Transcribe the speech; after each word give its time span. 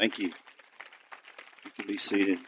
Thank 0.00 0.18
you. 0.18 0.32
You 1.62 1.70
can 1.76 1.86
be 1.86 1.98
seated. 1.98 2.38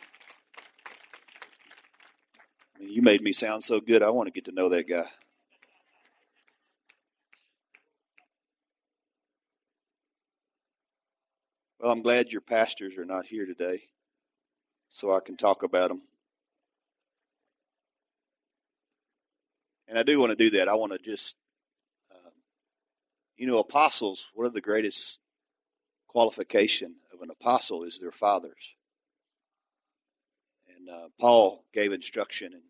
You 2.81 3.03
made 3.03 3.21
me 3.21 3.35
sound 3.35 3.63
so 3.63 3.79
good. 3.79 4.03
I 4.03 4.09
want 4.09 4.27
to 4.27 4.33
get 4.33 4.47
to 4.47 4.53
know 4.53 4.71
that 4.71 4.89
guy. 4.89 5.05
Well, 11.79 11.93
I'm 11.93 12.01
glad 12.01 12.33
your 12.33 12.41
pastors 12.41 12.97
are 12.97 13.05
not 13.05 13.27
here 13.27 13.45
today 13.45 13.83
so 14.89 15.15
I 15.15 15.21
can 15.21 15.37
talk 15.37 15.63
about 15.63 15.89
them. 15.89 16.01
And 19.87 19.99
I 19.99 20.05
do 20.05 20.19
want 20.19 20.31
to 20.31 20.37
do 20.37 20.57
that. 20.57 20.69
I 20.69 20.75
want 20.75 20.93
to 20.93 20.99
just, 20.99 21.37
um, 22.11 22.33
you 23.37 23.47
know, 23.47 23.59
apostles, 23.59 24.29
what 24.33 24.47
are 24.47 24.51
the 24.51 24.63
greatest 24.63 25.21
qualification 26.09 26.95
an 27.23 27.31
apostle 27.31 27.85
is 27.85 27.99
their 27.99 28.13
fathers. 28.13 28.75
And 30.77 30.89
uh, 30.89 31.09
Paul 31.21 31.65
gave 31.73 31.93
instruction 31.93 32.53
in 32.53 32.63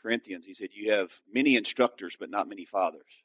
Corinthians. 0.00 0.46
He 0.46 0.54
said, 0.54 0.70
You 0.72 0.92
have 0.92 1.12
many 1.32 1.56
instructors, 1.56 2.16
but 2.18 2.30
not 2.30 2.48
many 2.48 2.64
fathers. 2.64 3.22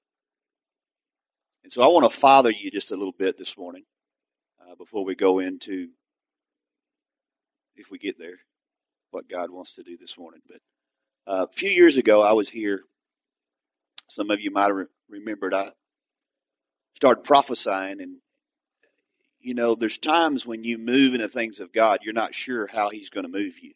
And 1.64 1.72
so 1.72 1.84
I 1.84 1.88
want 1.88 2.12
to 2.12 2.18
father 2.18 2.52
you 2.52 2.72
just 2.72 2.92
a 2.92 2.96
little 2.96 3.16
bit 3.18 3.38
this 3.38 3.58
morning 3.58 3.84
uh, 4.62 4.76
before 4.76 5.04
we 5.04 5.16
go 5.16 5.40
into, 5.40 5.90
if 7.76 7.92
we 7.92 7.98
get 7.98 8.18
there, 8.18 8.40
what 9.12 9.30
God 9.30 9.52
wants 9.52 9.76
to 9.76 9.84
do 9.84 9.98
this 9.98 10.18
morning. 10.18 10.42
But 10.48 10.62
uh, 11.32 11.46
a 11.50 11.54
few 11.54 11.70
years 11.70 11.98
ago, 11.98 12.22
I 12.22 12.34
was 12.34 12.50
here. 12.50 12.84
Some 14.10 14.32
of 14.32 14.40
you 14.40 14.52
might 14.52 14.70
have 14.70 14.88
remembered 15.10 15.54
I 15.54 15.72
started 16.96 17.24
prophesying, 17.24 18.02
and 18.02 18.18
you 19.48 19.54
know, 19.54 19.76
there's 19.76 19.98
times 19.98 20.46
when 20.46 20.66
you 20.66 20.78
move 20.78 21.14
into 21.14 21.30
things 21.30 21.62
of 21.62 21.72
God, 21.72 22.00
you're 22.04 22.14
not 22.14 22.36
sure 22.36 22.68
how 22.68 22.90
He's 22.90 23.10
going 23.10 23.24
to 23.24 23.32
move 23.32 23.60
you. 23.62 23.72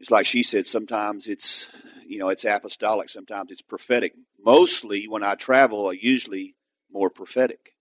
It's 0.00 0.10
like 0.10 0.26
she 0.26 0.42
said, 0.42 0.66
sometimes 0.66 1.28
it's, 1.28 1.68
you 2.04 2.18
know, 2.18 2.30
it's 2.30 2.44
apostolic, 2.44 3.08
sometimes 3.08 3.52
it's 3.52 3.62
prophetic. 3.62 4.14
Mostly 4.44 5.06
when 5.06 5.22
I 5.22 5.36
travel, 5.36 5.86
I 5.86 5.92
usually 5.92 6.56
more 6.90 7.10
prophetic. 7.10 7.76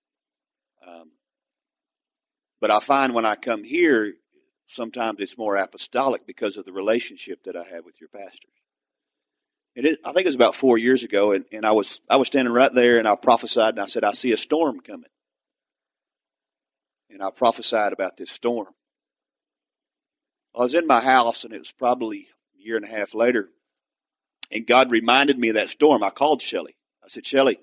Um, 0.88 1.14
but 2.62 2.70
I 2.70 2.82
find 2.82 3.16
when 3.16 3.26
I 3.26 3.34
come 3.34 3.64
here, 3.64 4.14
sometimes 4.68 5.20
it's 5.22 5.40
more 5.40 5.56
apostolic 5.56 6.28
because 6.28 6.56
of 6.56 6.66
the 6.66 6.72
relationship 6.72 7.46
that 7.46 7.56
I 7.56 7.64
have 7.64 7.84
with 7.84 8.00
your 8.00 8.10
pastors. 8.10 8.52
It, 9.74 9.98
I 10.06 10.12
think 10.12 10.26
it 10.26 10.30
was 10.30 10.36
about 10.36 10.54
four 10.54 10.78
years 10.78 11.04
ago, 11.04 11.32
and, 11.32 11.46
and 11.52 11.66
I 11.66 11.72
was 11.72 12.02
I 12.08 12.18
was 12.18 12.28
standing 12.28 12.54
right 12.54 12.72
there, 12.72 13.00
and 13.00 13.08
I 13.08 13.16
prophesied, 13.16 13.70
and 13.70 13.80
I 13.80 13.88
said, 13.88 14.04
"I 14.04 14.14
see 14.14 14.32
a 14.34 14.38
storm 14.38 14.82
coming." 14.82 15.10
And 17.10 17.24
I 17.24 17.32
prophesied 17.32 17.94
about 17.94 18.18
this 18.18 18.32
storm. 18.32 18.68
I 20.56 20.64
was 20.64 20.74
in 20.74 20.88
my 20.88 21.00
house, 21.02 21.44
and 21.44 21.54
it 21.54 21.60
was 21.60 21.72
probably 21.72 22.28
a 22.58 22.62
year 22.62 22.76
and 22.76 22.86
a 22.86 22.90
half 22.90 23.14
later, 23.14 23.50
and 24.52 24.66
God 24.66 24.92
reminded 24.92 25.38
me 25.38 25.50
of 25.50 25.56
that 25.56 25.70
storm. 25.70 26.04
I 26.04 26.10
called 26.10 26.42
Shelly. 26.42 26.76
I 27.04 27.08
said, 27.08 27.26
Shelly, 27.26 27.60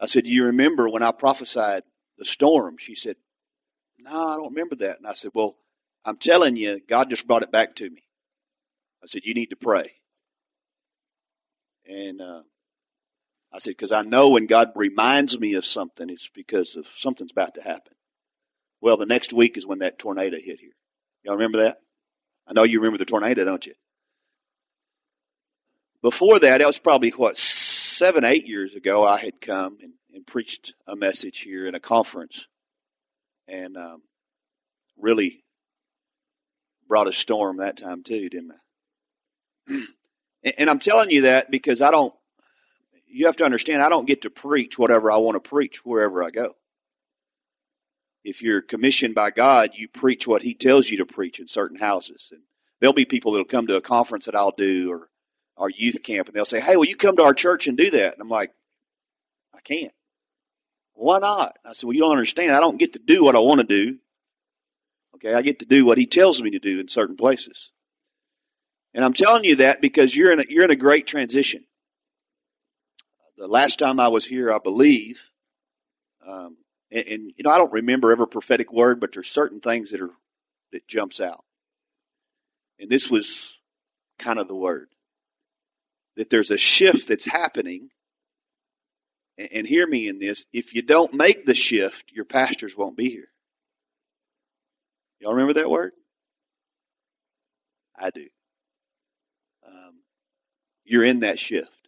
I 0.00 0.06
said, 0.06 0.24
Do 0.24 0.30
you 0.30 0.46
remember 0.46 0.88
when 0.88 1.02
I 1.02 1.12
prophesied 1.12 1.82
the 2.18 2.24
storm? 2.24 2.76
She 2.78 2.94
said, 2.94 3.16
No, 3.98 4.28
I 4.28 4.36
don't 4.36 4.50
remember 4.50 4.76
that. 4.76 4.98
And 4.98 5.06
I 5.06 5.14
said, 5.14 5.32
Well, 5.34 5.56
I'm 6.04 6.16
telling 6.16 6.56
you, 6.56 6.80
God 6.88 7.10
just 7.10 7.26
brought 7.26 7.42
it 7.42 7.52
back 7.52 7.76
to 7.76 7.88
me. 7.88 8.02
I 9.02 9.06
said, 9.06 9.22
You 9.24 9.34
need 9.34 9.50
to 9.50 9.56
pray. 9.56 9.92
And 11.88 12.20
uh, 12.20 12.42
I 13.52 13.58
said, 13.58 13.70
Because 13.70 13.92
I 13.92 14.02
know 14.02 14.30
when 14.30 14.46
God 14.46 14.72
reminds 14.74 15.38
me 15.38 15.54
of 15.54 15.64
something, 15.64 16.08
it's 16.08 16.30
because 16.34 16.74
of 16.74 16.86
something's 16.94 17.32
about 17.32 17.54
to 17.54 17.62
happen. 17.62 17.92
Well, 18.82 18.96
the 18.96 19.06
next 19.06 19.32
week 19.32 19.56
is 19.56 19.64
when 19.64 19.78
that 19.78 20.00
tornado 20.00 20.38
hit 20.38 20.58
here. 20.58 20.72
Y'all 21.22 21.36
remember 21.36 21.58
that? 21.58 21.78
I 22.48 22.52
know 22.52 22.64
you 22.64 22.80
remember 22.80 22.98
the 22.98 23.04
tornado, 23.04 23.44
don't 23.44 23.64
you? 23.64 23.74
Before 26.02 26.40
that, 26.40 26.58
that 26.58 26.66
was 26.66 26.80
probably 26.80 27.10
what, 27.10 27.36
seven, 27.36 28.24
eight 28.24 28.48
years 28.48 28.74
ago, 28.74 29.06
I 29.06 29.18
had 29.18 29.40
come 29.40 29.78
and, 29.80 29.92
and 30.12 30.26
preached 30.26 30.74
a 30.88 30.96
message 30.96 31.38
here 31.38 31.64
in 31.64 31.76
a 31.76 31.80
conference 31.80 32.48
and 33.46 33.76
um, 33.76 34.02
really 34.98 35.44
brought 36.88 37.06
a 37.06 37.12
storm 37.12 37.58
that 37.58 37.76
time 37.76 38.02
too, 38.02 38.28
didn't 38.28 38.50
I? 38.50 39.74
and, 40.42 40.54
and 40.58 40.68
I'm 40.68 40.80
telling 40.80 41.10
you 41.10 41.22
that 41.22 41.52
because 41.52 41.82
I 41.82 41.92
don't, 41.92 42.12
you 43.06 43.26
have 43.26 43.36
to 43.36 43.44
understand, 43.44 43.80
I 43.80 43.88
don't 43.88 44.08
get 44.08 44.22
to 44.22 44.30
preach 44.30 44.76
whatever 44.76 45.12
I 45.12 45.18
want 45.18 45.36
to 45.42 45.48
preach 45.48 45.84
wherever 45.84 46.24
I 46.24 46.30
go 46.30 46.56
if 48.24 48.42
you're 48.42 48.62
commissioned 48.62 49.14
by 49.14 49.30
God, 49.30 49.70
you 49.74 49.88
preach 49.88 50.26
what 50.26 50.42
He 50.42 50.54
tells 50.54 50.90
you 50.90 50.98
to 50.98 51.06
preach 51.06 51.40
in 51.40 51.48
certain 51.48 51.78
houses. 51.78 52.28
And 52.32 52.42
there'll 52.80 52.92
be 52.94 53.04
people 53.04 53.32
that'll 53.32 53.44
come 53.44 53.66
to 53.66 53.76
a 53.76 53.80
conference 53.80 54.26
that 54.26 54.36
I'll 54.36 54.54
do 54.56 54.90
or 54.90 55.08
our 55.56 55.70
youth 55.70 56.02
camp, 56.02 56.28
and 56.28 56.34
they'll 56.34 56.44
say, 56.44 56.60
"Hey, 56.60 56.76
will 56.76 56.86
you 56.86 56.96
come 56.96 57.16
to 57.16 57.22
our 57.22 57.34
church 57.34 57.66
and 57.66 57.76
do 57.76 57.90
that?" 57.90 58.14
And 58.14 58.22
I'm 58.22 58.28
like, 58.28 58.52
"I 59.54 59.60
can't. 59.60 59.92
Why 60.94 61.18
not?" 61.18 61.58
I 61.64 61.72
said, 61.72 61.86
"Well, 61.86 61.94
you 61.94 62.00
don't 62.00 62.12
understand. 62.12 62.52
I 62.52 62.60
don't 62.60 62.78
get 62.78 62.94
to 62.94 62.98
do 62.98 63.24
what 63.24 63.36
I 63.36 63.40
want 63.40 63.60
to 63.60 63.66
do. 63.66 63.98
Okay, 65.16 65.34
I 65.34 65.42
get 65.42 65.58
to 65.60 65.66
do 65.66 65.84
what 65.84 65.98
He 65.98 66.06
tells 66.06 66.42
me 66.42 66.50
to 66.50 66.58
do 66.58 66.80
in 66.80 66.88
certain 66.88 67.16
places." 67.16 67.70
And 68.94 69.04
I'm 69.04 69.14
telling 69.14 69.44
you 69.44 69.56
that 69.56 69.80
because 69.80 70.14
you're 70.14 70.32
in 70.32 70.40
a, 70.40 70.44
you're 70.48 70.64
in 70.64 70.70
a 70.70 70.76
great 70.76 71.06
transition. 71.06 71.64
The 73.36 73.48
last 73.48 73.78
time 73.78 73.98
I 73.98 74.08
was 74.08 74.26
here, 74.26 74.52
I 74.52 74.58
believe, 74.58 75.30
um, 76.26 76.58
and, 76.92 77.06
and, 77.06 77.32
you 77.36 77.44
know, 77.44 77.50
I 77.50 77.58
don't 77.58 77.72
remember 77.72 78.12
every 78.12 78.28
prophetic 78.28 78.72
word, 78.72 79.00
but 79.00 79.12
there's 79.12 79.30
certain 79.30 79.60
things 79.60 79.90
that 79.90 80.00
are 80.00 80.10
that 80.72 80.86
jumps 80.86 81.20
out. 81.20 81.44
And 82.78 82.90
this 82.90 83.10
was 83.10 83.58
kind 84.18 84.38
of 84.38 84.48
the 84.48 84.54
word 84.54 84.88
that 86.16 86.30
there's 86.30 86.50
a 86.50 86.58
shift 86.58 87.08
that's 87.08 87.26
happening. 87.26 87.88
And, 89.38 89.48
and 89.52 89.66
hear 89.66 89.86
me 89.86 90.08
in 90.08 90.18
this: 90.18 90.44
if 90.52 90.74
you 90.74 90.82
don't 90.82 91.14
make 91.14 91.46
the 91.46 91.54
shift, 91.54 92.12
your 92.12 92.26
pastors 92.26 92.76
won't 92.76 92.96
be 92.96 93.08
here. 93.08 93.28
Y'all 95.20 95.32
remember 95.32 95.54
that 95.54 95.70
word? 95.70 95.92
I 97.96 98.10
do. 98.10 98.26
Um, 99.66 100.00
you're 100.84 101.04
in 101.04 101.20
that 101.20 101.38
shift. 101.38 101.81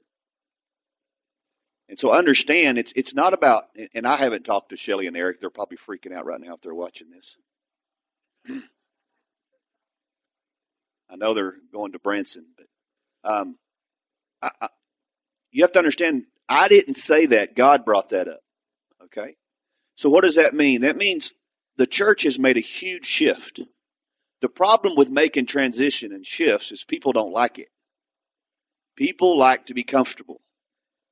And 1.88 1.98
so 1.98 2.12
understand 2.12 2.78
it's 2.78 2.92
it's 2.96 3.14
not 3.14 3.34
about 3.34 3.64
and 3.94 4.06
I 4.06 4.16
haven't 4.16 4.44
talked 4.44 4.70
to 4.70 4.76
Shelly 4.76 5.06
and 5.06 5.16
Eric. 5.16 5.40
They're 5.40 5.50
probably 5.50 5.76
freaking 5.76 6.14
out 6.14 6.24
right 6.26 6.40
now 6.40 6.54
if 6.54 6.60
they're 6.60 6.74
watching 6.74 7.10
this. 7.10 7.36
I 11.10 11.16
know 11.16 11.34
they're 11.34 11.56
going 11.72 11.92
to 11.92 11.98
Branson, 11.98 12.46
but 12.56 12.66
um, 13.30 13.58
I, 14.42 14.50
I, 14.60 14.68
you 15.52 15.62
have 15.62 15.72
to 15.72 15.78
understand. 15.78 16.24
I 16.48 16.68
didn't 16.68 16.94
say 16.94 17.26
that. 17.26 17.54
God 17.54 17.84
brought 17.84 18.08
that 18.10 18.28
up. 18.28 18.40
Okay. 19.04 19.36
So 19.96 20.10
what 20.10 20.24
does 20.24 20.36
that 20.36 20.54
mean? 20.54 20.80
That 20.80 20.96
means 20.96 21.34
the 21.76 21.86
church 21.86 22.24
has 22.24 22.38
made 22.38 22.56
a 22.56 22.60
huge 22.60 23.06
shift. 23.06 23.60
The 24.40 24.48
problem 24.48 24.94
with 24.96 25.10
making 25.10 25.46
transition 25.46 26.12
and 26.12 26.26
shifts 26.26 26.72
is 26.72 26.84
people 26.84 27.12
don't 27.12 27.32
like 27.32 27.58
it. 27.58 27.68
People 28.96 29.38
like 29.38 29.66
to 29.66 29.74
be 29.74 29.82
comfortable. 29.82 30.40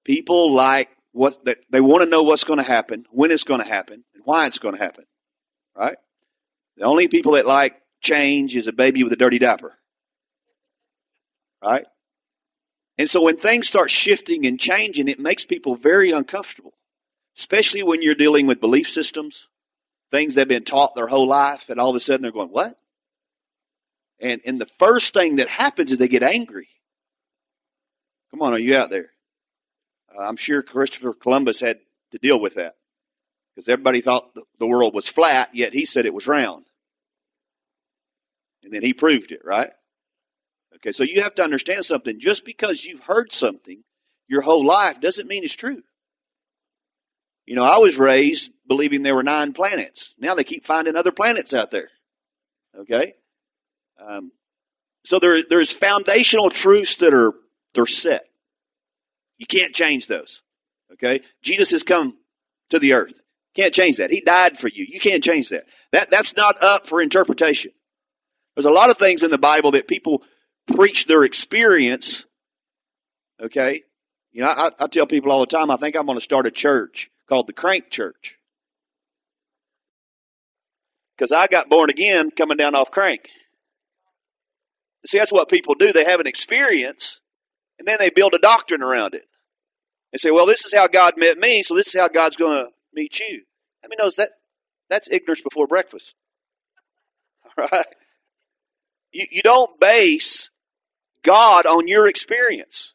People 0.04 0.52
like 0.52 0.88
what 1.12 1.44
that 1.44 1.58
they 1.70 1.80
want 1.80 2.02
to 2.02 2.08
know 2.08 2.22
what's 2.22 2.44
going 2.44 2.58
to 2.58 2.64
happen, 2.64 3.06
when 3.10 3.30
it's 3.30 3.44
going 3.44 3.60
to 3.60 3.68
happen, 3.68 4.04
and 4.14 4.22
why 4.24 4.46
it's 4.46 4.58
going 4.58 4.74
to 4.74 4.82
happen. 4.82 5.04
Right? 5.76 5.96
The 6.76 6.84
only 6.84 7.08
people 7.08 7.32
that 7.32 7.46
like 7.46 7.80
change 8.00 8.56
is 8.56 8.66
a 8.66 8.72
baby 8.72 9.04
with 9.04 9.12
a 9.12 9.16
dirty 9.16 9.38
diaper. 9.38 9.78
Right? 11.62 11.86
And 12.98 13.08
so 13.08 13.22
when 13.22 13.36
things 13.36 13.68
start 13.68 13.90
shifting 13.90 14.44
and 14.46 14.58
changing, 14.58 15.08
it 15.08 15.18
makes 15.18 15.44
people 15.44 15.76
very 15.76 16.10
uncomfortable, 16.10 16.74
especially 17.38 17.82
when 17.82 18.02
you're 18.02 18.14
dealing 18.14 18.46
with 18.46 18.60
belief 18.60 18.88
systems, 18.88 19.48
things 20.10 20.34
they've 20.34 20.46
been 20.46 20.64
taught 20.64 20.94
their 20.94 21.06
whole 21.06 21.26
life, 21.26 21.69
and 21.69 21.81
all 21.81 21.90
of 21.90 21.96
a 21.96 22.00
sudden 22.00 22.22
they're 22.22 22.32
going, 22.32 22.49
What? 22.49 22.78
And, 24.20 24.40
and 24.44 24.60
the 24.60 24.66
first 24.66 25.14
thing 25.14 25.37
that 25.37 25.49
happens 25.49 25.90
is 25.90 25.99
they 25.99 26.08
get 26.08 26.22
angry. 26.22 26.69
Come 28.31 28.43
on, 28.43 28.52
are 28.52 28.58
you 28.58 28.76
out 28.76 28.88
there? 28.88 29.12
Uh, 30.17 30.23
I'm 30.23 30.37
sure 30.37 30.62
Christopher 30.62 31.14
Columbus 31.14 31.61
had 31.61 31.81
to 32.11 32.19
deal 32.19 32.41
with 32.41 32.55
that 32.55 32.76
because 33.55 33.69
everybody 33.69 34.00
thought 34.00 34.35
the 34.59 34.67
world 34.67 34.94
was 34.94 35.09
flat, 35.09 35.50
yet 35.55 35.75
he 35.75 35.85
said 35.85 36.06
it 36.06 36.14
was 36.14 36.26
round. 36.26 36.67
And 38.62 38.73
then 38.73 38.82
he 38.82 38.94
proved 38.94 39.32
it, 39.32 39.43
right? 39.44 39.70
Okay, 40.76 40.93
so 40.93 41.05
you 41.05 41.23
have 41.23 41.35
to 41.37 41.43
understand 41.43 41.85
something. 41.85 42.19
Just 42.19 42.44
because 42.44 42.85
you've 42.85 43.05
heard 43.05 43.32
something 43.32 43.85
your 44.29 44.43
whole 44.43 44.64
life 44.64 45.00
doesn't 45.00 45.29
mean 45.29 45.44
it's 45.44 45.55
true. 45.55 45.82
You 47.47 47.56
know, 47.56 47.64
I 47.64 47.79
was 47.79 47.99
raised 47.99 48.53
believing 48.67 49.03
there 49.03 49.14
were 49.14 49.23
nine 49.23 49.53
planets. 49.53 50.14
Now 50.19 50.35
they 50.35 50.44
keep 50.44 50.64
finding 50.64 50.97
other 50.97 51.12
planets 51.12 51.53
out 51.53 51.70
there. 51.70 51.91
Okay? 52.79 53.14
Um, 54.00 54.32
so 55.05 55.19
there, 55.19 55.43
there's 55.43 55.73
foundational 55.73 56.50
truths 56.50 56.97
that 56.97 57.12
are 57.12 57.32
they're 57.75 57.87
set. 57.87 58.25
You 59.42 59.46
can't 59.46 59.74
change 59.74 60.06
those. 60.06 60.40
Okay? 60.92 61.20
Jesus 61.42 61.72
has 61.72 61.82
come 61.82 62.16
to 62.70 62.78
the 62.78 62.92
earth. 62.92 63.20
Can't 63.56 63.74
change 63.74 63.96
that. 63.96 64.12
He 64.12 64.20
died 64.20 64.56
for 64.56 64.68
you. 64.68 64.86
You 64.88 65.00
can't 65.00 65.20
change 65.20 65.48
that. 65.48 65.64
That 65.90 66.12
that's 66.12 66.36
not 66.36 66.62
up 66.62 66.86
for 66.86 67.02
interpretation. 67.02 67.72
There's 68.54 68.66
a 68.66 68.70
lot 68.70 68.88
of 68.88 68.98
things 68.98 69.24
in 69.24 69.32
the 69.32 69.38
Bible 69.38 69.72
that 69.72 69.88
people 69.88 70.22
preach 70.72 71.06
their 71.06 71.24
experience. 71.24 72.24
Okay, 73.42 73.80
you 74.30 74.42
know, 74.42 74.48
I, 74.48 74.70
I 74.78 74.86
tell 74.86 75.06
people 75.06 75.32
all 75.32 75.40
the 75.40 75.46
time. 75.46 75.72
I 75.72 75.76
think 75.76 75.96
I'm 75.96 76.06
going 76.06 76.16
to 76.16 76.22
start 76.22 76.46
a 76.46 76.52
church 76.52 77.10
called 77.28 77.48
the 77.48 77.52
Crank 77.52 77.90
Church 77.90 78.38
because 81.16 81.32
I 81.32 81.48
got 81.48 81.68
born 81.68 81.90
again 81.90 82.30
coming 82.30 82.58
down 82.58 82.76
off 82.76 82.92
crank. 82.92 83.28
See, 85.04 85.18
that's 85.18 85.32
what 85.32 85.48
people 85.48 85.74
do. 85.74 85.92
They 85.92 86.04
have 86.04 86.20
an 86.20 86.28
experience, 86.28 87.20
and 87.80 87.88
then 87.88 87.96
they 87.98 88.10
build 88.10 88.34
a 88.34 88.38
doctrine 88.38 88.84
around 88.84 89.14
it. 89.14 89.24
They 90.12 90.19
say, 90.19 90.31
"Well, 90.31 90.47
this 90.47 90.64
is 90.64 90.75
how 90.75 90.88
God 90.88 91.14
met 91.17 91.38
me, 91.38 91.62
so 91.62 91.75
this 91.75 91.88
is 91.88 92.00
how 92.00 92.09
God's 92.09 92.37
going 92.37 92.67
to 92.67 92.70
meet 92.93 93.19
you." 93.19 93.43
I 93.85 93.88
mean, 93.88 93.97
knows 93.99 94.17
that 94.17 94.31
that's 94.88 95.11
ignorance 95.11 95.43
before 95.43 95.67
breakfast. 95.67 96.14
All 97.59 97.67
right. 97.73 97.87
You, 99.12 99.26
you 99.31 99.43
don't 99.43 99.79
base 99.81 100.50
God 101.23 101.67
on 101.67 101.88
your 101.88 102.09
experience 102.09 102.94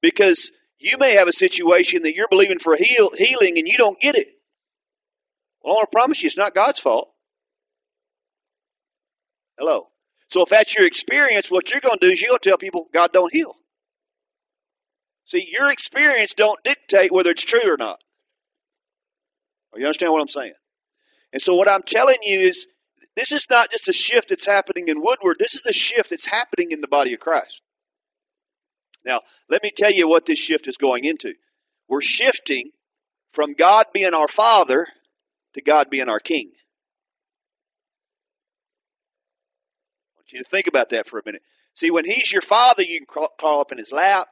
because 0.00 0.50
you 0.78 0.98
may 0.98 1.14
have 1.14 1.28
a 1.28 1.32
situation 1.32 2.02
that 2.02 2.14
you're 2.14 2.28
believing 2.28 2.58
for 2.58 2.76
heal, 2.76 3.10
healing 3.16 3.58
and 3.58 3.66
you 3.66 3.76
don't 3.76 4.00
get 4.00 4.16
it. 4.16 4.28
Well, 5.62 5.74
I 5.74 5.76
want 5.76 5.90
to 5.90 5.96
promise 5.96 6.22
you, 6.22 6.26
it's 6.26 6.36
not 6.36 6.54
God's 6.54 6.80
fault. 6.80 7.10
Hello. 9.58 9.88
So 10.28 10.42
if 10.42 10.48
that's 10.48 10.76
your 10.76 10.86
experience, 10.86 11.50
what 11.50 11.70
you're 11.70 11.80
going 11.80 11.98
to 11.98 12.06
do 12.06 12.12
is 12.12 12.20
you're 12.20 12.30
going 12.30 12.40
to 12.40 12.48
tell 12.48 12.58
people 12.58 12.88
God 12.92 13.12
don't 13.12 13.32
heal. 13.32 13.54
See, 15.24 15.48
your 15.56 15.70
experience 15.70 16.34
don't 16.34 16.62
dictate 16.64 17.12
whether 17.12 17.30
it's 17.30 17.44
true 17.44 17.72
or 17.72 17.76
not. 17.76 18.00
Or 19.72 19.80
you 19.80 19.86
understand 19.86 20.12
what 20.12 20.20
I'm 20.20 20.28
saying? 20.28 20.52
And 21.32 21.40
so 21.40 21.54
what 21.54 21.68
I'm 21.68 21.82
telling 21.82 22.18
you 22.22 22.40
is 22.40 22.66
this 23.16 23.32
is 23.32 23.46
not 23.48 23.70
just 23.70 23.88
a 23.88 23.92
shift 23.92 24.28
that's 24.28 24.46
happening 24.46 24.88
in 24.88 25.02
Woodward. 25.02 25.36
This 25.38 25.54
is 25.54 25.64
a 25.66 25.72
shift 25.72 26.10
that's 26.10 26.26
happening 26.26 26.70
in 26.70 26.80
the 26.80 26.88
body 26.88 27.14
of 27.14 27.20
Christ. 27.20 27.62
Now, 29.04 29.20
let 29.48 29.62
me 29.62 29.70
tell 29.74 29.92
you 29.92 30.08
what 30.08 30.26
this 30.26 30.38
shift 30.38 30.66
is 30.68 30.76
going 30.76 31.04
into. 31.04 31.34
We're 31.88 32.00
shifting 32.00 32.70
from 33.32 33.54
God 33.54 33.86
being 33.92 34.14
our 34.14 34.28
Father 34.28 34.86
to 35.54 35.60
God 35.60 35.90
being 35.90 36.08
our 36.08 36.20
King. 36.20 36.52
I 40.06 40.18
want 40.18 40.32
you 40.32 40.38
to 40.42 40.48
think 40.48 40.66
about 40.66 40.90
that 40.90 41.06
for 41.06 41.18
a 41.18 41.22
minute. 41.24 41.42
See, 41.74 41.90
when 41.90 42.04
He's 42.04 42.32
your 42.32 42.42
Father, 42.42 42.82
you 42.82 42.98
can 42.98 43.28
crawl 43.38 43.60
up 43.60 43.72
in 43.72 43.78
His 43.78 43.92
lap, 43.92 44.28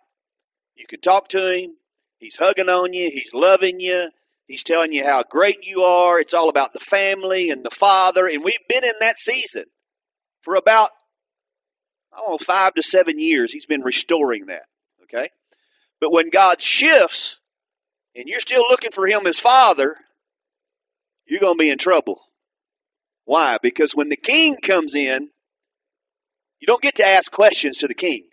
you 0.81 0.87
can 0.89 1.01
talk 1.01 1.29
to 1.29 1.57
Him, 1.57 1.77
He's 2.19 2.37
hugging 2.37 2.69
on 2.69 2.93
you, 2.93 3.11
He's 3.13 3.33
loving 3.33 3.79
you, 3.81 4.11
He's 4.49 4.65
telling 4.65 4.93
you 4.93 5.05
how 5.05 5.23
great 5.23 5.65
you 5.65 5.83
are. 5.83 6.19
It's 6.19 6.35
all 6.35 6.49
about 6.49 6.73
the 6.73 6.81
family 6.81 7.51
and 7.51 7.65
the 7.65 7.71
Father, 7.71 8.27
and 8.27 8.43
we've 8.43 8.67
been 8.69 8.85
in 8.85 8.95
that 9.01 9.19
season 9.19 9.67
for 10.43 10.57
about 10.57 10.91
I 12.13 12.19
don't 12.19 12.31
know, 12.31 12.39
five 12.39 12.75
to 12.75 12.83
seven 12.83 13.19
years, 13.19 13.53
he's 13.53 13.67
been 13.67 13.83
restoring 13.83 14.47
that. 14.47 14.65
Okay? 15.05 15.29
But 16.01 16.13
when 16.13 16.31
God 16.31 16.61
shifts 16.61 17.41
and 18.15 18.25
you're 18.27 18.41
still 18.41 18.65
looking 18.69 18.91
for 18.91 19.07
him 19.07 19.27
as 19.27 19.39
Father, 19.39 19.97
you're 21.27 21.41
going 21.41 21.55
to 21.55 21.63
be 21.63 21.71
in 21.71 21.79
trouble. 21.79 22.21
Why? 23.25 23.59
Because 23.63 23.95
when 23.95 24.09
the 24.09 24.17
king 24.17 24.57
comes 24.57 24.95
in, 24.95 25.31
you 26.59 26.67
don't 26.67 26.83
get 26.83 26.97
to 26.97 27.07
ask 27.07 27.31
questions 27.31 27.79
to 27.79 27.87
the 27.87 27.95
king. 27.95 28.25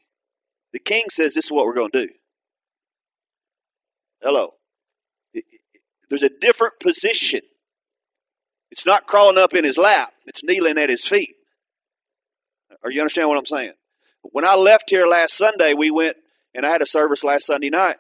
The 0.74 0.80
king 0.80 1.04
says, 1.10 1.34
This 1.34 1.46
is 1.46 1.52
what 1.52 1.66
we're 1.66 1.76
going 1.76 1.92
to 1.92 2.08
do. 2.08 2.14
Hello. 4.28 4.56
There's 6.10 6.22
a 6.22 6.30
different 6.42 6.82
position. 6.82 7.40
It's 8.72 8.86
not 8.86 9.08
crawling 9.08 9.38
up 9.38 9.54
in 9.54 9.64
his 9.64 9.78
lap, 9.78 10.12
it's 10.26 10.44
kneeling 10.44 10.78
at 10.78 10.90
his 10.90 11.06
feet. 11.06 11.36
Are 12.84 12.92
you 12.92 13.00
understand 13.00 13.30
what 13.30 13.38
I'm 13.38 13.46
saying? 13.46 13.72
When 14.24 14.44
I 14.44 14.56
left 14.56 14.90
here 14.90 15.08
last 15.08 15.38
Sunday, 15.38 15.74
we 15.74 15.92
went 15.92 16.18
and 16.54 16.66
I 16.66 16.72
had 16.72 16.82
a 16.82 16.86
service 16.86 17.24
last 17.24 17.46
Sunday 17.46 17.70
night. 17.70 17.96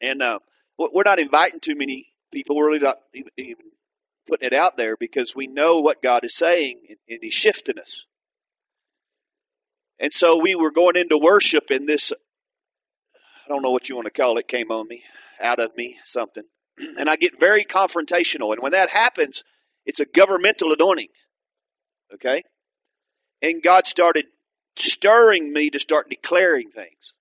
And 0.00 0.20
uh, 0.20 0.40
we're 0.76 1.04
not 1.04 1.20
inviting 1.20 1.60
too 1.60 1.76
many 1.76 2.08
people. 2.32 2.56
We're 2.56 2.66
really 2.66 2.80
not 2.80 2.98
even 3.36 3.54
putting 4.28 4.48
it 4.48 4.52
out 4.52 4.76
there 4.76 4.96
because 4.96 5.36
we 5.36 5.46
know 5.46 5.78
what 5.78 6.02
God 6.02 6.24
is 6.24 6.36
saying 6.36 6.80
and 7.08 7.20
He's 7.22 7.34
shifting 7.34 7.78
us. 7.78 8.06
And 10.00 10.12
so 10.12 10.42
we 10.42 10.56
were 10.56 10.72
going 10.72 10.96
into 10.96 11.16
worship, 11.16 11.70
and 11.70 11.88
this 11.88 12.12
I 13.44 13.48
don't 13.48 13.62
know 13.62 13.70
what 13.70 13.88
you 13.88 13.94
want 13.94 14.06
to 14.06 14.10
call 14.10 14.38
it 14.38 14.48
came 14.48 14.70
on 14.70 14.88
me, 14.88 15.02
out 15.40 15.60
of 15.60 15.76
me, 15.76 15.98
something. 16.04 16.44
And 16.98 17.08
I 17.08 17.14
get 17.16 17.38
very 17.38 17.64
confrontational. 17.64 18.52
And 18.52 18.60
when 18.60 18.72
that 18.72 18.90
happens, 18.90 19.44
it's 19.86 20.00
a 20.00 20.06
governmental 20.06 20.72
anointing. 20.72 21.08
Okay? 22.12 22.42
And 23.42 23.62
God 23.62 23.86
started 23.86 24.26
stirring 24.76 25.52
me 25.52 25.70
to 25.70 25.78
start 25.78 26.10
declaring 26.10 26.70
things. 26.70 27.14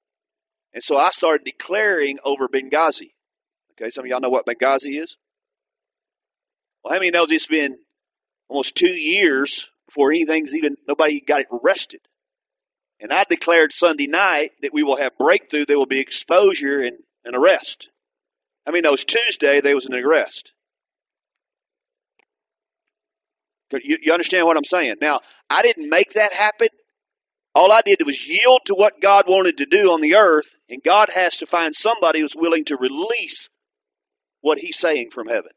And 0.74 0.84
so 0.84 0.98
I 0.98 1.10
started 1.10 1.46
declaring 1.46 2.18
over 2.24 2.48
Benghazi. 2.48 3.12
Okay, 3.74 3.90
some 3.90 4.06
of 4.06 4.10
y'all 4.10 4.20
know 4.20 4.30
what 4.30 4.46
Benghazi 4.46 5.00
is? 5.00 5.18
Well, 6.84 6.94
how 6.94 7.00
many 7.00 7.12
knows 7.12 7.32
it's 7.32 7.48
been 7.48 7.78
almost 8.50 8.76
two 8.76 8.88
years 8.88 9.70
before 9.86 10.12
anything's 10.12 10.56
even, 10.56 10.78
nobody 10.88 11.22
got 11.22 11.42
it 11.42 11.48
arrested? 11.52 12.02
And 13.04 13.12
I 13.12 13.26
declared 13.30 13.74
Sunday 13.74 14.08
night 14.08 14.52
that 14.62 14.74
we 14.74 14.82
will 14.82 14.96
have 14.96 15.18
breakthrough, 15.18 15.66
there 15.66 15.78
will 15.78 15.86
be 15.86 16.00
exposure 16.00 16.82
and 16.82 17.00
an 17.26 17.36
arrest. 17.36 17.90
I 18.66 18.72
mean, 18.72 18.84
knows 18.84 19.04
Tuesday 19.04 19.60
there 19.60 19.76
was 19.76 19.86
an 19.86 19.94
arrest. 19.94 20.54
You, 23.74 23.98
you 24.02 24.14
understand 24.14 24.46
what 24.46 24.56
I'm 24.56 24.64
saying? 24.64 24.96
Now, 25.02 25.20
I 25.50 25.64
didn't 25.64 25.90
make 25.90 26.14
that 26.14 26.32
happen. 26.32 26.70
All 27.54 27.74
I 27.74 27.82
did 27.82 28.06
was 28.06 28.26
yield 28.26 28.62
to 28.66 28.74
what 28.74 29.02
God 29.02 29.26
wanted 29.28 29.58
to 29.58 29.66
do 29.66 29.92
on 29.92 30.00
the 30.00 30.16
earth, 30.16 30.56
and 30.70 30.82
God 30.82 31.10
has 31.14 31.36
to 31.38 31.46
find 31.46 31.76
somebody 31.76 32.22
who's 32.22 32.36
willing 32.36 32.64
to 32.66 32.78
release 32.78 33.50
what 34.42 34.60
He's 34.60 34.80
saying 34.80 35.10
from 35.10 35.28
heaven. 35.28 35.52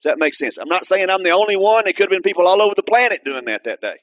Does 0.00 0.12
that 0.12 0.18
make 0.18 0.34
sense? 0.34 0.56
I'm 0.56 0.68
not 0.68 0.86
saying 0.86 1.10
I'm 1.10 1.24
the 1.24 1.30
only 1.30 1.56
one. 1.56 1.84
There 1.84 1.92
could 1.92 2.04
have 2.04 2.10
been 2.10 2.22
people 2.22 2.46
all 2.46 2.62
over 2.62 2.74
the 2.74 2.82
planet 2.82 3.24
doing 3.24 3.44
that 3.46 3.64
that 3.64 3.82
day. 3.82 3.96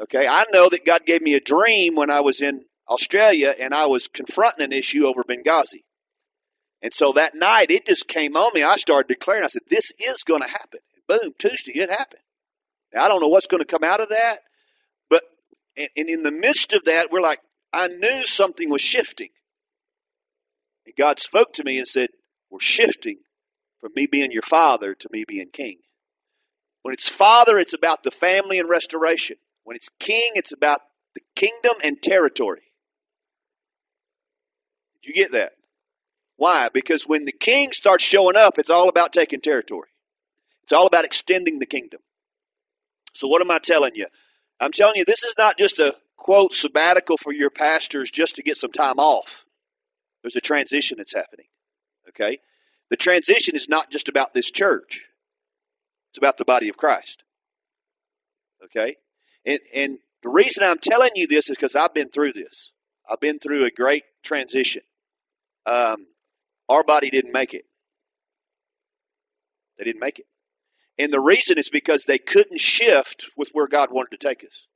Okay, 0.00 0.26
I 0.26 0.44
know 0.52 0.68
that 0.68 0.84
God 0.84 1.06
gave 1.06 1.22
me 1.22 1.34
a 1.34 1.40
dream 1.40 1.94
when 1.94 2.10
I 2.10 2.20
was 2.20 2.40
in 2.40 2.64
Australia 2.88 3.54
and 3.58 3.72
I 3.72 3.86
was 3.86 4.08
confronting 4.08 4.64
an 4.64 4.72
issue 4.72 5.06
over 5.06 5.22
Benghazi. 5.22 5.84
And 6.82 6.92
so 6.92 7.12
that 7.12 7.34
night 7.34 7.70
it 7.70 7.86
just 7.86 8.08
came 8.08 8.36
on 8.36 8.50
me. 8.54 8.62
I 8.62 8.76
started 8.76 9.08
declaring, 9.08 9.44
I 9.44 9.48
said, 9.48 9.62
This 9.68 9.92
is 9.98 10.22
going 10.24 10.42
to 10.42 10.48
happen 10.48 10.80
boom, 11.08 11.32
Tuesday, 11.38 11.72
it 11.72 11.90
happened. 11.90 12.22
Now, 12.92 13.04
I 13.04 13.08
don't 13.08 13.20
know 13.20 13.28
what's 13.28 13.46
going 13.46 13.62
to 13.62 13.66
come 13.66 13.84
out 13.84 14.00
of 14.00 14.08
that, 14.10 14.38
but, 15.10 15.22
and, 15.76 15.88
and 15.96 16.08
in 16.08 16.22
the 16.22 16.32
midst 16.32 16.72
of 16.72 16.84
that, 16.84 17.10
we're 17.10 17.20
like, 17.20 17.40
I 17.72 17.88
knew 17.88 18.24
something 18.24 18.70
was 18.70 18.82
shifting. 18.82 19.30
And 20.86 20.94
God 20.96 21.18
spoke 21.18 21.52
to 21.54 21.64
me 21.64 21.78
and 21.78 21.88
said, 21.88 22.10
We're 22.50 22.60
shifting 22.60 23.18
from 23.80 23.92
me 23.96 24.06
being 24.06 24.30
your 24.30 24.42
father 24.42 24.94
to 24.94 25.08
me 25.10 25.24
being 25.26 25.48
king. 25.52 25.78
When 26.82 26.92
it's 26.92 27.08
father, 27.08 27.58
it's 27.58 27.74
about 27.74 28.02
the 28.02 28.10
family 28.10 28.58
and 28.58 28.68
restoration. 28.68 29.38
When 29.64 29.76
it's 29.76 29.90
king, 29.98 30.32
it's 30.34 30.52
about 30.52 30.80
the 31.14 31.22
kingdom 31.34 31.74
and 31.82 32.00
territory. 32.00 32.72
Did 35.02 35.08
you 35.08 35.14
get 35.14 35.32
that? 35.32 35.52
Why? 36.36 36.68
Because 36.72 37.04
when 37.04 37.24
the 37.24 37.32
king 37.32 37.72
starts 37.72 38.04
showing 38.04 38.36
up, 38.36 38.58
it's 38.58 38.70
all 38.70 38.88
about 38.88 39.12
taking 39.12 39.40
territory. 39.40 39.88
It's 40.62 40.72
all 40.72 40.86
about 40.86 41.04
extending 41.04 41.58
the 41.58 41.66
kingdom. 41.66 42.00
So, 43.12 43.28
what 43.28 43.42
am 43.42 43.50
I 43.50 43.58
telling 43.58 43.92
you? 43.94 44.06
I'm 44.60 44.72
telling 44.72 44.96
you, 44.96 45.04
this 45.04 45.22
is 45.22 45.34
not 45.38 45.58
just 45.58 45.78
a 45.78 45.94
quote 46.16 46.52
sabbatical 46.52 47.16
for 47.16 47.32
your 47.32 47.50
pastors 47.50 48.10
just 48.10 48.34
to 48.36 48.42
get 48.42 48.56
some 48.56 48.72
time 48.72 48.98
off. 48.98 49.44
There's 50.22 50.36
a 50.36 50.40
transition 50.40 50.98
that's 50.98 51.14
happening. 51.14 51.46
Okay? 52.08 52.40
The 52.90 52.96
transition 52.96 53.54
is 53.54 53.68
not 53.68 53.90
just 53.90 54.08
about 54.08 54.34
this 54.34 54.50
church, 54.50 55.04
it's 56.10 56.18
about 56.18 56.38
the 56.38 56.44
body 56.44 56.68
of 56.68 56.76
Christ. 56.76 57.24
Okay? 58.64 58.96
And, 59.46 59.58
and 59.74 59.98
the 60.22 60.28
reason 60.30 60.64
I'm 60.64 60.78
telling 60.78 61.10
you 61.14 61.26
this 61.26 61.50
is 61.50 61.56
because 61.56 61.76
I've 61.76 61.94
been 61.94 62.08
through 62.08 62.32
this. 62.32 62.72
I've 63.08 63.20
been 63.20 63.38
through 63.38 63.64
a 63.64 63.70
great 63.70 64.04
transition. 64.22 64.82
Um, 65.66 66.06
our 66.68 66.82
body 66.82 67.10
didn't 67.10 67.32
make 67.32 67.52
it. 67.52 67.64
They 69.78 69.84
didn't 69.84 70.00
make 70.00 70.18
it. 70.18 70.26
And 70.98 71.12
the 71.12 71.20
reason 71.20 71.58
is 71.58 71.68
because 71.68 72.04
they 72.04 72.18
couldn't 72.18 72.60
shift 72.60 73.30
with 73.36 73.50
where 73.52 73.66
God 73.66 73.90
wanted 73.90 74.18
to 74.18 74.28
take 74.28 74.44
us. 74.44 74.68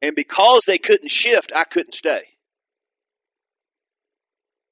And 0.00 0.14
because 0.14 0.62
they 0.66 0.78
couldn't 0.78 1.10
shift, 1.10 1.52
I 1.54 1.64
couldn't 1.64 1.94
stay. 1.94 2.22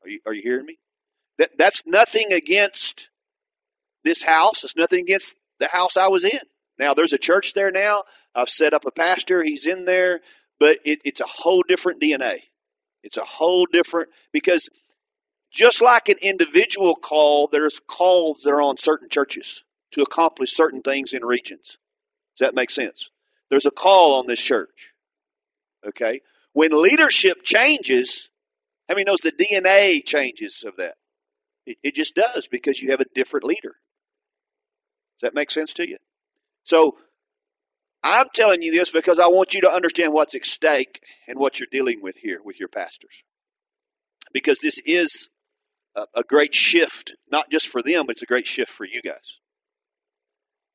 Are 0.03 0.09
you, 0.09 0.21
are 0.27 0.33
you 0.33 0.43
hearing 0.43 0.67
me? 0.67 0.79
That, 1.39 1.59
that's 1.59 1.83
nothing 1.87 2.33
against 2.33 3.09
this 4.05 4.23
house. 4.23 4.63
It's 4.63 4.77
nothing 4.77 5.01
against 5.01 5.35
the 5.59 5.69
house 5.69 5.97
I 5.97 6.09
was 6.09 6.25
in. 6.25 6.41
Now, 6.79 6.95
there's 6.95 7.13
a 7.13 7.19
church 7.19 7.55
there 7.55 7.71
now. 7.71 8.05
I've 8.35 8.49
set 8.49 8.75
up 8.75 8.85
a 8.85 8.91
pastor. 8.91 9.43
He's 9.43 9.67
in 9.67 9.85
there. 9.85 10.21
But 10.59 10.79
it, 10.85 11.01
it's 11.05 11.21
a 11.21 11.27
whole 11.27 11.63
different 11.67 12.01
DNA. 12.01 12.39
It's 13.03 13.17
a 13.17 13.25
whole 13.25 13.67
different, 13.67 14.09
because 14.33 14.69
Just 15.55 15.81
like 15.81 16.09
an 16.09 16.17
individual 16.21 16.97
call, 16.97 17.47
there's 17.47 17.81
calls 17.87 18.41
that 18.43 18.51
are 18.51 18.61
on 18.61 18.77
certain 18.77 19.09
churches 19.09 19.63
to 19.93 20.03
accomplish 20.03 20.53
certain 20.53 20.83
things 20.83 21.13
in 21.13 21.25
regions. 21.25 21.79
Does 22.37 22.45
that 22.45 22.57
make 22.57 22.71
sense? 22.71 23.11
There's 23.51 23.65
a 23.67 23.71
call 23.71 24.19
on 24.19 24.27
this 24.27 24.41
church. 24.41 24.93
Okay? 25.87 26.23
When 26.55 26.83
leadership 26.83 27.45
changes, 27.45 28.31
I 28.91 28.95
mean, 28.95 29.05
knows 29.07 29.21
the 29.21 29.31
DNA 29.31 30.05
changes 30.05 30.65
of 30.67 30.77
that? 30.79 30.97
It, 31.67 31.79
it 31.85 31.95
just 31.95 32.17
does 32.17 32.49
because 32.49 32.83
you 32.83 32.91
have 32.91 33.01
a 33.01 33.07
different 33.15 33.47
leader. 33.47 33.77
Does 35.21 35.29
that 35.29 35.35
make 35.35 35.53
sense 35.53 35.73
to 35.75 35.89
you? 35.89 35.99
So, 36.65 36.97
I'm 38.05 38.27
telling 38.35 38.61
you 38.61 38.71
this 38.71 38.91
because 38.91 39.19
I 39.19 39.29
want 39.29 39.55
you 39.55 39.63
to 39.63 39.73
understand 39.73 40.13
what's 40.13 40.35
at 40.35 40.45
stake 40.45 41.03
and 41.27 41.39
what 41.39 41.59
you're 41.59 41.69
dealing 41.73 42.03
with 42.03 42.17
here 42.17 42.41
with 42.45 42.61
your 42.61 42.69
pastors. 42.69 43.23
Because 44.33 44.59
this 44.59 44.79
is 44.85 45.31
a, 45.97 46.07
a 46.15 46.23
great 46.23 46.55
shift, 46.55 47.15
not 47.33 47.51
just 47.51 47.67
for 47.67 47.83
them, 47.83 48.05
but 48.07 48.13
it's 48.13 48.23
a 48.23 48.27
great 48.27 48.47
shift 48.47 48.71
for 48.71 48.85
you 48.85 49.01
guys. 49.01 49.41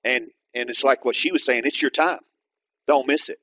And 0.04 0.30
and 0.56 0.72
it's 0.72 0.84
like 0.84 1.06
what 1.06 1.16
she 1.16 1.32
was 1.32 1.46
saying, 1.46 1.64
it's 1.66 1.82
your 1.82 1.92
time. 1.92 2.22
Don't 2.88 3.06
miss 3.06 3.30
it. 3.30 3.38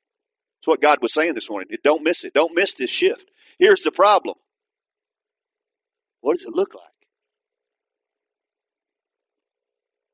It's 0.58 0.66
what 0.66 0.82
God 0.82 0.98
was 1.00 1.14
saying 1.14 1.34
this 1.34 1.48
morning. 1.48 1.68
Don't 1.84 2.02
miss 2.02 2.24
it. 2.24 2.34
Don't 2.34 2.56
miss 2.56 2.74
this 2.74 2.90
shift. 2.90 3.30
Here's 3.60 3.82
the 3.82 3.92
problem. 3.92 4.34
What 6.22 6.34
does 6.36 6.44
it 6.44 6.54
look 6.54 6.74
like? 6.74 6.82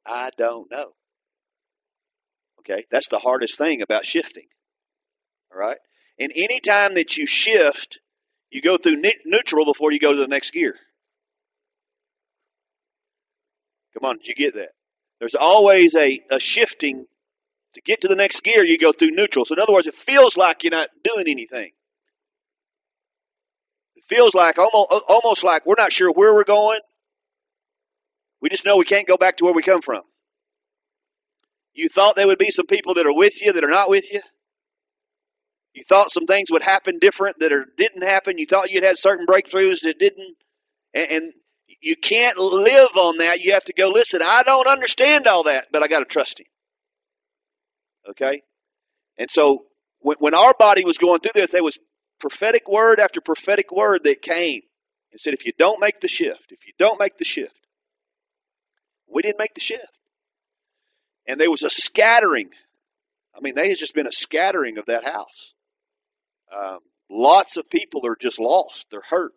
I 0.05 0.31
don't 0.37 0.71
know. 0.71 0.93
Okay, 2.63 2.85
that's 2.91 3.09
the 3.09 3.19
hardest 3.19 3.59
thing 3.59 3.83
about 3.83 4.07
shifting. 4.07 4.47
All 5.53 5.59
right? 5.59 5.79
And 6.19 6.31
any 6.37 6.61
time 6.61 6.95
that 6.95 7.17
you 7.17 7.27
shift, 7.27 7.99
you 8.51 8.61
go 8.63 8.77
through 8.77 9.03
neutral 9.25 9.65
before 9.65 9.91
you 9.93 9.99
go 9.99 10.13
to 10.13 10.19
the 10.19 10.29
next 10.29 10.53
gear. 10.53 10.77
Come 13.95 14.09
on, 14.09 14.19
did 14.19 14.29
you 14.29 14.35
get 14.35 14.55
that? 14.55 14.71
There's 15.19 15.35
always 15.35 15.95
a, 15.95 16.21
a 16.31 16.39
shifting. 16.39 17.07
To 17.75 17.81
get 17.81 18.03
to 18.03 18.09
the 18.09 18.17
next 18.17 18.43
gear, 18.43 18.65
you 18.65 18.77
go 18.79 18.93
through 18.93 19.13
neutral. 19.13 19.47
So, 19.47 19.55
in 19.55 19.61
other 19.61 19.73
words, 19.73 19.87
it 19.87 19.95
feels 19.95 20.37
like 20.37 20.63
you're 20.63 20.71
not 20.71 20.89
doing 21.03 21.27
anything. 21.27 21.71
It 23.97 24.05
feels 24.05 24.35
like 24.35 24.59
almost, 24.59 25.05
almost 25.09 25.43
like 25.43 25.65
we're 25.65 25.77
not 25.79 25.91
sure 25.91 26.13
where 26.13 26.35
we're 26.35 26.45
going. 26.45 26.81
We 28.43 28.51
just 28.51 28.67
know 28.67 28.77
we 28.77 28.85
can't 28.85 29.07
go 29.07 29.17
back 29.17 29.39
to 29.39 29.45
where 29.45 29.55
we 29.55 29.63
come 29.63 29.81
from. 29.81 30.03
You 31.75 31.89
thought 31.89 32.17
there 32.17 32.27
would 32.27 32.39
be 32.39 32.51
some 32.51 32.67
people 32.67 32.95
that 32.95 33.07
are 33.07 33.15
with 33.15 33.41
you 33.43 33.53
that 33.53 33.65
are 33.65 33.71
not 33.71 33.89
with 33.89 34.13
you. 34.13 34.21
You 35.75 35.83
thought 35.89 36.11
some 36.11 36.27
things 36.27 36.51
would 36.51 36.63
happen 36.63 36.99
different 36.99 37.39
that 37.39 37.53
are, 37.53 37.67
didn't 37.79 38.03
happen. 38.03 38.37
You 38.37 38.47
thought 38.47 38.71
you'd 38.71 38.85
had 38.85 38.99
certain 38.99 39.27
breakthroughs 39.27 39.81
that 39.83 39.99
didn't. 39.99 40.37
And, 40.93 41.11
and 41.11 41.33
you 41.81 41.97
can't 41.97 42.37
live 42.37 42.97
on 42.97 43.19
that. 43.19 43.41
You 43.41 43.53
have 43.53 43.65
to 43.65 43.73
go, 43.73 43.89
listen, 43.89 44.21
I 44.23 44.43
don't 44.43 44.69
understand 44.69 45.27
all 45.27 45.43
that, 45.45 45.69
but 45.73 45.83
I 45.83 45.89
got 45.89 46.01
to 46.01 46.05
trust 46.05 46.41
Him. 46.41 46.47
Okay? 48.11 48.43
And 49.17 49.31
so 49.31 49.65
when, 50.01 50.17
when 50.21 50.35
our 50.35 50.55
body 50.59 50.85
was 50.85 50.99
going 50.99 51.21
through 51.21 51.33
this, 51.35 51.51
there 51.51 51.63
was 51.63 51.79
prophetic 52.21 52.69
word 52.69 53.01
after 53.01 53.21
prophetic 53.21 53.73
word 53.73 54.05
that 54.05 54.21
came 54.21 54.61
and 55.11 55.21
said, 55.21 55.33
if 55.33 55.47
you 55.47 55.53
don't 55.59 55.81
make 55.81 56.01
the 56.01 56.09
shift, 56.09 56.47
if 56.51 56.67
you 56.67 56.73
don't 56.79 57.01
make 57.01 57.19
the 57.19 57.25
shift, 57.25 57.67
we 59.09 59.23
didn't 59.23 59.39
make 59.39 59.55
the 59.55 59.61
shift. 59.61 59.99
And 61.27 61.41
there 61.41 61.51
was 61.51 61.63
a 61.63 61.71
scattering. 61.71 62.51
I 63.35 63.41
mean, 63.41 63.55
there 63.55 63.69
has 63.69 63.79
just 63.79 63.95
been 63.95 64.07
a 64.07 64.13
scattering 64.13 64.79
of 64.79 64.87
that 64.87 65.05
house. 65.05 65.55
Um, 66.55 66.81
lots 67.09 67.57
of 67.57 67.71
people 67.71 68.07
are 68.07 68.17
just 68.17 68.39
lost. 68.39 68.87
They're 68.91 69.03
hurt. 69.09 69.33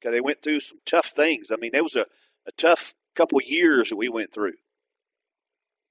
Okay, 0.00 0.12
they 0.12 0.20
went 0.20 0.42
through 0.42 0.60
some 0.60 0.78
tough 0.86 1.08
things. 1.08 1.50
I 1.50 1.56
mean, 1.56 1.72
there 1.72 1.82
was 1.82 1.96
a, 1.96 2.06
a 2.46 2.52
tough 2.56 2.94
couple 3.14 3.40
years 3.42 3.90
that 3.90 3.96
we 3.96 4.08
went 4.08 4.32
through. 4.32 4.54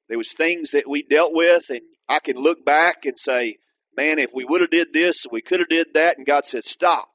There 0.07 0.17
was 0.17 0.31
things 0.31 0.71
that 0.71 0.87
we 0.87 1.03
dealt 1.03 1.33
with, 1.33 1.69
and 1.69 1.81
I 2.07 2.19
can 2.19 2.37
look 2.37 2.65
back 2.65 3.05
and 3.05 3.19
say, 3.19 3.57
man, 3.95 4.17
if 4.19 4.33
we 4.33 4.45
would 4.45 4.61
have 4.61 4.69
did 4.69 4.93
this, 4.93 5.25
we 5.29 5.41
could 5.41 5.59
have 5.59 5.67
did 5.67 5.93
that, 5.93 6.17
and 6.17 6.25
God 6.25 6.45
said, 6.45 6.63
stop. 6.63 7.09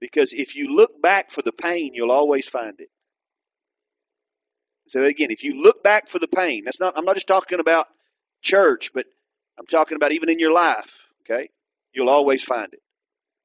Because 0.00 0.32
if 0.32 0.54
you 0.54 0.72
look 0.72 1.02
back 1.02 1.32
for 1.32 1.42
the 1.42 1.52
pain, 1.52 1.92
you'll 1.94 2.12
always 2.12 2.48
find 2.48 2.78
it. 2.78 2.90
That 4.92 5.04
again. 5.04 5.30
If 5.30 5.42
you 5.42 5.60
look 5.62 5.82
back 5.82 6.08
for 6.08 6.18
the 6.18 6.28
pain, 6.28 6.64
that's 6.64 6.80
not 6.80 6.96
I'm 6.96 7.04
not 7.04 7.16
just 7.16 7.26
talking 7.26 7.60
about 7.60 7.86
church, 8.42 8.90
but 8.94 9.06
I'm 9.58 9.66
talking 9.66 9.96
about 9.96 10.12
even 10.12 10.28
in 10.28 10.38
your 10.38 10.52
life, 10.52 11.08
okay? 11.22 11.50
You'll 11.92 12.10
always 12.10 12.42
find 12.42 12.72
it. 12.72 12.80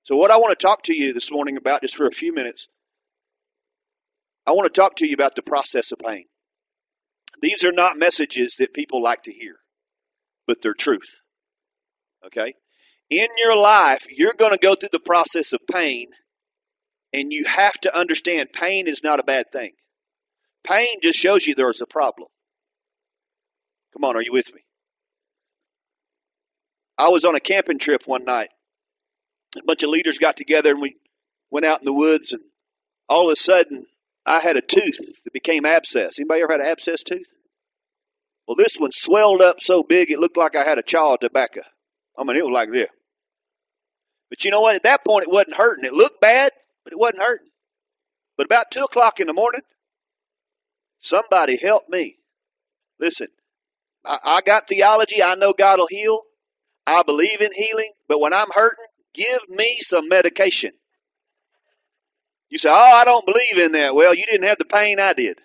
So, 0.03 0.15
what 0.15 0.31
I 0.31 0.37
want 0.37 0.57
to 0.57 0.65
talk 0.65 0.83
to 0.83 0.95
you 0.95 1.13
this 1.13 1.31
morning 1.31 1.57
about, 1.57 1.81
just 1.81 1.95
for 1.95 2.07
a 2.07 2.11
few 2.11 2.33
minutes, 2.33 2.69
I 4.45 4.51
want 4.51 4.71
to 4.71 4.81
talk 4.81 4.95
to 4.97 5.07
you 5.07 5.13
about 5.13 5.35
the 5.35 5.41
process 5.41 5.91
of 5.91 5.99
pain. 5.99 6.25
These 7.41 7.63
are 7.63 7.73
not 7.73 7.97
messages 7.97 8.55
that 8.55 8.73
people 8.73 9.01
like 9.01 9.23
to 9.23 9.33
hear, 9.33 9.57
but 10.47 10.61
they're 10.61 10.73
truth. 10.73 11.21
Okay? 12.25 12.53
In 13.09 13.27
your 13.37 13.55
life, 13.55 14.05
you're 14.09 14.33
going 14.33 14.53
to 14.53 14.57
go 14.57 14.75
through 14.75 14.89
the 14.91 14.99
process 14.99 15.53
of 15.53 15.59
pain, 15.71 16.07
and 17.13 17.31
you 17.31 17.45
have 17.45 17.73
to 17.81 17.97
understand 17.97 18.53
pain 18.53 18.87
is 18.87 19.03
not 19.03 19.19
a 19.19 19.23
bad 19.23 19.51
thing. 19.51 19.73
Pain 20.67 20.97
just 21.01 21.17
shows 21.17 21.47
you 21.47 21.55
there's 21.55 21.81
a 21.81 21.85
problem. 21.85 22.27
Come 23.93 24.03
on, 24.03 24.15
are 24.15 24.21
you 24.21 24.33
with 24.33 24.53
me? 24.53 24.61
I 26.97 27.09
was 27.09 27.23
on 27.23 27.35
a 27.35 27.39
camping 27.39 27.79
trip 27.79 28.03
one 28.05 28.25
night, 28.25 28.49
a 29.55 29.63
bunch 29.63 29.83
of 29.83 29.89
leaders 29.89 30.17
got 30.17 30.35
together 30.35 30.71
and 30.71 30.81
we 30.81 30.97
went 31.51 31.65
out 31.65 31.79
in 31.79 31.85
the 31.85 31.93
woods 31.93 32.33
and 32.33 32.41
all 33.07 33.27
of 33.27 33.33
a 33.33 33.35
sudden 33.35 33.85
I 34.25 34.39
had 34.39 34.57
a 34.57 34.61
tooth 34.61 35.23
that 35.23 35.31
became 35.31 35.65
abscess. 35.65 36.19
Anybody 36.19 36.41
ever 36.41 36.53
had 36.53 36.61
an 36.61 36.67
abscess 36.67 37.03
tooth? 37.03 37.27
Well, 38.47 38.55
this 38.55 38.75
one 38.77 38.91
swelled 38.91 39.41
up 39.41 39.57
so 39.61 39.83
big 39.83 40.11
it 40.11 40.19
looked 40.19 40.37
like 40.37 40.55
I 40.55 40.63
had 40.63 40.79
a 40.79 40.83
chaw 40.83 41.13
of 41.13 41.19
tobacco. 41.19 41.61
I 42.17 42.23
mean, 42.23 42.35
it 42.35 42.43
was 42.43 42.51
like 42.51 42.71
this. 42.71 42.89
But 44.29 44.43
you 44.43 44.51
know 44.51 44.61
what? 44.61 44.75
At 44.75 44.83
that 44.83 45.05
point, 45.05 45.23
it 45.23 45.31
wasn't 45.31 45.55
hurting. 45.55 45.85
It 45.85 45.93
looked 45.93 46.19
bad, 46.19 46.51
but 46.83 46.91
it 46.91 46.99
wasn't 46.99 47.23
hurting. 47.23 47.47
But 48.37 48.45
about 48.45 48.71
2 48.71 48.83
o'clock 48.83 49.19
in 49.19 49.27
the 49.27 49.33
morning, 49.33 49.61
somebody 50.99 51.57
help 51.57 51.89
me. 51.89 52.17
Listen, 52.99 53.27
I, 54.05 54.17
I 54.23 54.41
got 54.41 54.67
theology. 54.67 55.21
I 55.21 55.35
know 55.35 55.53
God 55.53 55.79
will 55.79 55.87
heal. 55.87 56.21
I 56.85 57.03
believe 57.03 57.41
in 57.41 57.51
healing. 57.53 57.91
But 58.07 58.21
when 58.21 58.33
I'm 58.33 58.49
hurting, 58.53 58.85
Give 59.17 59.49
me 59.49 59.77
some 59.79 60.07
medication. 60.07 60.73
You 62.49 62.59
say, 62.59 62.69
Oh, 62.69 62.73
I 62.73 63.03
don't 63.03 63.25
believe 63.25 63.57
in 63.57 63.71
that. 63.71 63.95
Well, 63.95 64.13
you 64.13 64.23
didn't 64.25 64.47
have 64.47 64.59
the 64.59 64.65
pain 64.65 64.99
I 64.99 65.13
did. 65.13 65.39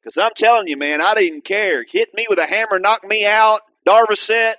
Because 0.00 0.18
I'm 0.18 0.32
telling 0.36 0.68
you, 0.68 0.76
man, 0.76 1.00
I 1.00 1.14
didn't 1.14 1.46
care. 1.46 1.82
Hit 1.88 2.12
me 2.12 2.26
with 2.28 2.38
a 2.38 2.46
hammer, 2.46 2.78
knock 2.78 3.04
me 3.04 3.26
out, 3.26 3.60
Darvocet. 3.86 4.54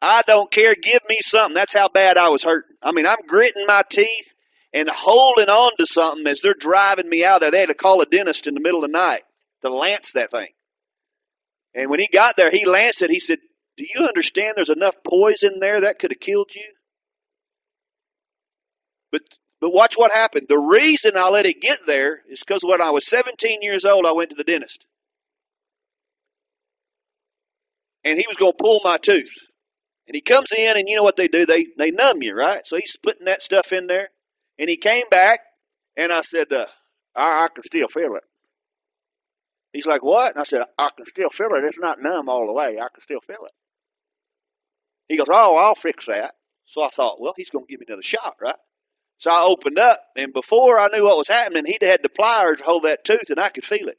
I 0.00 0.22
don't 0.26 0.50
care. 0.50 0.74
Give 0.74 1.00
me 1.08 1.18
something. 1.20 1.54
That's 1.54 1.74
how 1.74 1.88
bad 1.90 2.16
I 2.16 2.30
was 2.30 2.42
hurting. 2.42 2.74
I 2.82 2.90
mean, 2.90 3.06
I'm 3.06 3.24
gritting 3.28 3.66
my 3.66 3.82
teeth 3.88 4.34
and 4.72 4.88
holding 4.88 5.48
on 5.48 5.72
to 5.78 5.86
something 5.86 6.26
as 6.26 6.40
they're 6.40 6.54
driving 6.54 7.08
me 7.08 7.24
out 7.24 7.40
there. 7.40 7.50
They 7.50 7.60
had 7.60 7.68
to 7.68 7.74
call 7.74 8.00
a 8.00 8.06
dentist 8.06 8.46
in 8.46 8.54
the 8.54 8.60
middle 8.60 8.84
of 8.84 8.90
the 8.90 8.98
night 8.98 9.22
to 9.62 9.70
lance 9.70 10.12
that 10.12 10.30
thing. 10.30 10.48
And 11.74 11.90
when 11.90 12.00
he 12.00 12.08
got 12.12 12.36
there, 12.36 12.50
he 12.50 12.66
lanced 12.66 13.02
it. 13.02 13.10
He 13.10 13.20
said, 13.20 13.38
Do 13.76 13.84
you 13.94 14.06
understand 14.06 14.54
there's 14.56 14.68
enough 14.68 14.96
poison 15.06 15.60
there 15.60 15.80
that 15.80 15.98
could 15.98 16.12
have 16.12 16.20
killed 16.20 16.54
you? 16.54 16.72
But 19.10 19.22
but 19.60 19.72
watch 19.72 19.94
what 19.94 20.10
happened. 20.10 20.46
The 20.48 20.58
reason 20.58 21.12
I 21.16 21.28
let 21.28 21.46
it 21.46 21.62
get 21.62 21.78
there 21.86 22.22
is 22.28 22.42
because 22.44 22.62
when 22.64 22.82
I 22.82 22.90
was 22.90 23.06
17 23.06 23.62
years 23.62 23.84
old, 23.84 24.04
I 24.06 24.12
went 24.12 24.30
to 24.30 24.36
the 24.36 24.42
dentist. 24.42 24.86
And 28.04 28.18
he 28.18 28.24
was 28.26 28.36
going 28.36 28.52
to 28.52 28.62
pull 28.62 28.80
my 28.82 28.98
tooth. 28.98 29.34
And 30.08 30.16
he 30.16 30.20
comes 30.20 30.50
in, 30.50 30.76
and 30.76 30.88
you 30.88 30.96
know 30.96 31.04
what 31.04 31.14
they 31.14 31.28
do? 31.28 31.46
They, 31.46 31.68
they 31.78 31.92
numb 31.92 32.22
you, 32.22 32.34
right? 32.34 32.66
So 32.66 32.76
he's 32.76 32.96
putting 32.96 33.26
that 33.26 33.40
stuff 33.40 33.72
in 33.72 33.86
there. 33.86 34.08
And 34.58 34.68
he 34.68 34.76
came 34.76 35.04
back, 35.10 35.40
and 35.96 36.12
I 36.12 36.22
said, 36.22 36.52
uh, 36.52 36.66
I, 37.16 37.44
I 37.44 37.48
can 37.54 37.64
still 37.64 37.88
feel 37.88 38.14
it. 38.16 38.24
He's 39.72 39.86
like, 39.86 40.02
What? 40.02 40.32
And 40.32 40.40
I 40.40 40.44
said, 40.44 40.64
I 40.78 40.90
can 40.96 41.06
still 41.06 41.30
feel 41.30 41.54
it. 41.54 41.64
It's 41.64 41.78
not 41.78 42.00
numb 42.00 42.28
all 42.28 42.46
the 42.46 42.52
way. 42.52 42.78
I 42.78 42.88
can 42.92 43.00
still 43.00 43.20
feel 43.20 43.44
it. 43.44 43.52
He 45.08 45.16
goes, 45.16 45.28
Oh, 45.30 45.56
I'll 45.56 45.74
fix 45.74 46.06
that. 46.06 46.34
So 46.64 46.82
I 46.82 46.88
thought, 46.88 47.20
Well, 47.20 47.34
he's 47.36 47.50
going 47.50 47.66
to 47.66 47.70
give 47.70 47.80
me 47.80 47.86
another 47.88 48.02
shot, 48.02 48.36
right? 48.40 48.56
So 49.18 49.30
I 49.30 49.42
opened 49.42 49.78
up, 49.78 50.00
and 50.16 50.32
before 50.32 50.78
I 50.78 50.88
knew 50.88 51.04
what 51.04 51.16
was 51.16 51.28
happening, 51.28 51.64
he'd 51.66 51.82
had 51.82 52.02
the 52.02 52.08
pliers 52.08 52.58
to 52.58 52.64
hold 52.64 52.82
that 52.82 53.04
tooth, 53.04 53.30
and 53.30 53.38
I 53.38 53.50
could 53.50 53.64
feel 53.64 53.88
it. 53.88 53.98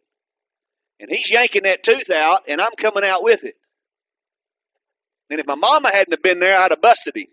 And 0.99 1.09
he's 1.09 1.31
yanking 1.31 1.63
that 1.63 1.81
tooth 1.81 2.09
out, 2.09 2.41
and 2.47 2.59
I'm 2.59 2.75
coming 2.77 3.03
out 3.03 3.23
with 3.23 3.43
it. 3.43 3.55
And 5.29 5.39
if 5.39 5.47
my 5.47 5.55
mama 5.55 5.89
hadn't 5.91 6.13
have 6.13 6.21
been 6.21 6.39
there, 6.39 6.59
I'd 6.59 6.71
have 6.71 6.81
busted 6.81 7.15
him. 7.15 7.27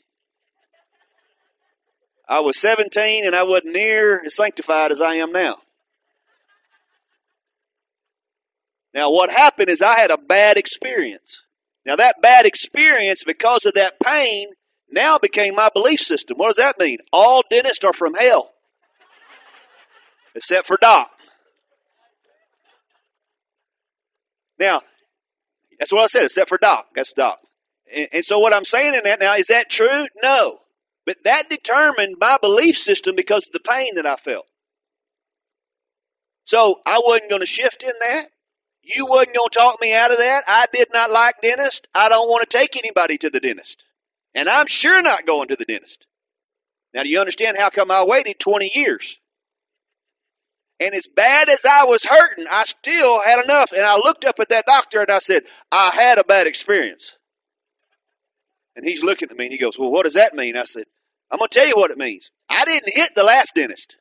I 2.31 2.39
was 2.39 2.61
17, 2.61 3.27
and 3.27 3.35
I 3.35 3.43
wasn't 3.43 3.75
near 3.75 4.23
as 4.25 4.37
sanctified 4.37 4.93
as 4.93 5.01
I 5.01 5.15
am 5.15 5.33
now. 5.33 5.57
Now, 8.95 9.11
what 9.11 9.31
happened 9.31 9.69
is 9.69 9.83
I 9.83 9.99
had 9.99 10.13
a 10.13 10.17
bad 10.17 10.57
experience. 10.57 11.45
Now, 11.85 11.97
that 11.97 12.23
bad 12.23 12.47
experience, 12.47 13.25
because 13.25 13.67
of 13.67 13.75
that 13.75 13.99
pain, 13.99 14.51
now 14.93 15.19
became 15.19 15.57
my 15.57 15.71
belief 15.75 15.99
system. 15.99 16.37
What 16.39 16.49
does 16.49 16.57
that 16.57 16.79
mean? 16.79 16.99
All 17.13 17.43
dentists 17.51 17.85
are 17.85 17.93
from 17.93 18.15
hell. 18.15 18.53
except 20.37 20.69
for 20.69 20.79
Doc. 20.81 21.11
Now, 24.57 24.83
that's 25.81 25.93
what 25.93 26.03
I 26.03 26.07
said, 26.07 26.25
except 26.25 26.49
for 26.49 26.59
Doc. 26.59 26.87
That's 26.95 27.13
Doc. 27.13 27.39
And, 27.93 28.09
and 28.13 28.25
so, 28.25 28.39
what 28.39 28.55
I'm 28.55 28.65
saying 28.65 28.95
in 28.95 29.03
that 29.03 29.19
now, 29.19 29.35
is 29.35 29.49
that 29.49 29.69
true? 29.69 30.07
No. 30.23 30.61
But 31.11 31.25
that 31.25 31.51
determined 31.51 32.19
my 32.21 32.39
belief 32.41 32.79
system 32.79 33.17
because 33.17 33.49
of 33.49 33.53
the 33.53 33.69
pain 33.69 33.97
that 33.97 34.07
I 34.07 34.15
felt. 34.15 34.47
So, 36.45 36.83
I 36.87 37.01
wasn't 37.05 37.31
going 37.31 37.41
to 37.41 37.47
shift 37.47 37.83
in 37.83 37.91
that. 37.99 38.27
You 38.85 39.07
wasn't 39.07 39.35
going 39.35 39.49
to 39.51 39.59
talk 39.59 39.81
me 39.81 39.93
out 39.93 40.13
of 40.13 40.19
that. 40.19 40.45
I 40.47 40.67
did 40.73 40.87
not 40.93 41.11
like 41.11 41.35
dentist. 41.43 41.89
I 41.97 42.09
don't 42.09 42.29
want 42.29 42.49
to 42.49 42.57
take 42.57 42.77
anybody 42.77 43.19
to 43.19 43.29
the 43.29 43.41
dentist. 43.41 43.85
And 44.37 44.49
I'm 44.49 44.69
sure 44.69 45.03
not 45.03 45.27
going 45.27 45.49
to 45.49 45.57
the 45.57 45.65
dentist. 45.65 46.07
Now, 46.95 47.03
do 47.03 47.09
you 47.09 47.19
understand 47.19 47.57
how 47.59 47.71
come 47.71 47.91
I 47.91 48.05
waited 48.05 48.39
20 48.39 48.71
years? 48.73 49.19
And 50.79 50.95
as 50.95 51.09
bad 51.09 51.49
as 51.49 51.65
I 51.69 51.87
was 51.87 52.05
hurting, 52.05 52.47
I 52.49 52.63
still 52.67 53.21
had 53.23 53.43
enough. 53.43 53.73
And 53.73 53.83
I 53.83 53.97
looked 53.97 54.25
up 54.25 54.39
at 54.39 54.49
that 54.51 54.67
doctor 54.67 55.01
and 55.01 55.11
I 55.11 55.19
said, 55.19 55.43
I 55.73 55.91
had 55.93 56.19
a 56.19 56.25
bad 56.25 56.47
experience. 56.47 57.17
And 58.77 58.87
he's 58.87 59.03
looking 59.03 59.29
at 59.29 59.37
me 59.37 59.47
and 59.47 59.53
he 59.53 59.59
goes, 59.59 59.77
Well, 59.77 59.91
what 59.91 60.05
does 60.05 60.15
that 60.15 60.35
mean? 60.35 60.57
I 60.57 60.67
said, 60.67 60.85
I'm 61.31 61.39
going 61.39 61.49
to 61.49 61.59
tell 61.59 61.69
you 61.69 61.77
what 61.77 61.91
it 61.91 61.99
means. 61.99 62.31
I 62.49 62.65
didn't 62.65 62.93
hit 62.93 63.15
the 63.15 63.23
last 63.23 63.55
dentist. 63.55 63.97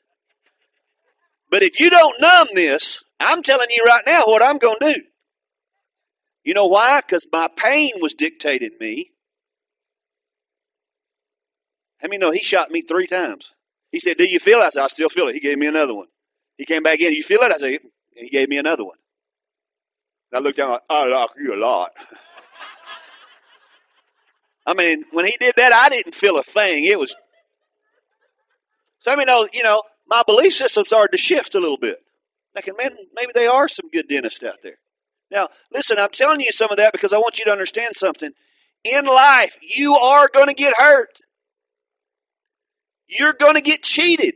But 1.51 1.63
if 1.63 1.79
you 1.79 1.89
don't 1.89 2.19
numb 2.21 2.47
this, 2.53 3.03
I'm 3.19 3.43
telling 3.43 3.67
you 3.69 3.83
right 3.85 4.03
now 4.05 4.23
what 4.25 4.43
I'm 4.43 4.57
going 4.57 4.77
to 4.81 4.93
do. 4.93 5.01
You 6.43 6.53
know 6.53 6.67
why? 6.67 7.01
Because 7.01 7.27
my 7.31 7.49
pain 7.55 7.91
was 8.01 8.13
dictating 8.13 8.71
me. 8.79 9.11
How 12.01 12.07
many 12.07 12.17
know 12.17 12.31
he 12.31 12.39
shot 12.39 12.71
me 12.71 12.81
three 12.81 13.07
times? 13.07 13.51
He 13.91 13.99
said, 13.99 14.17
Do 14.17 14.25
you 14.25 14.39
feel 14.39 14.59
it? 14.59 14.63
I 14.63 14.69
said, 14.69 14.83
I 14.83 14.87
still 14.87 15.09
feel 15.09 15.27
it. 15.27 15.33
He 15.33 15.41
gave 15.41 15.57
me 15.57 15.67
another 15.67 15.93
one. 15.93 16.07
He 16.57 16.65
came 16.65 16.83
back 16.83 16.99
in. 17.01 17.13
You 17.13 17.23
feel 17.23 17.41
it? 17.41 17.51
I 17.51 17.57
said, 17.57 17.79
and 18.15 18.25
he 18.25 18.29
gave 18.29 18.49
me 18.49 18.57
another 18.57 18.85
one. 18.85 18.97
And 20.31 20.39
I 20.39 20.41
looked 20.41 20.57
down 20.57 20.71
like, 20.71 20.81
I 20.89 21.07
like 21.07 21.29
you 21.41 21.53
a 21.53 21.57
lot. 21.57 21.91
I 24.69 24.75
mean, 24.75 25.03
when 25.13 25.25
he 25.25 25.35
did 25.39 25.55
that, 25.57 25.73
I 25.73 25.89
didn't 25.89 26.13
feel 26.13 26.37
a 26.37 26.43
thing. 26.43 26.85
It 26.85 26.99
was. 26.99 27.15
So 28.99 29.11
I 29.11 29.15
mean, 29.15 29.27
you 29.51 29.63
know, 29.63 29.81
my 30.07 30.21
belief 30.27 30.53
system 30.53 30.85
started 30.85 31.11
to 31.11 31.17
shift 31.17 31.55
a 31.55 31.59
little 31.59 31.77
bit. 31.77 31.97
Thinking, 32.53 32.75
man, 32.77 32.91
maybe 33.15 33.31
they 33.33 33.47
are 33.47 33.67
some 33.67 33.89
good 33.91 34.07
dentists 34.07 34.43
out 34.43 34.61
there. 34.61 34.77
Now, 35.31 35.47
listen, 35.73 35.97
I'm 35.97 36.11
telling 36.11 36.39
you 36.39 36.51
some 36.51 36.69
of 36.69 36.77
that 36.77 36.93
because 36.93 37.13
I 37.13 37.17
want 37.17 37.39
you 37.39 37.45
to 37.45 37.51
understand 37.51 37.95
something. 37.95 38.29
In 38.83 39.05
life, 39.05 39.57
you 39.61 39.95
are 39.95 40.29
going 40.31 40.47
to 40.47 40.53
get 40.53 40.75
hurt. 40.77 41.19
You're 43.07 43.33
going 43.33 43.55
to 43.55 43.61
get 43.61 43.81
cheated. 43.81 44.35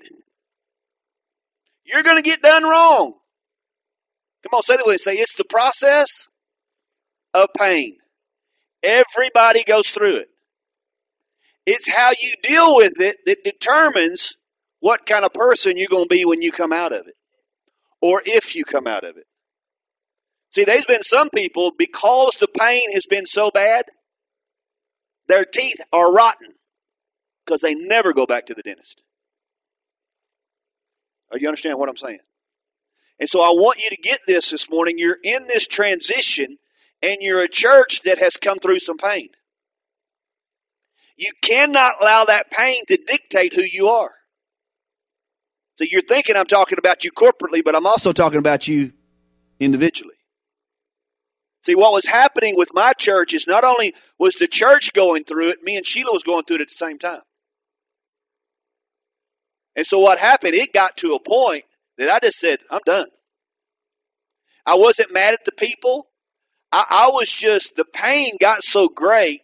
You're 1.85 2.03
going 2.03 2.17
to 2.17 2.27
get 2.27 2.41
done 2.41 2.63
wrong. 2.63 3.13
Come 4.41 4.57
on, 4.57 4.63
say 4.63 4.77
that 4.77 4.85
with 4.85 4.93
me. 4.93 4.97
Say, 4.97 5.13
it's 5.13 5.35
the 5.35 5.45
process 5.45 6.27
of 7.35 7.49
pain. 7.55 7.97
Everybody 8.83 9.63
goes 9.63 9.89
through 9.89 10.17
it. 10.17 10.29
It's 11.65 11.89
how 11.89 12.11
you 12.21 12.33
deal 12.43 12.75
with 12.75 12.99
it 12.99 13.17
that 13.25 13.43
determines 13.43 14.35
what 14.81 15.05
kind 15.05 15.23
of 15.23 15.33
person 15.33 15.77
you're 15.77 15.87
going 15.89 16.05
to 16.05 16.13
be 16.13 16.25
when 16.25 16.41
you 16.41 16.51
come 16.51 16.73
out 16.73 16.91
of 16.91 17.07
it 17.07 17.15
or 18.01 18.21
if 18.25 18.55
you 18.55 18.65
come 18.65 18.85
out 18.85 19.05
of 19.05 19.15
it. 19.15 19.25
See, 20.51 20.65
there's 20.65 20.85
been 20.85 21.01
some 21.01 21.29
people, 21.29 21.71
because 21.75 22.35
the 22.39 22.47
pain 22.47 22.91
has 22.93 23.07
been 23.07 23.25
so 23.25 23.49
bad, 23.49 23.85
their 25.27 25.45
teeth 25.45 25.79
are 25.91 26.13
rotten 26.13 26.49
because 27.45 27.61
they 27.61 27.73
never 27.73 28.13
go 28.13 28.25
back 28.25 28.45
to 28.47 28.53
the 28.53 28.61
dentist. 28.61 29.01
Are 31.31 31.39
you 31.39 31.47
understand 31.47 31.79
what 31.79 31.89
I'm 31.89 31.97
saying? 31.97 32.19
And 33.19 33.29
so 33.29 33.41
I 33.41 33.49
want 33.49 33.79
you 33.81 33.89
to 33.89 33.95
get 33.95 34.19
this 34.27 34.51
this 34.51 34.69
morning. 34.69 34.95
You're 34.97 35.17
in 35.23 35.47
this 35.47 35.65
transition, 35.65 36.57
and 37.03 37.17
you're 37.19 37.41
a 37.41 37.49
church 37.49 38.01
that 38.05 38.17
has 38.19 38.37
come 38.37 38.57
through 38.57 38.79
some 38.79 38.97
pain. 38.97 39.29
You 41.17 41.31
cannot 41.43 41.95
allow 42.01 42.23
that 42.25 42.49
pain 42.49 42.81
to 42.87 42.97
dictate 43.05 43.53
who 43.53 43.61
you 43.61 43.89
are. 43.89 44.11
So 45.77 45.85
you're 45.89 46.01
thinking 46.01 46.35
I'm 46.35 46.45
talking 46.45 46.77
about 46.77 47.03
you 47.03 47.11
corporately, 47.11 47.63
but 47.63 47.75
I'm 47.75 47.85
also 47.85 48.13
talking 48.13 48.39
about 48.39 48.67
you 48.67 48.93
individually. 49.59 50.15
See, 51.65 51.75
what 51.75 51.93
was 51.93 52.05
happening 52.07 52.55
with 52.57 52.69
my 52.73 52.93
church 52.93 53.33
is 53.33 53.47
not 53.47 53.63
only 53.63 53.93
was 54.17 54.35
the 54.35 54.47
church 54.47 54.93
going 54.93 55.23
through 55.23 55.49
it, 55.49 55.63
me 55.63 55.77
and 55.77 55.85
Sheila 55.85 56.11
was 56.11 56.23
going 56.23 56.43
through 56.43 56.57
it 56.57 56.61
at 56.61 56.69
the 56.69 56.75
same 56.75 56.99
time. 56.99 57.21
And 59.75 59.85
so 59.85 59.99
what 59.99 60.19
happened, 60.19 60.55
it 60.55 60.73
got 60.73 60.97
to 60.97 61.15
a 61.15 61.19
point 61.19 61.63
that 61.97 62.09
I 62.09 62.19
just 62.19 62.37
said, 62.37 62.59
I'm 62.69 62.81
done. 62.85 63.07
I 64.65 64.75
wasn't 64.75 65.13
mad 65.13 65.33
at 65.33 65.45
the 65.45 65.51
people. 65.51 66.07
I, 66.73 66.85
I 66.89 67.09
was 67.13 67.31
just, 67.31 67.75
the 67.75 67.85
pain 67.85 68.31
got 68.41 68.63
so 68.63 68.87
great 68.89 69.41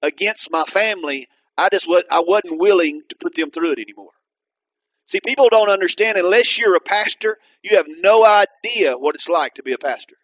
against 0.00 0.50
my 0.50 0.62
family, 0.62 1.28
I 1.58 1.68
just 1.70 1.88
was, 1.88 2.04
I 2.10 2.20
wasn't 2.20 2.60
willing 2.60 3.02
to 3.08 3.16
put 3.16 3.34
them 3.34 3.50
through 3.50 3.72
it 3.72 3.80
anymore. 3.80 4.12
See, 5.06 5.20
people 5.20 5.48
don't 5.50 5.68
understand 5.68 6.16
unless 6.16 6.58
you're 6.58 6.76
a 6.76 6.80
pastor, 6.80 7.38
you 7.62 7.76
have 7.76 7.86
no 7.88 8.24
idea 8.24 8.96
what 8.96 9.16
it's 9.16 9.28
like 9.28 9.54
to 9.54 9.62
be 9.62 9.72
a 9.72 9.78
pastor. 9.78 10.16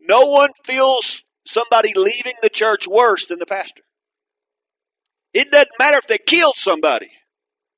No 0.00 0.26
one 0.26 0.50
feels 0.64 1.22
somebody 1.46 1.92
leaving 1.94 2.34
the 2.42 2.50
church 2.50 2.88
worse 2.88 3.26
than 3.26 3.38
the 3.38 3.46
pastor. 3.46 3.82
It 5.32 5.52
doesn't 5.52 5.70
matter 5.78 5.98
if 5.98 6.08
they 6.08 6.18
killed 6.18 6.56
somebody. 6.56 7.10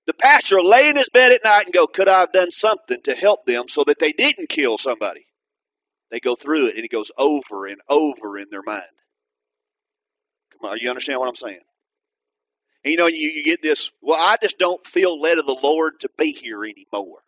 The 0.07 0.15
pastor 0.15 0.57
will 0.57 0.69
lay 0.69 0.89
in 0.89 0.97
his 0.97 1.11
bed 1.11 1.31
at 1.31 1.45
night 1.45 1.67
and 1.67 1.75
go, 1.75 1.87
Could 1.87 2.09
I 2.09 2.21
have 2.21 2.33
done 2.33 2.51
something 2.51 3.03
to 3.03 3.15
help 3.15 3.45
them 3.45 3.69
so 3.69 3.85
that 3.85 3.99
they 3.99 4.13
didn't 4.13 4.49
kill 4.49 4.79
somebody? 4.79 5.27
They 6.11 6.21
go 6.21 6.35
through 6.35 6.69
it 6.69 6.77
and 6.77 6.85
it 6.85 6.91
goes 6.91 7.13
over 7.17 7.67
and 7.67 7.81
over 7.89 8.39
in 8.39 8.49
their 8.51 8.63
mind. 8.63 8.83
Come 10.53 10.71
on, 10.71 10.79
you 10.79 10.91
understand 10.91 11.21
what 11.21 11.29
I'm 11.29 11.37
saying? 11.37 11.61
And 12.85 12.93
you 12.93 12.99
know, 12.99 13.07
you, 13.07 13.29
you 13.29 13.45
get 13.45 13.63
this, 13.63 13.91
well, 14.01 14.19
I 14.19 14.37
just 14.43 14.59
don't 14.59 14.85
feel 14.87 15.21
led 15.21 15.39
of 15.39 15.47
the 15.47 15.59
Lord 15.63 16.01
to 16.01 16.09
be 16.17 16.33
here 16.33 16.65
anymore. 16.65 17.21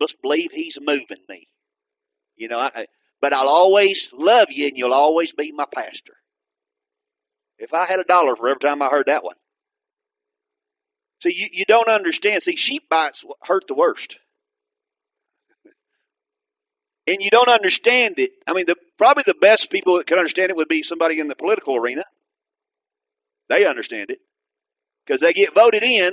Just 0.00 0.20
believe 0.22 0.50
He's 0.52 0.78
moving 0.80 1.24
me. 1.28 1.48
You 2.36 2.48
know, 2.48 2.58
I, 2.58 2.86
but 3.20 3.32
I'll 3.32 3.48
always 3.48 4.10
love 4.12 4.48
you 4.50 4.66
and 4.68 4.76
you'll 4.76 4.92
always 4.92 5.32
be 5.32 5.52
my 5.52 5.66
pastor. 5.72 6.14
If 7.58 7.72
I 7.72 7.86
had 7.86 8.00
a 8.00 8.04
dollar 8.04 8.36
for 8.36 8.48
every 8.48 8.60
time 8.60 8.82
I 8.82 8.88
heard 8.88 9.06
that 9.06 9.24
one. 9.24 9.36
See, 11.22 11.34
you, 11.34 11.48
you 11.50 11.64
don't 11.64 11.88
understand. 11.88 12.42
See, 12.42 12.56
sheep 12.56 12.88
bites 12.90 13.24
hurt 13.44 13.66
the 13.68 13.74
worst. 13.74 14.18
And 17.06 17.18
you 17.20 17.30
don't 17.30 17.48
understand 17.48 18.18
it. 18.18 18.32
I 18.46 18.52
mean, 18.52 18.66
the, 18.66 18.76
probably 18.98 19.24
the 19.26 19.34
best 19.34 19.70
people 19.70 19.96
that 19.96 20.06
can 20.06 20.18
understand 20.18 20.50
it 20.50 20.56
would 20.56 20.68
be 20.68 20.82
somebody 20.82 21.20
in 21.20 21.28
the 21.28 21.36
political 21.36 21.76
arena. 21.76 22.04
They 23.48 23.66
understand 23.66 24.10
it 24.10 24.18
because 25.04 25.20
they 25.20 25.32
get 25.32 25.54
voted 25.54 25.82
in, 25.82 26.12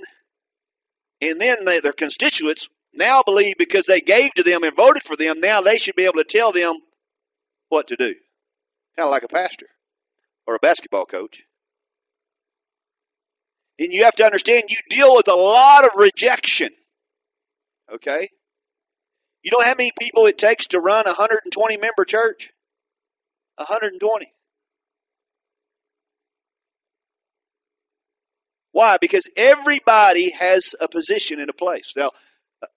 and 1.21 1.41
then 1.41 1.65
they, 1.65 1.79
their 1.79 1.93
constituents 1.93 2.69
now 2.93 3.23
believe 3.25 3.55
because 3.57 3.87
they 3.87 4.01
gave 4.01 4.33
to 4.35 4.43
them 4.43 4.63
and 4.63 4.75
voted 4.75 5.03
for 5.03 5.15
them, 5.15 5.39
now 5.39 5.61
they 5.61 5.77
should 5.77 5.95
be 5.95 6.05
able 6.05 6.17
to 6.17 6.23
tell 6.23 6.51
them 6.51 6.75
what 7.69 7.87
to 7.87 7.95
do. 7.95 8.13
Kind 8.95 9.07
of 9.07 9.11
like 9.11 9.23
a 9.23 9.27
pastor 9.27 9.67
or 10.45 10.55
a 10.55 10.59
basketball 10.59 11.05
coach. 11.05 11.41
And 13.79 13.91
you 13.91 14.03
have 14.03 14.15
to 14.15 14.23
understand 14.23 14.65
you 14.69 14.77
deal 14.89 15.15
with 15.15 15.27
a 15.27 15.35
lot 15.35 15.83
of 15.83 15.91
rejection. 15.95 16.69
Okay? 17.91 18.27
You 19.43 19.51
know 19.51 19.61
how 19.61 19.75
many 19.77 19.91
people 19.99 20.25
it 20.25 20.37
takes 20.37 20.65
to 20.67 20.79
run 20.79 21.05
a 21.05 21.11
120 21.11 21.77
member 21.77 22.05
church? 22.05 22.51
120. 23.57 24.33
Why? 28.71 28.97
Because 28.99 29.29
everybody 29.35 30.31
has 30.31 30.75
a 30.81 30.87
position 30.87 31.39
in 31.39 31.49
a 31.49 31.53
place. 31.53 31.93
Now, 31.95 32.11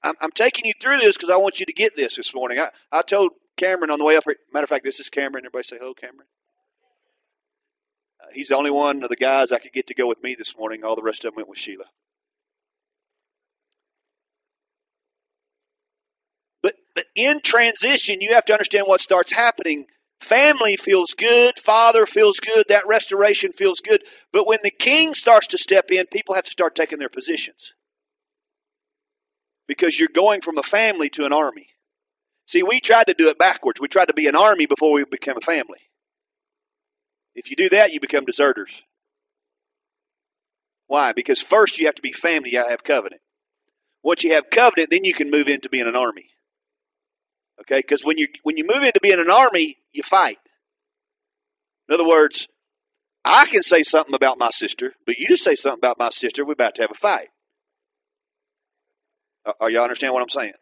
I'm, 0.02 0.32
taking 0.32 0.66
you 0.66 0.72
through 0.80 0.98
this 0.98 1.16
because 1.16 1.30
I 1.30 1.36
want 1.36 1.60
you 1.60 1.66
to 1.66 1.72
get 1.72 1.96
this 1.96 2.16
this 2.16 2.34
morning. 2.34 2.58
I, 2.58 2.68
I 2.90 3.02
told 3.02 3.32
Cameron 3.56 3.90
on 3.90 3.98
the 3.98 4.04
way 4.04 4.16
up 4.16 4.24
here, 4.24 4.36
matter 4.52 4.64
of 4.64 4.68
fact, 4.68 4.84
this 4.84 5.00
is 5.00 5.08
Cameron. 5.08 5.46
Everybody 5.46 5.62
say 5.62 5.78
hello, 5.78 5.94
Cameron. 5.94 6.26
Uh, 8.20 8.26
he's 8.34 8.48
the 8.48 8.56
only 8.56 8.72
one 8.72 9.04
of 9.04 9.08
the 9.08 9.16
guys 9.16 9.52
I 9.52 9.58
could 9.58 9.72
get 9.72 9.86
to 9.86 9.94
go 9.94 10.08
with 10.08 10.22
me 10.22 10.34
this 10.34 10.56
morning. 10.58 10.84
All 10.84 10.96
the 10.96 11.02
rest 11.02 11.24
of 11.24 11.30
them 11.30 11.36
went 11.36 11.48
with 11.48 11.58
Sheila. 11.58 11.84
But, 16.96 17.06
in 17.14 17.40
transition, 17.42 18.20
you 18.20 18.34
have 18.34 18.44
to 18.46 18.52
understand 18.52 18.86
what 18.88 19.00
starts 19.00 19.30
happening 19.30 19.86
Family 20.20 20.76
feels 20.76 21.12
good, 21.12 21.58
father 21.58 22.06
feels 22.06 22.40
good, 22.40 22.66
that 22.68 22.86
restoration 22.86 23.52
feels 23.52 23.80
good. 23.80 24.02
But 24.32 24.46
when 24.46 24.58
the 24.62 24.70
king 24.70 25.14
starts 25.14 25.46
to 25.48 25.58
step 25.58 25.90
in, 25.90 26.06
people 26.06 26.34
have 26.34 26.44
to 26.44 26.50
start 26.50 26.74
taking 26.74 26.98
their 26.98 27.08
positions. 27.08 27.74
Because 29.68 29.98
you're 29.98 30.08
going 30.12 30.40
from 30.40 30.58
a 30.58 30.62
family 30.62 31.10
to 31.10 31.26
an 31.26 31.32
army. 31.32 31.68
See, 32.46 32.62
we 32.62 32.80
tried 32.80 33.08
to 33.08 33.14
do 33.14 33.28
it 33.28 33.38
backwards. 33.38 33.80
We 33.80 33.88
tried 33.88 34.08
to 34.08 34.14
be 34.14 34.26
an 34.26 34.36
army 34.36 34.66
before 34.66 34.92
we 34.92 35.04
became 35.04 35.36
a 35.36 35.40
family. 35.40 35.80
If 37.34 37.50
you 37.50 37.56
do 37.56 37.68
that, 37.70 37.92
you 37.92 38.00
become 38.00 38.24
deserters. 38.24 38.82
Why? 40.86 41.12
Because 41.12 41.42
first 41.42 41.78
you 41.78 41.86
have 41.86 41.96
to 41.96 42.02
be 42.02 42.12
family, 42.12 42.50
you 42.52 42.58
have 42.58 42.68
to 42.68 42.70
have 42.70 42.84
covenant. 42.84 43.20
Once 44.02 44.22
you 44.22 44.32
have 44.32 44.50
covenant, 44.50 44.90
then 44.90 45.04
you 45.04 45.12
can 45.12 45.30
move 45.30 45.48
into 45.48 45.68
being 45.68 45.88
an 45.88 45.96
army. 45.96 46.30
Okay, 47.60 47.78
because 47.78 48.04
when 48.04 48.18
you 48.18 48.28
when 48.42 48.56
you 48.56 48.64
move 48.64 48.82
into 48.82 49.00
being 49.02 49.18
an 49.20 49.30
army, 49.30 49.76
you 49.92 50.02
fight. 50.02 50.38
In 51.88 51.94
other 51.94 52.06
words, 52.06 52.48
I 53.24 53.46
can 53.46 53.62
say 53.62 53.82
something 53.82 54.14
about 54.14 54.38
my 54.38 54.50
sister, 54.50 54.94
but 55.06 55.18
you 55.18 55.36
say 55.36 55.54
something 55.54 55.80
about 55.80 55.98
my 55.98 56.10
sister, 56.10 56.44
we're 56.44 56.52
about 56.52 56.74
to 56.76 56.82
have 56.82 56.90
a 56.90 56.94
fight. 56.94 57.28
Are 59.60 59.70
y'all 59.70 59.82
understand 59.82 60.12
what 60.12 60.22
I'm 60.22 60.28
saying? 60.28 60.52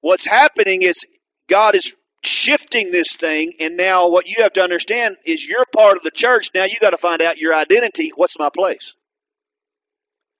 What's 0.00 0.26
happening 0.26 0.82
is 0.82 1.04
God 1.48 1.74
is 1.74 1.94
shifting 2.24 2.90
this 2.90 3.14
thing, 3.14 3.52
and 3.60 3.76
now 3.76 4.08
what 4.08 4.28
you 4.28 4.42
have 4.42 4.52
to 4.54 4.62
understand 4.62 5.16
is 5.24 5.46
you're 5.46 5.64
part 5.74 5.96
of 5.96 6.02
the 6.02 6.10
church. 6.10 6.50
Now 6.54 6.64
you 6.64 6.78
got 6.80 6.90
to 6.90 6.96
find 6.96 7.22
out 7.22 7.38
your 7.38 7.54
identity. 7.54 8.12
What's 8.14 8.38
my 8.38 8.50
place? 8.50 8.94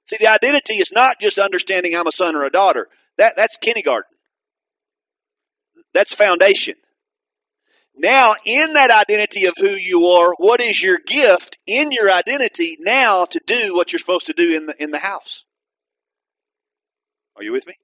See, 0.06 0.16
the 0.20 0.28
identity 0.28 0.74
is 0.74 0.92
not 0.92 1.20
just 1.20 1.38
understanding 1.38 1.94
I'm 1.94 2.06
a 2.06 2.12
son 2.12 2.36
or 2.36 2.44
a 2.44 2.50
daughter. 2.50 2.88
That 3.18 3.36
that's 3.36 3.56
kindergarten. 3.56 4.15
That's 5.96 6.12
foundation. 6.12 6.74
Now, 7.96 8.34
in 8.44 8.74
that 8.74 8.90
identity 8.90 9.46
of 9.46 9.54
who 9.56 9.70
you 9.70 10.04
are, 10.08 10.34
what 10.36 10.60
is 10.60 10.82
your 10.82 10.98
gift 10.98 11.56
in 11.66 11.90
your 11.90 12.10
identity 12.10 12.76
now 12.78 13.24
to 13.24 13.40
do 13.46 13.74
what 13.74 13.92
you're 13.92 13.98
supposed 13.98 14.26
to 14.26 14.34
do 14.34 14.54
in 14.54 14.66
the 14.66 14.82
in 14.82 14.90
the 14.90 14.98
house? 14.98 15.46
Are 17.34 17.42
you 17.42 17.50
with 17.50 17.66
me? 17.66 17.78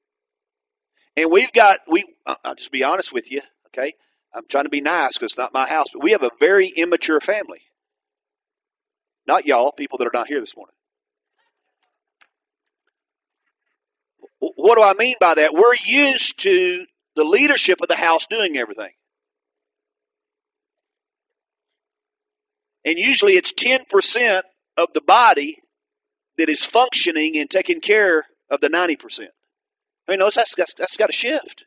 And 1.17 1.31
we've 1.31 1.55
got 1.55 1.79
we. 1.91 2.05
I'll 2.45 2.55
just 2.55 2.71
be 2.71 2.85
honest 2.85 3.15
with 3.15 3.33
you. 3.33 3.41
Okay, 3.69 3.95
I'm 4.35 4.47
trying 4.47 4.65
to 4.65 4.71
be 4.71 4.83
nice 4.83 5.15
because 5.15 5.33
it's 5.33 5.39
not 5.39 5.55
my 5.55 5.67
house, 5.67 5.87
but 5.91 6.03
we 6.03 6.11
have 6.11 6.23
a 6.23 6.31
very 6.39 6.69
immature 6.69 7.19
family. 7.19 7.63
Not 9.27 9.47
y'all, 9.47 9.73
people 9.73 9.97
that 9.97 10.07
are 10.07 10.11
not 10.13 10.29
here 10.29 10.41
this 10.41 10.55
morning. 10.55 10.75
What 14.39 14.77
do 14.77 14.83
I 14.83 14.93
mean 14.99 15.15
by 15.19 15.35
that? 15.37 15.55
We're 15.55 15.77
used 15.83 16.41
to 16.41 16.85
the 17.17 17.25
leadership 17.25 17.81
of 17.81 17.89
the 17.89 17.97
house 17.97 18.27
doing 18.27 18.57
everything. 18.57 18.93
And 22.85 22.99
usually 22.99 23.35
it's 23.35 23.53
10% 23.53 24.43
of 24.77 24.89
the 24.95 25.01
body 25.01 25.59
that 26.39 26.49
is 26.49 26.65
functioning 26.65 27.37
and 27.37 27.49
taking 27.49 27.81
care 27.81 28.25
of 28.51 28.61
the 28.61 28.69
90%. 28.69 29.27
I 30.09 30.13
mean, 30.13 30.19
notice 30.19 30.35
that's, 30.35 30.55
that's, 30.55 30.75
that's 30.75 30.97
got 30.97 31.07
to 31.07 31.13
shift. 31.13 31.65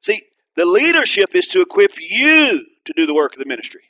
See, 0.00 0.22
the 0.56 0.64
leadership 0.64 1.34
is 1.34 1.46
to 1.48 1.60
equip 1.60 1.92
you 2.00 2.64
to 2.84 2.92
do 2.96 3.06
the 3.06 3.14
work 3.14 3.34
of 3.34 3.38
the 3.38 3.46
ministry. 3.46 3.82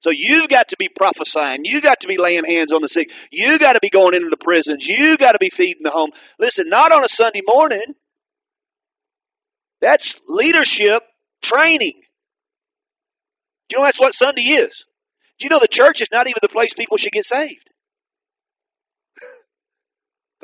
So 0.00 0.10
you've 0.10 0.48
got 0.48 0.68
to 0.68 0.76
be 0.78 0.88
prophesying. 0.88 1.64
You've 1.64 1.82
got 1.82 2.00
to 2.00 2.08
be 2.08 2.16
laying 2.16 2.44
hands 2.44 2.70
on 2.70 2.80
the 2.80 2.88
sick. 2.88 3.10
You've 3.32 3.60
got 3.60 3.72
to 3.72 3.80
be 3.80 3.90
going 3.90 4.14
into 4.14 4.30
the 4.30 4.36
prisons. 4.36 4.86
You've 4.86 5.18
got 5.18 5.32
to 5.32 5.38
be 5.38 5.50
feeding 5.50 5.82
the 5.82 5.90
home. 5.90 6.10
Listen, 6.38 6.68
not 6.68 6.92
on 6.92 7.04
a 7.04 7.08
Sunday 7.08 7.42
morning. 7.44 7.94
That's 9.86 10.20
leadership 10.26 11.04
training. 11.42 12.00
Do 13.68 13.76
you 13.76 13.78
know 13.78 13.84
that's 13.84 14.00
what 14.00 14.16
Sunday 14.16 14.42
is? 14.42 14.84
Do 15.38 15.44
you 15.44 15.48
know 15.48 15.60
the 15.60 15.68
church 15.68 16.02
is 16.02 16.08
not 16.10 16.26
even 16.26 16.40
the 16.42 16.48
place 16.48 16.74
people 16.74 16.96
should 16.96 17.12
get 17.12 17.24
saved? 17.24 17.70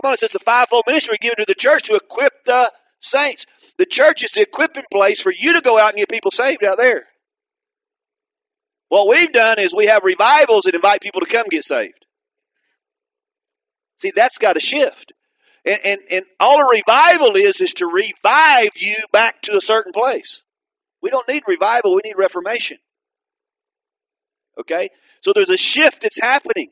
Come 0.01 0.11
on, 0.11 0.13
it 0.15 0.21
says 0.21 0.31
the 0.31 0.39
fivefold 0.39 0.85
ministry 0.87 1.17
given 1.21 1.39
to 1.39 1.45
the 1.45 1.57
church 1.57 1.83
to 1.89 1.97
equip 1.97 2.45
the 2.47 2.71
saints. 3.01 3.45
The 3.79 3.85
church 3.85 4.23
is 4.23 4.31
the 4.31 4.43
equipping 4.43 4.85
place 4.93 5.21
for 5.21 5.33
you 5.33 5.53
to 5.55 5.61
go 5.61 5.77
out 5.77 5.89
and 5.89 5.99
get 5.99 6.09
people 6.09 6.31
saved 6.31 6.63
out 6.63 6.79
there. 6.79 7.07
What 8.91 9.09
we've 9.09 9.33
done 9.33 9.59
is 9.59 9.75
we 9.75 9.87
have 9.87 10.05
revivals 10.05 10.67
and 10.67 10.75
invite 10.77 11.01
people 11.01 11.21
to 11.21 11.27
come 11.27 11.47
get 11.51 11.65
saved. 11.65 12.07
See, 13.97 14.13
that's 14.15 14.39
got 14.39 14.53
to 14.53 14.61
shift. 14.61 15.12
And, 15.65 15.79
and, 15.85 16.01
and 16.11 16.25
all 16.41 16.61
a 16.61 16.69
revival 16.69 17.37
is, 17.37 17.61
is 17.61 17.73
to 17.75 17.87
revive 17.87 18.71
you 18.77 18.97
back 19.13 19.43
to 19.43 19.57
a 19.57 19.61
certain 19.61 19.93
place. 19.93 20.43
We 21.01 21.11
don't 21.11 21.29
need 21.29 21.45
revival, 21.47 21.95
we 21.95 22.03
need 22.05 22.17
reformation. 22.17 22.79
Okay? 24.59 24.91
So 25.21 25.33
there's 25.33 25.49
a 25.49 25.57
shift 25.57 26.03
that's 26.03 26.21
happening. 26.21 26.71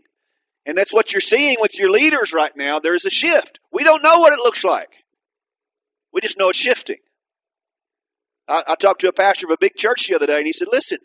And 0.67 0.77
that's 0.77 0.93
what 0.93 1.13
you're 1.13 1.21
seeing 1.21 1.57
with 1.61 1.79
your 1.79 1.91
leaders 1.91 2.33
right 2.33 2.55
now. 2.55 2.79
There's 2.79 3.07
a 3.07 3.11
shift. 3.11 3.61
We 3.73 3.83
don't 3.83 4.03
know 4.03 4.21
what 4.21 4.33
it 4.33 4.39
looks 4.39 4.65
like, 4.65 5.05
we 6.13 6.21
just 6.21 6.39
know 6.39 6.51
it's 6.51 6.59
shifting. 6.59 6.99
I, 8.49 8.65
I 8.69 8.75
talked 8.75 9.01
to 9.03 9.09
a 9.09 9.13
pastor 9.13 9.47
of 9.47 9.53
a 9.53 9.59
big 9.59 9.77
church 9.77 10.09
the 10.09 10.17
other 10.17 10.27
day, 10.27 10.39
and 10.39 10.47
he 10.47 10.53
said, 10.53 10.69
Listen, 10.71 10.99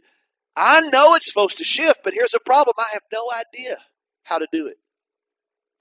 I 0.55 0.81
know 0.81 1.15
it's 1.15 1.27
supposed 1.27 1.57
to 1.59 1.63
shift, 1.63 1.99
but 2.03 2.13
here's 2.13 2.31
the 2.31 2.39
problem 2.39 2.73
I 2.77 2.87
have 2.93 3.03
no 3.13 3.31
idea 3.31 3.77
how 4.23 4.39
to 4.39 4.47
do 4.51 4.67
it. 4.67 4.77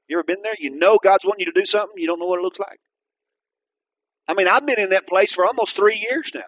You 0.08 0.18
ever 0.18 0.24
been 0.24 0.42
there? 0.42 0.54
You 0.58 0.70
know 0.70 0.98
God's 1.02 1.24
wanting 1.24 1.46
you 1.46 1.52
to 1.52 1.60
do 1.60 1.66
something, 1.66 1.96
you 1.96 2.06
don't 2.06 2.18
know 2.18 2.26
what 2.26 2.38
it 2.38 2.42
looks 2.42 2.58
like. 2.58 2.78
I 4.26 4.34
mean, 4.34 4.48
I've 4.48 4.66
been 4.66 4.80
in 4.80 4.90
that 4.90 5.06
place 5.06 5.32
for 5.32 5.44
almost 5.44 5.76
three 5.76 5.96
years 5.96 6.32
now. 6.34 6.42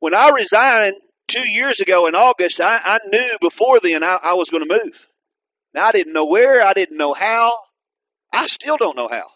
When 0.00 0.14
I 0.14 0.30
resigned 0.30 0.96
two 1.28 1.48
years 1.48 1.80
ago 1.80 2.06
in 2.06 2.14
August, 2.14 2.60
I, 2.60 2.80
I 2.84 2.98
knew 3.06 3.36
before 3.40 3.78
then 3.80 4.02
I, 4.02 4.18
I 4.22 4.34
was 4.34 4.50
going 4.50 4.66
to 4.68 4.82
move. 4.84 5.08
Now, 5.74 5.86
I 5.86 5.92
didn't 5.92 6.12
know 6.12 6.26
where, 6.26 6.62
I 6.62 6.72
didn't 6.72 6.98
know 6.98 7.12
how. 7.12 7.52
I 8.32 8.46
still 8.46 8.76
don't 8.76 8.96
know 8.96 9.08
how. 9.08 9.28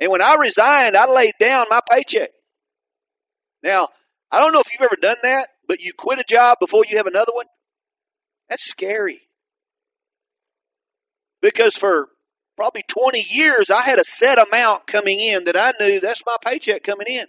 And 0.00 0.10
when 0.10 0.22
I 0.22 0.34
resigned, 0.34 0.96
I 0.96 1.10
laid 1.10 1.34
down 1.38 1.66
my 1.70 1.80
paycheck. 1.88 2.30
Now, 3.62 3.88
I 4.30 4.40
don't 4.40 4.52
know 4.52 4.60
if 4.60 4.72
you've 4.72 4.82
ever 4.82 4.98
done 5.00 5.18
that, 5.22 5.48
but 5.68 5.80
you 5.80 5.92
quit 5.92 6.18
a 6.18 6.24
job 6.26 6.58
before 6.58 6.84
you 6.88 6.96
have 6.96 7.06
another 7.06 7.32
one. 7.32 7.46
That's 8.48 8.64
scary. 8.64 9.20
Because 11.42 11.76
for 11.76 12.08
probably 12.56 12.84
20 12.88 13.20
years, 13.28 13.70
I 13.70 13.82
had 13.82 13.98
a 13.98 14.04
set 14.04 14.38
amount 14.38 14.86
coming 14.86 15.20
in 15.20 15.44
that 15.44 15.56
I 15.56 15.72
knew 15.78 16.00
that's 16.00 16.24
my 16.24 16.36
paycheck 16.42 16.84
coming 16.84 17.08
in. 17.08 17.26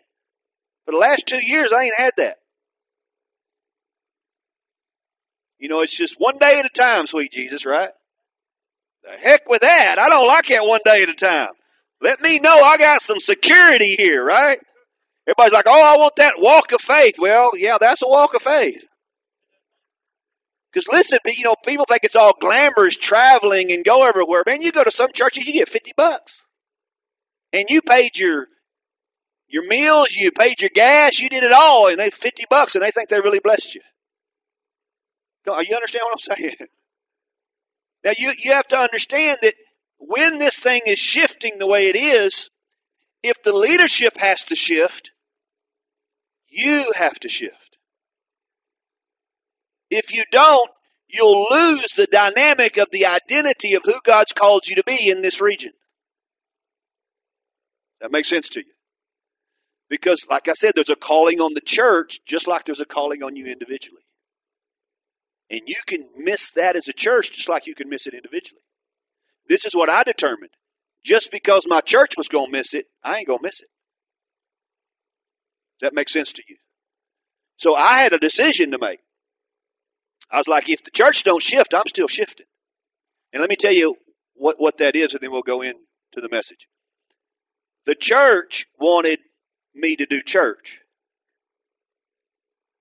For 0.86 0.92
the 0.92 0.98
last 0.98 1.26
two 1.28 1.46
years, 1.46 1.74
I 1.74 1.86
ain't 1.86 1.96
had 1.98 2.14
that. 2.18 2.38
You 5.60 5.70
know, 5.70 5.82
it's 5.82 5.98
just 5.98 6.16
one 6.20 6.38
day 6.38 6.60
at 6.60 6.66
a 6.66 6.70
time, 6.70 7.08
sweet 7.08 7.32
Jesus, 7.32 7.66
right? 7.66 7.90
The 9.04 9.12
heck 9.12 9.50
with 9.50 9.62
that. 9.62 9.98
I 9.98 10.10
don't 10.10 10.28
like 10.28 10.48
that 10.48 10.66
one 10.66 10.82
day 10.86 11.04
at 11.04 11.10
a 11.10 11.14
time. 11.14 11.50
Let 12.02 12.22
me 12.22 12.40
know 12.40 12.62
I 12.62 12.78
got 12.78 13.02
some 13.02 13.20
security 13.20 13.96
here, 13.96 14.24
right? 14.26 14.60
Everybody's 15.26 15.54
like, 15.54 15.66
oh, 15.68 15.96
I 15.96 15.98
want 15.98 16.18
that 16.18 16.36
walk 16.38 16.74
of 16.74 16.82
faith. 16.82 17.16
Well, 17.18 17.52
yeah, 17.58 17.78
that's 17.80 18.02
a 18.02 18.08
walk 18.08 18.36
of 18.36 18.42
faith. 18.42 18.86
Because 20.74 20.88
listen, 20.92 21.20
you 21.26 21.44
know, 21.44 21.56
people 21.64 21.86
think 21.86 22.04
it's 22.04 22.16
all 22.16 22.34
glamorous 22.40 22.98
traveling 22.98 23.72
and 23.72 23.86
go 23.86 24.08
everywhere. 24.08 24.44
Man, 24.46 24.62
you 24.62 24.72
go 24.72 24.84
to 24.84 24.90
some 24.90 25.12
churches, 25.14 25.46
you 25.46 25.54
get 25.54 25.70
50 25.70 25.92
bucks. 25.96 26.46
And 27.52 27.66
you 27.70 27.82
paid 27.82 28.18
your 28.18 28.48
your 29.48 29.68
meals, 29.68 30.16
you 30.16 30.32
paid 30.32 30.60
your 30.62 30.72
gas, 30.74 31.20
you 31.20 31.30
did 31.30 31.44
it 31.44 31.52
all, 31.52 31.88
and 31.88 32.00
they 32.00 32.10
50 32.10 32.46
bucks, 32.50 32.74
and 32.74 32.84
they 32.84 32.90
think 32.90 33.10
they 33.10 33.22
really 33.22 33.40
blessed 33.40 33.76
you. 33.76 33.82
You 35.46 35.76
understand 35.76 36.04
what 36.06 36.14
I'm 36.14 36.36
saying? 36.38 36.56
Now, 38.04 38.12
you, 38.18 38.34
you 38.38 38.52
have 38.52 38.68
to 38.68 38.78
understand 38.78 39.38
that 39.44 39.54
when 39.98 40.38
this 40.38 40.60
thing 40.60 40.82
is 40.86 41.00
shifting 41.00 41.58
the 41.58 41.68
way 41.68 41.88
it 41.88 41.96
is, 41.96 42.50
if 43.24 43.42
the 43.42 43.54
leadership 43.54 44.18
has 44.18 44.44
to 44.44 44.56
shift, 44.58 45.12
you 46.50 46.92
have 46.98 47.18
to 47.22 47.30
shift. 47.30 47.63
If 49.96 50.12
you 50.12 50.24
don't, 50.32 50.72
you'll 51.08 51.46
lose 51.52 51.92
the 51.96 52.08
dynamic 52.08 52.78
of 52.78 52.88
the 52.92 53.06
identity 53.06 53.76
of 53.76 53.84
who 53.86 53.94
God's 54.04 54.34
called 54.34 54.66
you 54.66 54.76
to 54.76 54.84
be 54.84 55.10
in 55.10 55.22
this 55.22 55.40
region. 55.40 55.74
That 58.02 58.12
makes 58.12 58.28
sense 58.28 58.50
to 58.50 58.60
you. 58.60 58.74
Because, 59.90 60.26
like 60.28 60.48
I 60.48 60.54
said, 60.54 60.72
there's 60.74 60.90
a 60.90 60.96
calling 60.96 61.40
on 61.40 61.54
the 61.54 61.62
church 61.62 62.22
just 62.26 62.48
like 62.48 62.66
there's 62.66 62.80
a 62.80 62.86
calling 62.86 63.22
on 63.22 63.36
you 63.36 63.46
individually. 63.46 64.02
And 65.52 65.62
you 65.68 65.76
can 65.86 66.08
miss 66.18 66.50
that 66.52 66.76
as 66.76 66.88
a 66.88 66.94
church 66.94 67.32
just 67.32 67.48
like 67.48 67.68
you 67.68 67.76
can 67.76 67.90
miss 67.90 68.08
it 68.08 68.16
individually. 68.16 68.64
This 69.48 69.66
is 69.66 69.76
what 69.76 69.90
I 69.90 70.02
determined. 70.04 70.54
Just 71.06 71.32
because 71.32 71.66
my 71.68 71.82
church 71.82 72.14
was 72.18 72.28
going 72.28 72.48
to 72.48 72.52
miss 72.52 72.74
it, 72.74 72.86
I 73.04 73.18
ain't 73.18 73.28
going 73.28 73.40
to 73.40 73.44
miss 73.44 73.62
it. 73.62 73.70
Does 75.80 75.90
that 75.90 75.94
make 75.94 76.10
sense 76.10 76.34
to 76.34 76.44
you? 76.50 76.56
So 77.58 77.76
I 77.76 78.00
had 78.00 78.14
a 78.14 78.18
decision 78.18 78.72
to 78.72 78.80
make. 78.80 79.00
I 80.30 80.38
was 80.38 80.48
like, 80.48 80.70
if 80.70 80.84
the 80.84 80.92
church 80.92 81.24
don't 81.24 81.42
shift, 81.42 81.74
I'm 81.74 81.88
still 81.88 82.08
shifting. 82.08 82.48
And 83.32 83.42
let 83.42 83.50
me 83.50 83.56
tell 83.56 83.74
you 83.74 83.96
what, 84.36 84.60
what 84.60 84.78
that 84.78 84.96
is, 84.96 85.14
and 85.14 85.22
then 85.22 85.32
we'll 85.32 85.42
go 85.42 85.62
into 85.62 85.78
the 86.16 86.30
message. 86.30 86.68
The 87.86 87.96
church 87.96 88.68
wanted 88.80 89.20
me 89.76 89.96
to 89.96 90.06
do 90.06 90.22
church. 90.22 90.80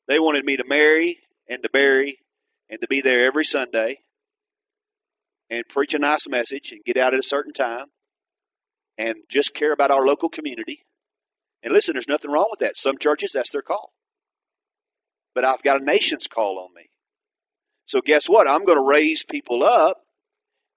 They 0.09 0.19
wanted 0.19 0.45
me 0.45 0.57
to 0.57 0.65
marry 0.67 1.21
and 1.49 1.63
to 1.63 1.71
bury 1.71 2.19
and 2.69 2.81
to 2.81 2.89
be 2.89 3.01
there 3.01 3.27
every 3.27 3.45
Sunday 3.45 3.99
and 5.51 5.69
preach 5.69 5.95
a 5.95 5.99
nice 5.99 6.29
message 6.29 6.73
and 6.73 6.85
get 6.85 6.97
out 6.97 7.15
at 7.15 7.21
a 7.21 7.25
certain 7.25 7.53
time 7.53 7.87
and 8.97 9.17
just 9.29 9.55
care 9.55 9.73
about 9.73 9.91
our 9.91 10.05
local 10.05 10.29
community. 10.29 10.85
And 11.63 11.73
listen, 11.73 11.95
there's 11.95 12.09
nothing 12.09 12.31
wrong 12.31 12.49
with 12.51 12.61
that. 12.61 12.77
Some 12.77 12.99
churches, 12.99 13.33
that's 13.33 13.51
their 13.51 13.63
call. 13.63 13.93
But 15.35 15.45
I've 15.45 15.63
got 15.63 15.81
a 15.81 15.85
nation's 15.85 16.27
call 16.27 16.59
on 16.59 16.75
me. 16.75 16.91
So 17.93 18.01
guess 18.01 18.27
what? 18.27 18.49
I'm 18.49 18.65
going 18.65 18.79
to 18.79 18.89
raise 18.89 19.23
people 19.23 19.63
up 19.63 19.99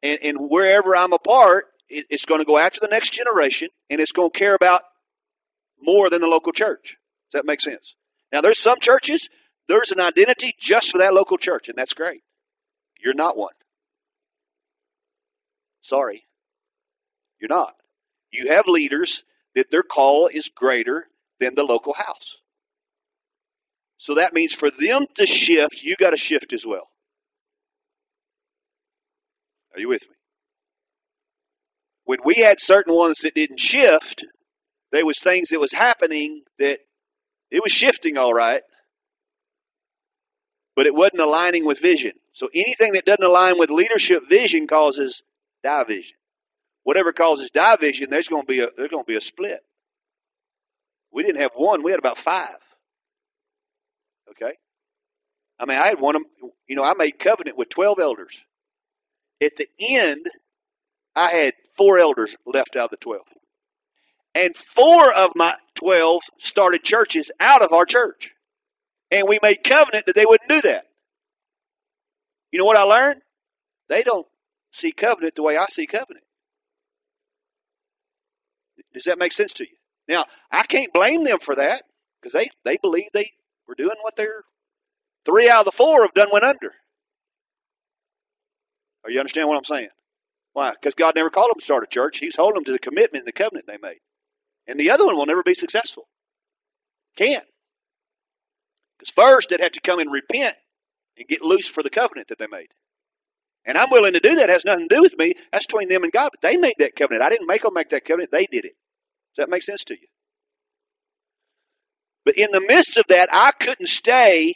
and, 0.03 0.19
and 0.21 0.49
wherever 0.49 0.97
I'm 0.97 1.13
a 1.13 1.17
part, 1.17 1.67
it, 1.87 2.05
it's 2.09 2.25
going 2.25 2.41
to 2.41 2.45
go 2.45 2.57
after 2.57 2.81
the 2.81 2.89
next 2.89 3.13
generation, 3.13 3.69
and 3.89 4.01
it's 4.01 4.11
going 4.11 4.31
to 4.31 4.37
care 4.37 4.53
about 4.53 4.81
more 5.81 6.09
than 6.09 6.19
the 6.19 6.27
local 6.27 6.51
church. 6.51 6.97
Does 7.31 7.39
that 7.39 7.45
make 7.45 7.61
sense? 7.61 7.95
Now, 8.33 8.41
there's 8.41 8.59
some 8.59 8.81
churches, 8.81 9.29
there's 9.69 9.93
an 9.93 10.01
identity 10.01 10.55
just 10.59 10.91
for 10.91 10.97
that 10.97 11.13
local 11.13 11.37
church, 11.37 11.69
and 11.69 11.77
that's 11.77 11.93
great. 11.93 12.21
You're 13.01 13.13
not 13.13 13.37
one. 13.37 13.53
Sorry. 15.79 16.25
You're 17.39 17.47
not. 17.47 17.75
You 18.29 18.49
have 18.49 18.67
leaders 18.67 19.23
that 19.55 19.71
their 19.71 19.83
call 19.83 20.27
is 20.27 20.49
greater 20.53 21.07
than 21.39 21.55
the 21.55 21.63
local 21.63 21.93
house. 21.93 22.39
So 23.95 24.15
that 24.15 24.33
means 24.33 24.53
for 24.53 24.69
them 24.69 25.05
to 25.15 25.25
shift, 25.25 25.81
you 25.81 25.95
got 25.97 26.09
to 26.09 26.17
shift 26.17 26.51
as 26.51 26.65
well. 26.65 26.89
Are 29.75 29.79
you 29.79 29.89
with 29.89 30.07
me? 30.09 30.15
When 32.05 32.19
we 32.23 32.35
had 32.35 32.59
certain 32.59 32.93
ones 32.95 33.19
that 33.21 33.35
didn't 33.35 33.59
shift, 33.59 34.25
there 34.91 35.05
was 35.05 35.19
things 35.19 35.49
that 35.49 35.59
was 35.59 35.73
happening 35.73 36.43
that 36.59 36.79
it 37.51 37.61
was 37.61 37.71
shifting 37.71 38.17
all 38.17 38.33
right, 38.33 38.61
but 40.75 40.85
it 40.85 40.95
wasn't 40.95 41.21
aligning 41.21 41.65
with 41.65 41.79
vision. 41.79 42.13
So 42.33 42.49
anything 42.53 42.93
that 42.93 43.05
doesn't 43.05 43.23
align 43.23 43.57
with 43.57 43.69
leadership 43.69 44.23
vision 44.29 44.67
causes 44.67 45.23
division. 45.63 46.17
Whatever 46.83 47.11
causes 47.11 47.49
division, 47.49 48.09
there's 48.09 48.27
going 48.27 48.43
to 48.43 48.47
be 48.47 48.59
a 48.59 48.69
there's 48.77 48.89
going 48.89 49.03
to 49.03 49.11
be 49.11 49.17
a 49.17 49.21
split. 49.21 49.61
We 51.11 51.23
didn't 51.23 51.41
have 51.41 51.51
one; 51.55 51.81
we 51.81 51.91
had 51.91 51.99
about 51.99 52.17
five. 52.17 52.57
Okay, 54.29 54.53
I 55.59 55.65
mean, 55.65 55.77
I 55.79 55.87
had 55.87 55.99
one 55.99 56.15
of 56.15 56.21
you 56.67 56.75
know 56.75 56.83
I 56.83 56.93
made 56.93 57.17
covenant 57.19 57.57
with 57.57 57.69
twelve 57.69 57.99
elders. 57.99 58.43
At 59.45 59.57
the 59.57 59.67
end, 59.79 60.25
I 61.15 61.29
had 61.29 61.53
four 61.77 61.99
elders 61.99 62.35
left 62.45 62.75
out 62.75 62.85
of 62.85 62.91
the 62.91 62.97
twelve, 62.97 63.27
and 64.33 64.55
four 64.55 65.13
of 65.13 65.33
my 65.35 65.55
twelve 65.75 66.23
started 66.39 66.83
churches 66.83 67.31
out 67.39 67.61
of 67.61 67.71
our 67.71 67.85
church, 67.85 68.33
and 69.11 69.27
we 69.27 69.39
made 69.43 69.63
covenant 69.63 70.07
that 70.07 70.15
they 70.15 70.25
wouldn't 70.25 70.49
do 70.49 70.61
that. 70.61 70.85
You 72.51 72.59
know 72.59 72.65
what 72.65 72.77
I 72.77 72.83
learned? 72.83 73.21
They 73.87 74.01
don't 74.01 74.27
see 74.71 74.91
covenant 74.91 75.35
the 75.35 75.43
way 75.43 75.57
I 75.57 75.65
see 75.69 75.85
covenant. 75.85 76.25
Does 78.93 79.03
that 79.03 79.19
make 79.19 79.33
sense 79.33 79.53
to 79.53 79.63
you? 79.63 79.75
Now, 80.07 80.25
I 80.51 80.63
can't 80.63 80.93
blame 80.93 81.23
them 81.23 81.39
for 81.39 81.55
that 81.55 81.83
because 82.19 82.33
they, 82.33 82.49
they 82.63 82.77
believe 82.77 83.09
they 83.13 83.31
were 83.67 83.75
doing 83.75 83.97
what 84.01 84.15
they're 84.15 84.43
three 85.25 85.49
out 85.49 85.59
of 85.59 85.65
the 85.65 85.71
four 85.71 86.03
have 86.03 86.13
done 86.13 86.29
went 86.31 86.45
under. 86.45 86.73
Are 89.05 89.11
you 89.11 89.19
understand 89.19 89.47
what 89.47 89.57
I'm 89.57 89.63
saying? 89.63 89.89
Why? 90.53 90.71
Because 90.71 90.93
God 90.93 91.15
never 91.15 91.29
called 91.29 91.51
them 91.51 91.59
to 91.59 91.65
start 91.65 91.83
a 91.83 91.87
church. 91.87 92.19
He's 92.19 92.35
holding 92.35 92.55
them 92.55 92.63
to 92.65 92.71
the 92.71 92.79
commitment 92.79 93.23
and 93.23 93.27
the 93.27 93.31
covenant 93.31 93.67
they 93.67 93.77
made. 93.77 93.99
And 94.67 94.79
the 94.79 94.89
other 94.89 95.05
one 95.05 95.15
will 95.15 95.25
never 95.25 95.43
be 95.43 95.53
successful. 95.53 96.07
Can't. 97.15 97.45
Because 98.97 99.11
first 99.13 99.49
they'd 99.49 99.61
have 99.61 99.73
to 99.73 99.81
come 99.81 99.99
and 99.99 100.11
repent 100.11 100.55
and 101.17 101.27
get 101.27 101.41
loose 101.41 101.67
for 101.67 101.83
the 101.83 101.89
covenant 101.89 102.29
that 102.29 102.39
they 102.39 102.47
made. 102.47 102.69
And 103.65 103.77
I'm 103.77 103.89
willing 103.91 104.13
to 104.13 104.19
do 104.19 104.35
that. 104.35 104.49
It 104.49 104.53
has 104.53 104.65
nothing 104.65 104.87
to 104.89 104.95
do 104.95 105.01
with 105.01 105.17
me. 105.17 105.33
That's 105.51 105.65
between 105.65 105.89
them 105.89 106.03
and 106.03 106.11
God. 106.11 106.29
But 106.31 106.41
they 106.41 106.55
made 106.55 106.75
that 106.79 106.95
covenant. 106.95 107.23
I 107.23 107.29
didn't 107.29 107.47
make 107.47 107.63
them 107.63 107.73
make 107.73 107.89
that 107.89 108.05
covenant. 108.05 108.31
They 108.31 108.45
did 108.45 108.65
it. 108.65 108.75
Does 109.35 109.43
that 109.43 109.49
make 109.49 109.63
sense 109.63 109.83
to 109.85 109.93
you? 109.93 110.07
But 112.23 112.37
in 112.37 112.47
the 112.51 112.61
midst 112.61 112.97
of 112.97 113.05
that, 113.09 113.29
I 113.31 113.51
couldn't 113.59 113.87
stay 113.87 114.53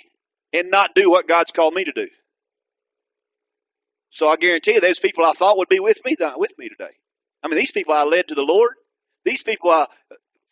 and 0.53 0.71
not 0.71 0.95
do 0.95 1.09
what 1.09 1.27
God's 1.27 1.51
called 1.51 1.73
me 1.73 1.83
to 1.83 1.91
do. 1.91 2.07
So 4.09 4.29
I 4.29 4.35
guarantee 4.35 4.73
you, 4.75 4.81
those 4.81 4.99
people 4.99 5.23
I 5.23 5.33
thought 5.33 5.57
would 5.57 5.69
be 5.69 5.79
with 5.79 6.03
me, 6.05 6.15
they're 6.17 6.29
not 6.29 6.39
with 6.39 6.57
me 6.57 6.69
today. 6.69 6.97
I 7.43 7.47
mean, 7.47 7.57
these 7.57 7.71
people 7.71 7.93
I 7.93 8.03
led 8.03 8.27
to 8.27 8.35
the 8.35 8.43
Lord. 8.43 8.73
These 9.25 9.43
people 9.43 9.69
I 9.69 9.85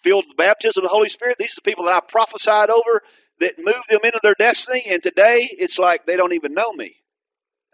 filled 0.03 0.25
with 0.25 0.37
the 0.37 0.43
baptism 0.43 0.83
of 0.83 0.89
the 0.89 0.95
Holy 0.95 1.09
Spirit. 1.09 1.37
These 1.37 1.53
are 1.53 1.61
the 1.63 1.69
people 1.69 1.85
that 1.85 1.95
I 1.95 1.99
prophesied 2.07 2.69
over 2.69 3.01
that 3.39 3.57
moved 3.57 3.89
them 3.89 3.99
into 4.03 4.19
their 4.23 4.35
destiny. 4.37 4.83
And 4.89 5.01
today, 5.01 5.47
it's 5.51 5.79
like 5.79 6.05
they 6.05 6.15
don't 6.15 6.33
even 6.33 6.53
know 6.53 6.71
me. 6.73 6.97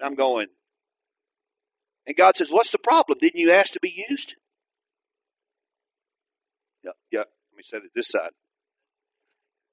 I'm 0.02 0.16
going, 0.16 0.48
and 2.06 2.16
God 2.16 2.36
says, 2.36 2.50
What's 2.52 2.72
the 2.72 2.80
problem? 2.80 3.18
Didn't 3.22 3.40
you 3.40 3.52
ask 3.52 3.74
to 3.74 3.80
be 3.82 4.06
used? 4.10 4.36
Yeah, 6.84 6.92
yeah. 7.12 7.20
Let 7.20 7.58
me 7.58 7.64
say 7.64 7.78
it 7.78 7.84
this 7.96 8.10
side. 8.10 8.32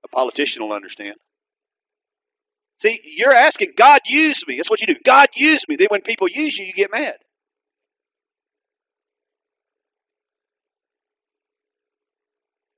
A 0.04 0.08
politician 0.08 0.62
will 0.62 0.72
understand. 0.72 1.16
See, 2.80 2.98
you're 3.04 3.32
asking, 3.32 3.72
God 3.76 4.00
use 4.06 4.46
me. 4.48 4.56
That's 4.56 4.70
what 4.70 4.80
you 4.80 4.86
do. 4.86 4.96
God 5.04 5.28
use 5.34 5.62
me. 5.68 5.76
Then 5.76 5.88
when 5.90 6.00
people 6.00 6.28
use 6.28 6.58
you, 6.58 6.64
you 6.64 6.72
get 6.72 6.90
mad. 6.90 7.16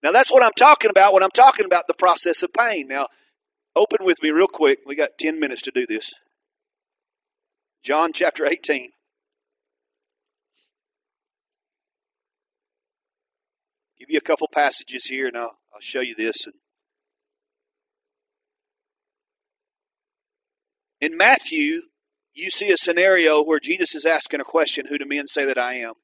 Now 0.02 0.10
that's 0.10 0.32
what 0.32 0.42
I'm 0.42 0.52
talking 0.56 0.90
about 0.90 1.12
when 1.12 1.22
I'm 1.22 1.30
talking 1.30 1.64
about 1.64 1.86
the 1.86 1.94
process 1.94 2.42
of 2.42 2.52
pain. 2.52 2.88
Now, 2.88 3.06
open 3.76 4.04
with 4.04 4.20
me 4.22 4.30
real 4.30 4.48
quick. 4.48 4.80
We 4.84 4.96
got 4.96 5.10
10 5.20 5.38
minutes 5.38 5.62
to 5.62 5.70
do 5.70 5.86
this. 5.86 6.12
John 7.84 8.12
chapter 8.12 8.44
18. 8.44 8.90
give 14.02 14.10
you 14.10 14.18
a 14.18 14.20
couple 14.20 14.48
passages 14.52 15.04
here, 15.04 15.28
and 15.28 15.36
I'll, 15.36 15.58
I'll 15.72 15.80
show 15.80 16.00
you 16.00 16.16
this. 16.16 16.48
In 21.02 21.16
Matthew, 21.16 21.82
you 22.32 22.48
see 22.48 22.70
a 22.70 22.76
scenario 22.76 23.42
where 23.42 23.58
Jesus 23.58 23.96
is 23.96 24.06
asking 24.06 24.40
a 24.40 24.44
question 24.44 24.86
Who 24.88 24.98
do 24.98 25.04
men 25.04 25.26
say 25.26 25.44
that 25.44 25.58
I 25.58 25.74
am? 25.74 25.94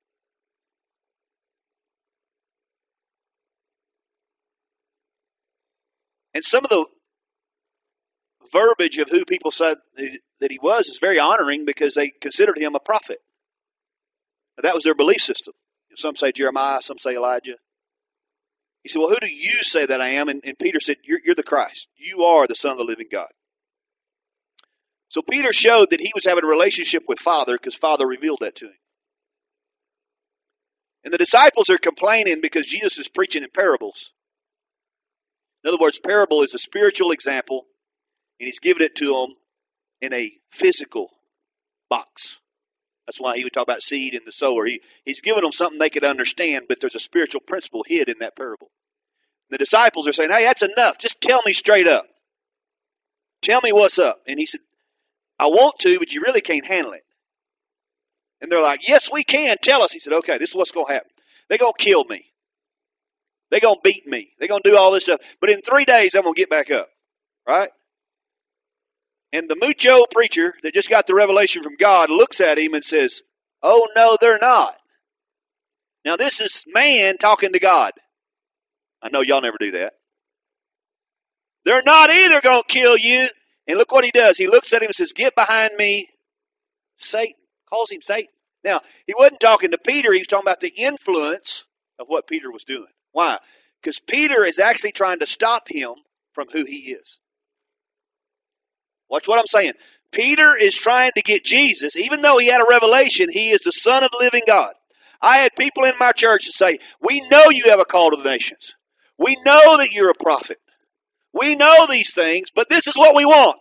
And 6.34 6.44
some 6.44 6.64
of 6.64 6.70
the 6.70 6.86
verbiage 8.52 8.98
of 8.98 9.08
who 9.10 9.24
people 9.24 9.52
said 9.52 9.78
that 10.40 10.50
he 10.50 10.58
was 10.60 10.86
is 10.86 10.98
very 11.00 11.18
honoring 11.18 11.64
because 11.64 11.94
they 11.94 12.10
considered 12.20 12.58
him 12.58 12.74
a 12.74 12.80
prophet. 12.80 13.18
That 14.60 14.74
was 14.74 14.82
their 14.82 14.94
belief 14.94 15.20
system. 15.20 15.54
Some 15.94 16.16
say 16.16 16.32
Jeremiah, 16.32 16.82
some 16.82 16.98
say 16.98 17.14
Elijah. 17.14 17.56
He 18.82 18.88
said, 18.88 18.98
Well, 18.98 19.10
who 19.10 19.20
do 19.20 19.32
you 19.32 19.62
say 19.62 19.86
that 19.86 20.00
I 20.00 20.08
am? 20.08 20.28
And, 20.28 20.40
and 20.44 20.58
Peter 20.58 20.80
said, 20.80 20.96
you're, 21.04 21.20
you're 21.24 21.34
the 21.36 21.42
Christ. 21.42 21.88
You 21.96 22.24
are 22.24 22.46
the 22.46 22.54
Son 22.54 22.72
of 22.72 22.78
the 22.78 22.84
living 22.84 23.08
God. 23.10 23.28
So 25.08 25.22
Peter 25.22 25.52
showed 25.52 25.90
that 25.90 26.00
he 26.00 26.12
was 26.14 26.26
having 26.26 26.44
a 26.44 26.48
relationship 26.48 27.04
with 27.08 27.18
Father 27.18 27.54
because 27.54 27.74
Father 27.74 28.06
revealed 28.06 28.38
that 28.40 28.54
to 28.56 28.66
him. 28.66 28.74
And 31.04 31.12
the 31.12 31.18
disciples 31.18 31.70
are 31.70 31.78
complaining 31.78 32.40
because 32.42 32.66
Jesus 32.66 32.98
is 32.98 33.08
preaching 33.08 33.42
in 33.42 33.50
parables. 33.50 34.12
In 35.64 35.68
other 35.68 35.78
words, 35.80 35.98
parable 35.98 36.42
is 36.42 36.54
a 36.54 36.58
spiritual 36.58 37.10
example, 37.10 37.66
and 38.38 38.46
he's 38.46 38.60
giving 38.60 38.82
it 38.82 38.94
to 38.96 39.06
them 39.06 39.36
in 40.00 40.12
a 40.12 40.32
physical 40.52 41.10
box. 41.88 42.38
That's 43.06 43.20
why 43.20 43.36
he 43.36 43.44
would 43.44 43.54
talk 43.54 43.62
about 43.62 43.82
seed 43.82 44.14
and 44.14 44.26
the 44.26 44.32
sower. 44.32 44.66
He, 44.66 44.82
he's 45.04 45.22
giving 45.22 45.42
them 45.42 45.52
something 45.52 45.78
they 45.78 45.88
could 45.88 46.04
understand, 46.04 46.66
but 46.68 46.80
there's 46.80 46.94
a 46.94 47.00
spiritual 47.00 47.40
principle 47.40 47.84
hid 47.86 48.08
in 48.08 48.18
that 48.20 48.36
parable. 48.36 48.70
The 49.50 49.56
disciples 49.56 50.06
are 50.06 50.12
saying, 50.12 50.30
hey, 50.30 50.44
that's 50.44 50.62
enough. 50.62 50.98
Just 50.98 51.20
tell 51.22 51.40
me 51.46 51.54
straight 51.54 51.86
up. 51.86 52.04
Tell 53.40 53.62
me 53.62 53.72
what's 53.72 53.98
up. 53.98 54.20
And 54.26 54.38
he 54.38 54.44
said, 54.44 54.60
I 55.38 55.46
want 55.46 55.78
to, 55.80 55.98
but 55.98 56.12
you 56.12 56.20
really 56.20 56.40
can't 56.40 56.66
handle 56.66 56.92
it. 56.92 57.04
And 58.40 58.50
they're 58.50 58.62
like, 58.62 58.86
yes, 58.86 59.10
we 59.10 59.24
can. 59.24 59.56
Tell 59.62 59.82
us. 59.82 59.92
He 59.92 59.98
said, 59.98 60.12
okay, 60.12 60.38
this 60.38 60.50
is 60.50 60.54
what's 60.54 60.70
going 60.70 60.86
to 60.86 60.92
happen. 60.92 61.10
They're 61.48 61.58
going 61.58 61.72
to 61.76 61.84
kill 61.84 62.04
me. 62.04 62.26
They're 63.50 63.60
going 63.60 63.76
to 63.76 63.80
beat 63.82 64.06
me. 64.06 64.30
They're 64.38 64.48
going 64.48 64.62
to 64.62 64.70
do 64.70 64.76
all 64.76 64.90
this 64.90 65.04
stuff. 65.04 65.20
But 65.40 65.50
in 65.50 65.62
three 65.62 65.84
days, 65.84 66.14
I'm 66.14 66.22
going 66.22 66.34
to 66.34 66.40
get 66.40 66.50
back 66.50 66.70
up. 66.70 66.88
Right? 67.46 67.70
And 69.32 69.48
the 69.48 69.56
mucho 69.56 70.04
preacher 70.10 70.54
that 70.62 70.74
just 70.74 70.90
got 70.90 71.06
the 71.06 71.14
revelation 71.14 71.62
from 71.62 71.76
God 71.76 72.10
looks 72.10 72.40
at 72.40 72.58
him 72.58 72.74
and 72.74 72.84
says, 72.84 73.22
Oh, 73.62 73.88
no, 73.96 74.16
they're 74.20 74.38
not. 74.38 74.76
Now, 76.04 76.16
this 76.16 76.40
is 76.40 76.64
man 76.68 77.18
talking 77.18 77.52
to 77.52 77.58
God. 77.58 77.92
I 79.02 79.10
know 79.10 79.20
y'all 79.20 79.40
never 79.40 79.58
do 79.58 79.72
that. 79.72 79.94
They're 81.64 81.82
not 81.82 82.10
either 82.10 82.40
going 82.40 82.62
to 82.62 82.72
kill 82.72 82.96
you. 82.96 83.28
And 83.68 83.76
look 83.76 83.92
what 83.92 84.04
he 84.04 84.10
does. 84.10 84.38
He 84.38 84.46
looks 84.48 84.72
at 84.72 84.82
him 84.82 84.86
and 84.88 84.94
says, 84.94 85.12
Get 85.12 85.34
behind 85.36 85.76
me, 85.76 86.08
Satan. 86.96 87.34
Calls 87.70 87.90
him 87.90 88.00
Satan. 88.02 88.32
Now, 88.64 88.80
he 89.06 89.14
wasn't 89.16 89.40
talking 89.40 89.70
to 89.70 89.78
Peter, 89.78 90.12
he 90.12 90.20
was 90.20 90.26
talking 90.26 90.46
about 90.46 90.60
the 90.60 90.72
influence 90.76 91.66
of 91.98 92.06
what 92.08 92.26
Peter 92.26 92.50
was 92.50 92.64
doing. 92.64 92.88
Why? 93.12 93.38
Because 93.80 94.00
Peter 94.00 94.44
is 94.44 94.58
actually 94.58 94.92
trying 94.92 95.20
to 95.20 95.26
stop 95.26 95.68
him 95.68 95.92
from 96.32 96.48
who 96.52 96.64
he 96.64 96.92
is. 96.92 97.18
Watch 99.08 99.28
what 99.28 99.38
I'm 99.38 99.46
saying. 99.46 99.72
Peter 100.10 100.56
is 100.56 100.74
trying 100.74 101.12
to 101.16 101.22
get 101.22 101.44
Jesus, 101.44 101.96
even 101.96 102.22
though 102.22 102.38
he 102.38 102.48
had 102.48 102.60
a 102.60 102.66
revelation, 102.68 103.28
he 103.30 103.50
is 103.50 103.60
the 103.60 103.72
Son 103.72 104.02
of 104.02 104.10
the 104.10 104.18
living 104.18 104.42
God. 104.46 104.72
I 105.20 105.38
had 105.38 105.50
people 105.58 105.84
in 105.84 105.94
my 105.98 106.12
church 106.12 106.46
that 106.46 106.52
say, 106.52 106.78
We 107.00 107.22
know 107.30 107.50
you 107.50 107.64
have 107.64 107.80
a 107.80 107.84
call 107.84 108.10
to 108.10 108.16
the 108.16 108.28
nations. 108.28 108.74
We 109.18 109.36
know 109.44 109.76
that 109.78 109.92
you're 109.92 110.10
a 110.10 110.14
prophet. 110.14 110.58
We 111.32 111.56
know 111.56 111.86
these 111.88 112.12
things, 112.12 112.50
but 112.54 112.68
this 112.68 112.86
is 112.86 112.96
what 112.96 113.14
we 113.14 113.24
want. 113.24 113.58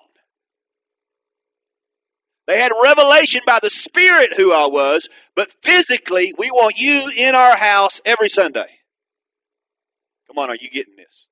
They 2.47 2.59
had 2.59 2.71
revelation 2.81 3.41
by 3.45 3.59
the 3.61 3.69
Spirit 3.69 4.33
who 4.37 4.53
I 4.53 4.67
was, 4.67 5.09
but 5.35 5.51
physically, 5.63 6.33
we 6.37 6.49
want 6.49 6.77
you 6.77 7.11
in 7.15 7.35
our 7.35 7.57
house 7.57 7.99
every 8.05 8.29
Sunday. 8.29 8.67
Come 10.27 10.37
on, 10.37 10.49
are 10.49 10.57
you 10.59 10.69
getting 10.69 10.95
this? 10.95 11.25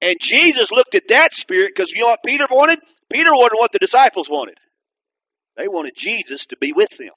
And 0.00 0.16
Jesus 0.20 0.72
looked 0.72 0.94
at 0.94 1.08
that 1.08 1.32
spirit 1.32 1.72
because 1.74 1.92
you 1.92 2.00
know 2.00 2.08
what 2.08 2.20
Peter 2.26 2.46
wanted? 2.50 2.80
Peter 3.12 3.30
wanted 3.32 3.56
what 3.56 3.72
the 3.72 3.78
disciples 3.78 4.28
wanted. 4.28 4.58
They 5.56 5.68
wanted 5.68 5.94
Jesus 5.96 6.46
to 6.46 6.56
be 6.56 6.72
with 6.72 6.98
them. 6.98 7.12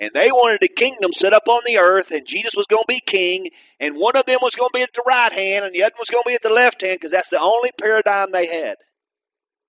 And 0.00 0.10
they 0.14 0.32
wanted 0.32 0.62
a 0.62 0.68
kingdom 0.68 1.12
set 1.12 1.34
up 1.34 1.46
on 1.46 1.60
the 1.66 1.76
earth, 1.76 2.10
and 2.10 2.26
Jesus 2.26 2.54
was 2.56 2.66
going 2.66 2.82
to 2.82 2.88
be 2.88 3.02
king, 3.04 3.48
and 3.78 3.96
one 3.96 4.16
of 4.16 4.24
them 4.24 4.38
was 4.40 4.54
going 4.54 4.70
to 4.70 4.78
be 4.78 4.82
at 4.82 4.94
the 4.94 5.02
right 5.06 5.30
hand, 5.30 5.66
and 5.66 5.74
the 5.74 5.82
other 5.82 5.94
was 5.98 6.08
going 6.08 6.22
to 6.22 6.28
be 6.28 6.34
at 6.34 6.42
the 6.42 6.48
left 6.48 6.80
hand, 6.80 6.96
because 6.96 7.12
that's 7.12 7.28
the 7.28 7.38
only 7.38 7.70
paradigm 7.78 8.32
they 8.32 8.46
had. 8.46 8.76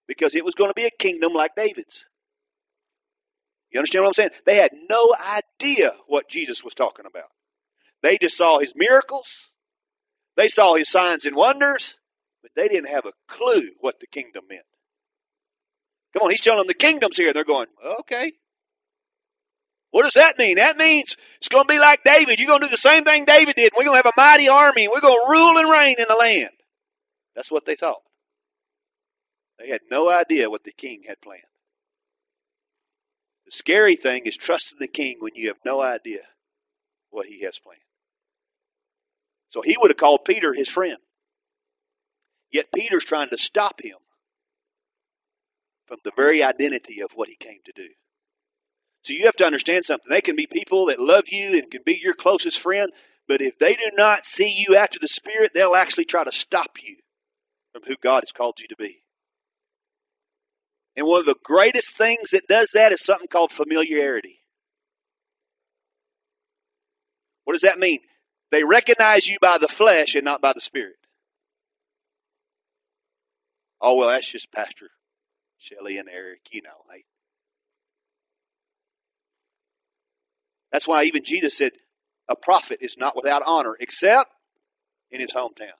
Because 0.08 0.34
it 0.34 0.46
was 0.46 0.56
going 0.56 0.70
to 0.70 0.74
be 0.74 0.86
a 0.86 0.92
kingdom 0.98 1.34
like 1.34 1.52
David's. 1.58 2.06
You 3.72 3.80
understand 3.80 4.04
what 4.04 4.10
I'm 4.10 4.14
saying? 4.14 4.30
They 4.46 4.56
had 4.56 4.72
no 4.90 5.14
idea 5.36 5.92
what 6.08 6.30
Jesus 6.30 6.64
was 6.64 6.74
talking 6.74 7.06
about. 7.06 7.30
They 8.02 8.18
just 8.18 8.38
saw 8.38 8.60
his 8.60 8.74
miracles, 8.74 9.52
they 10.38 10.48
saw 10.48 10.76
his 10.76 10.90
signs 10.90 11.26
and 11.26 11.36
wonders, 11.36 11.98
but 12.42 12.52
they 12.56 12.70
didn't 12.70 12.90
have 12.90 13.06
a 13.06 13.12
clue 13.28 13.72
what 13.82 14.00
the 14.00 14.08
kingdom 14.08 14.46
meant. 14.50 14.64
Come 16.14 16.24
on, 16.24 16.32
he's 16.32 16.42
telling 16.42 16.60
them 16.60 16.68
the 16.68 16.74
kingdom's 16.74 17.18
here. 17.18 17.34
They're 17.34 17.44
going, 17.44 17.68
okay. 18.00 18.34
What 19.92 20.04
does 20.04 20.14
that 20.14 20.38
mean? 20.38 20.56
That 20.56 20.78
means 20.78 21.18
it's 21.38 21.50
going 21.50 21.68
to 21.68 21.74
be 21.74 21.80
like 21.80 22.04
David. 22.04 22.40
You're 22.40 22.48
going 22.48 22.62
to 22.62 22.68
do 22.68 22.72
the 22.72 22.78
same 22.78 23.04
thing 23.04 23.26
David 23.26 23.56
did. 23.56 23.74
We're 23.76 23.84
going 23.84 24.02
to 24.02 24.04
have 24.04 24.14
a 24.18 24.20
mighty 24.20 24.48
army. 24.48 24.88
We're 24.88 25.02
going 25.02 25.20
to 25.26 25.32
rule 25.32 25.58
and 25.58 25.70
reign 25.70 25.96
in 26.00 26.06
the 26.08 26.16
land. 26.16 26.52
That's 27.36 27.52
what 27.52 27.66
they 27.66 27.76
thought. 27.76 28.02
They 29.60 29.70
had 29.70 29.82
no 29.92 30.10
idea 30.10 30.50
what 30.50 30.64
the 30.64 30.72
king 30.72 31.04
had 31.08 31.22
planned. 31.22 31.44
The 33.46 33.52
scary 33.52 33.98
thing 33.98 34.24
is 34.26 34.38
trusting 34.38 34.80
the 34.80 34.88
king 34.88 35.18
when 35.20 35.36
you 35.36 35.50
have 35.50 35.60
no 35.66 35.82
idea 35.82 36.22
what 37.10 37.28
he 37.28 37.42
has 37.42 37.60
planned. 37.60 37.82
So 39.50 39.62
he 39.62 39.76
would 39.78 39.92
have 39.92 39.98
called 39.98 40.24
Peter 40.26 40.54
his 40.54 40.70
friend. 40.70 40.98
Yet 42.50 42.72
Peter's 42.74 43.06
trying 43.06 43.30
to 43.30 43.38
stop 43.38 43.82
him 43.84 43.98
from 45.86 46.00
the 46.06 46.12
very 46.16 46.42
identity 46.42 47.02
of 47.02 47.12
what 47.16 47.28
he 47.28 47.36
came 47.36 47.60
to 47.66 47.74
do. 47.76 47.90
So 49.04 49.14
you 49.14 49.26
have 49.26 49.36
to 49.38 49.46
understand 49.46 49.86
something. 49.86 50.10
They 50.10 50.22
can 50.22 50.36
be 50.36 50.48
people 50.48 50.86
that 50.88 51.00
love 51.00 51.30
you 51.30 51.58
and 51.58 51.72
can 51.72 51.82
be 51.84 52.00
your 52.02 52.14
closest 52.14 52.60
friend, 52.60 52.92
but 53.28 53.42
if 53.42 53.58
they 53.58 53.74
do 53.74 53.90
not 53.94 54.26
see 54.26 54.50
you 54.50 54.76
after 54.76 55.00
the 55.00 55.08
Spirit, 55.08 55.52
they'll 55.54 55.76
actually 55.76 56.06
try 56.06 56.24
to 56.24 56.32
stop 56.32 56.78
you 56.84 56.98
from 57.74 57.84
who 57.88 57.96
God 58.02 58.24
has 58.24 58.32
called 58.32 58.60
you 58.60 58.68
to 58.68 58.76
be. 58.76 59.04
And 60.96 61.08
one 61.08 61.22
of 61.22 61.26
the 61.26 61.38
greatest 61.44 61.98
things 61.98 62.32
that 62.32 62.48
does 62.48 62.72
that 62.74 62.92
is 62.92 63.04
something 63.04 63.28
called 63.28 63.52
familiarity. 63.52 64.40
What 67.46 67.54
does 67.54 67.62
that 67.62 67.80
mean? 67.80 68.00
They 68.52 68.64
recognize 68.64 69.28
you 69.28 69.38
by 69.42 69.58
the 69.58 69.68
flesh 69.68 70.16
and 70.16 70.26
not 70.26 70.42
by 70.42 70.54
the 70.54 70.62
Spirit. 70.62 70.96
Oh, 73.82 73.96
well, 73.96 74.10
that's 74.10 74.32
just 74.32 74.52
Pastor 74.52 74.90
Shelley 75.58 75.98
and 75.98 76.10
Eric, 76.10 76.42
you 76.52 76.62
know. 76.62 76.84
Hey. 76.92 77.04
That's 80.72 80.88
why 80.88 81.04
even 81.04 81.24
Jesus 81.24 81.58
said, 81.58 81.74
a 82.30 82.36
prophet 82.36 82.80
is 82.82 82.98
not 82.98 83.16
without 83.16 83.44
honor 83.46 83.76
except 83.80 84.32
in 85.12 85.20
his 85.20 85.32
hometown. 85.32 85.74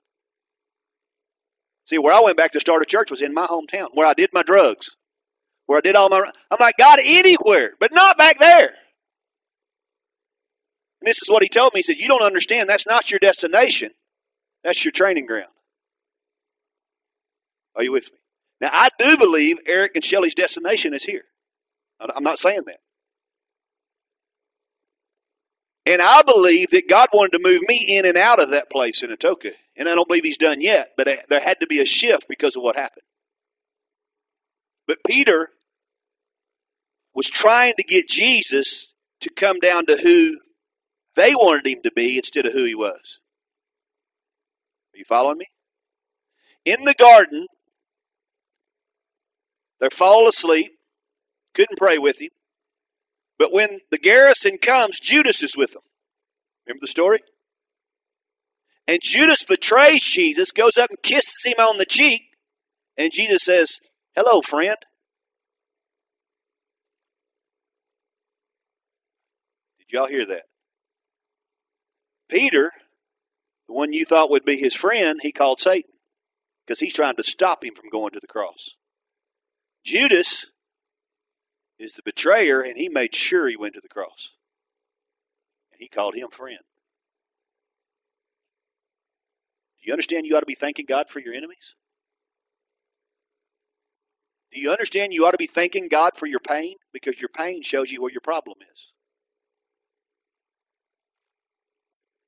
See, 1.86 1.98
where 1.98 2.14
I 2.14 2.22
went 2.22 2.38
back 2.38 2.52
to 2.52 2.60
start 2.60 2.82
a 2.82 2.86
church 2.86 3.10
was 3.10 3.22
in 3.22 3.34
my 3.34 3.48
hometown, 3.48 3.88
where 3.94 4.08
I 4.08 4.14
did 4.14 4.32
my 4.34 4.44
drugs, 4.44 4.96
where 5.66 5.78
I 5.78 5.82
did 5.82 5.96
all 5.96 6.10
my. 6.10 6.30
I'm 6.50 6.58
like, 6.60 6.78
God, 6.78 7.00
anywhere, 7.04 7.72
but 7.80 7.94
not 7.94 8.18
back 8.18 8.40
there. 8.40 8.76
And 11.02 11.08
this 11.08 11.22
is 11.22 11.30
what 11.30 11.44
he 11.44 11.50
told 11.50 11.74
me. 11.74 11.80
He 11.80 11.84
said, 11.84 11.98
You 11.98 12.08
don't 12.08 12.22
understand. 12.22 12.70
That's 12.70 12.88
not 12.88 13.10
your 13.10 13.20
destination, 13.20 13.92
that's 14.64 14.86
your 14.86 14.92
training 14.92 15.26
ground. 15.26 15.52
Are 17.76 17.84
you 17.84 17.92
with 17.92 18.12
me? 18.12 18.18
Now, 18.60 18.70
I 18.74 18.90
do 19.00 19.18
believe 19.18 19.58
Eric 19.66 19.94
and 19.96 20.04
Shelley's 20.04 20.36
destination 20.36 20.94
is 20.94 21.04
here. 21.04 21.24
I'm 22.00 22.24
not 22.24 22.40
saying 22.40 22.62
that. 22.68 22.78
And 25.86 26.02
I 26.02 26.22
believe 26.22 26.70
that 26.72 26.88
God 26.88 27.10
wanted 27.12 27.38
to 27.38 27.44
move 27.44 27.62
me 27.68 27.98
in 27.98 28.06
and 28.06 28.18
out 28.18 28.40
of 28.42 28.52
that 28.52 28.70
place 28.70 29.02
in 29.02 29.10
Atoka. 29.10 29.52
And 29.76 29.90
I 29.90 29.96
don't 29.96 30.08
believe 30.08 30.24
He's 30.24 30.38
done 30.38 30.62
yet, 30.62 30.92
but 30.96 31.08
there 31.30 31.42
had 31.42 31.60
to 31.62 31.68
be 31.68 31.80
a 31.80 31.86
shift 31.86 32.28
because 32.28 32.56
of 32.56 32.62
what 32.62 32.76
happened. 32.76 33.04
But 34.88 35.00
Peter 35.08 35.50
was 37.16 37.28
trying 37.28 37.74
to 37.78 37.84
get 37.84 38.08
Jesus 38.08 38.94
to 39.22 39.30
come 39.30 39.60
down 39.60 39.86
to 39.88 39.98
who 39.98 40.38
they 41.16 41.34
wanted 41.36 41.68
him 41.68 41.82
to 41.84 41.92
be 41.96 42.18
instead 42.18 42.46
of 42.46 42.54
who 42.54 42.64
he 42.64 42.76
was. 42.76 43.20
Are 44.94 44.98
you 44.98 45.06
following 45.06 45.40
me? 45.40 45.48
In 46.66 46.84
the 46.84 46.94
garden, 46.94 47.48
they're 49.80 49.90
falling 49.90 50.28
asleep, 50.28 50.74
couldn't 51.56 51.78
pray 51.78 51.98
with 51.98 52.22
him. 52.22 52.30
But 53.42 53.52
when 53.52 53.80
the 53.90 53.98
garrison 53.98 54.60
comes, 54.60 55.00
Judas 55.00 55.42
is 55.42 55.58
with 55.58 55.74
them. 55.74 55.82
Remember 56.68 56.82
the 56.82 56.88
story? 56.88 57.22
And 58.88 59.00
Judas 59.02 59.42
betrays 59.42 60.04
Jesus, 60.04 60.52
goes 60.52 60.78
up 60.78 60.92
and 60.92 61.02
kisses 61.02 61.44
him 61.44 61.56
on 61.58 61.80
the 61.80 61.86
cheek, 61.86 62.22
and 62.98 63.12
Jesus 63.12 63.42
says, 63.42 63.80
Hello, 64.16 64.44
friend. 64.44 64.76
Did 69.80 69.92
y'all 69.92 70.06
hear 70.06 70.28
that? 70.28 70.44
Peter, 72.30 72.72
the 73.68 73.74
one 73.74 73.92
you 73.92 74.06
thought 74.06 74.30
would 74.30 74.46
be 74.46 74.58
his 74.58 74.76
friend, 74.76 75.20
he 75.24 75.32
called 75.32 75.60
Satan 75.60 75.90
because 76.68 76.80
he's 76.80 76.94
trying 76.94 77.16
to 77.16 77.24
stop 77.24 77.66
him 77.66 77.74
from 77.74 77.90
going 77.90 78.12
to 78.12 78.20
the 78.20 78.28
cross. 78.28 78.76
Judas 79.84 80.51
is 81.82 81.94
the 81.94 82.04
betrayer, 82.04 82.62
and 82.62 82.78
he 82.78 82.90
made 82.90 83.16
sure 83.16 83.48
he 83.48 83.58
went 83.58 83.74
to 83.74 83.82
the 83.82 83.90
cross. 83.90 84.32
And 85.72 85.82
he 85.82 85.88
called 85.88 86.16
him 86.16 86.30
friend. 86.30 86.60
Do 89.82 89.88
you 89.88 89.94
understand 89.94 90.28
you 90.28 90.38
ought 90.38 90.42
to 90.42 90.46
be 90.46 90.56
thanking 90.56 90.86
God 90.88 91.10
for 91.10 91.20
your 91.20 91.34
enemies? 91.34 91.76
Do 94.52 94.60
you 94.60 94.70
understand 94.70 95.14
you 95.14 95.26
ought 95.26 95.32
to 95.32 95.38
be 95.38 95.48
thanking 95.48 95.88
God 95.88 96.12
for 96.16 96.28
your 96.28 96.40
pain? 96.40 96.76
Because 96.94 97.20
your 97.20 97.30
pain 97.30 97.64
shows 97.64 97.92
you 97.92 98.02
where 98.02 98.12
your 98.12 98.22
problem 98.22 98.58
is. 98.72 98.92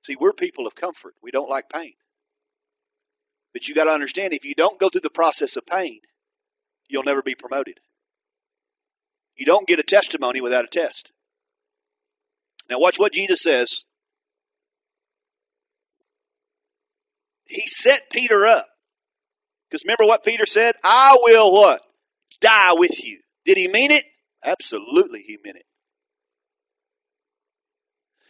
See, 0.05 0.15
we're 0.19 0.33
people 0.33 0.65
of 0.65 0.75
comfort. 0.75 1.15
We 1.21 1.31
don't 1.31 1.49
like 1.49 1.69
pain. 1.69 1.93
But 3.53 3.67
you 3.67 3.75
got 3.75 3.85
to 3.85 3.91
understand 3.91 4.33
if 4.33 4.45
you 4.45 4.55
don't 4.55 4.79
go 4.79 4.89
through 4.89 5.01
the 5.01 5.09
process 5.09 5.55
of 5.55 5.65
pain, 5.65 5.99
you'll 6.89 7.03
never 7.03 7.21
be 7.21 7.35
promoted. 7.35 7.79
You 9.35 9.45
don't 9.45 9.67
get 9.67 9.79
a 9.79 9.83
testimony 9.83 10.41
without 10.41 10.65
a 10.65 10.67
test. 10.67 11.11
Now, 12.69 12.79
watch 12.79 12.99
what 12.99 13.13
Jesus 13.13 13.41
says. 13.41 13.83
He 17.45 17.61
set 17.61 18.09
Peter 18.09 18.45
up. 18.45 18.67
Because 19.69 19.83
remember 19.83 20.05
what 20.05 20.23
Peter 20.23 20.45
said? 20.45 20.75
I 20.83 21.17
will 21.21 21.51
what? 21.51 21.81
Die 22.39 22.73
with 22.73 23.03
you. 23.03 23.19
Did 23.45 23.57
he 23.57 23.67
mean 23.67 23.91
it? 23.91 24.05
Absolutely, 24.43 25.21
he 25.21 25.37
meant 25.43 25.57
it. 25.57 25.65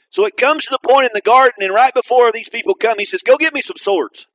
So 0.09 0.25
it 0.25 0.37
comes 0.37 0.65
to 0.65 0.71
the 0.71 0.87
point 0.87 1.05
in 1.05 1.11
the 1.13 1.21
garden, 1.21 1.63
and 1.63 1.73
right 1.73 1.93
before 1.93 2.31
these 2.31 2.49
people 2.49 2.75
come, 2.75 2.99
he 2.99 3.05
says, 3.05 3.23
Go 3.23 3.35
get 3.35 3.53
me 3.53 3.61
some 3.61 3.77
swords. 3.77 4.27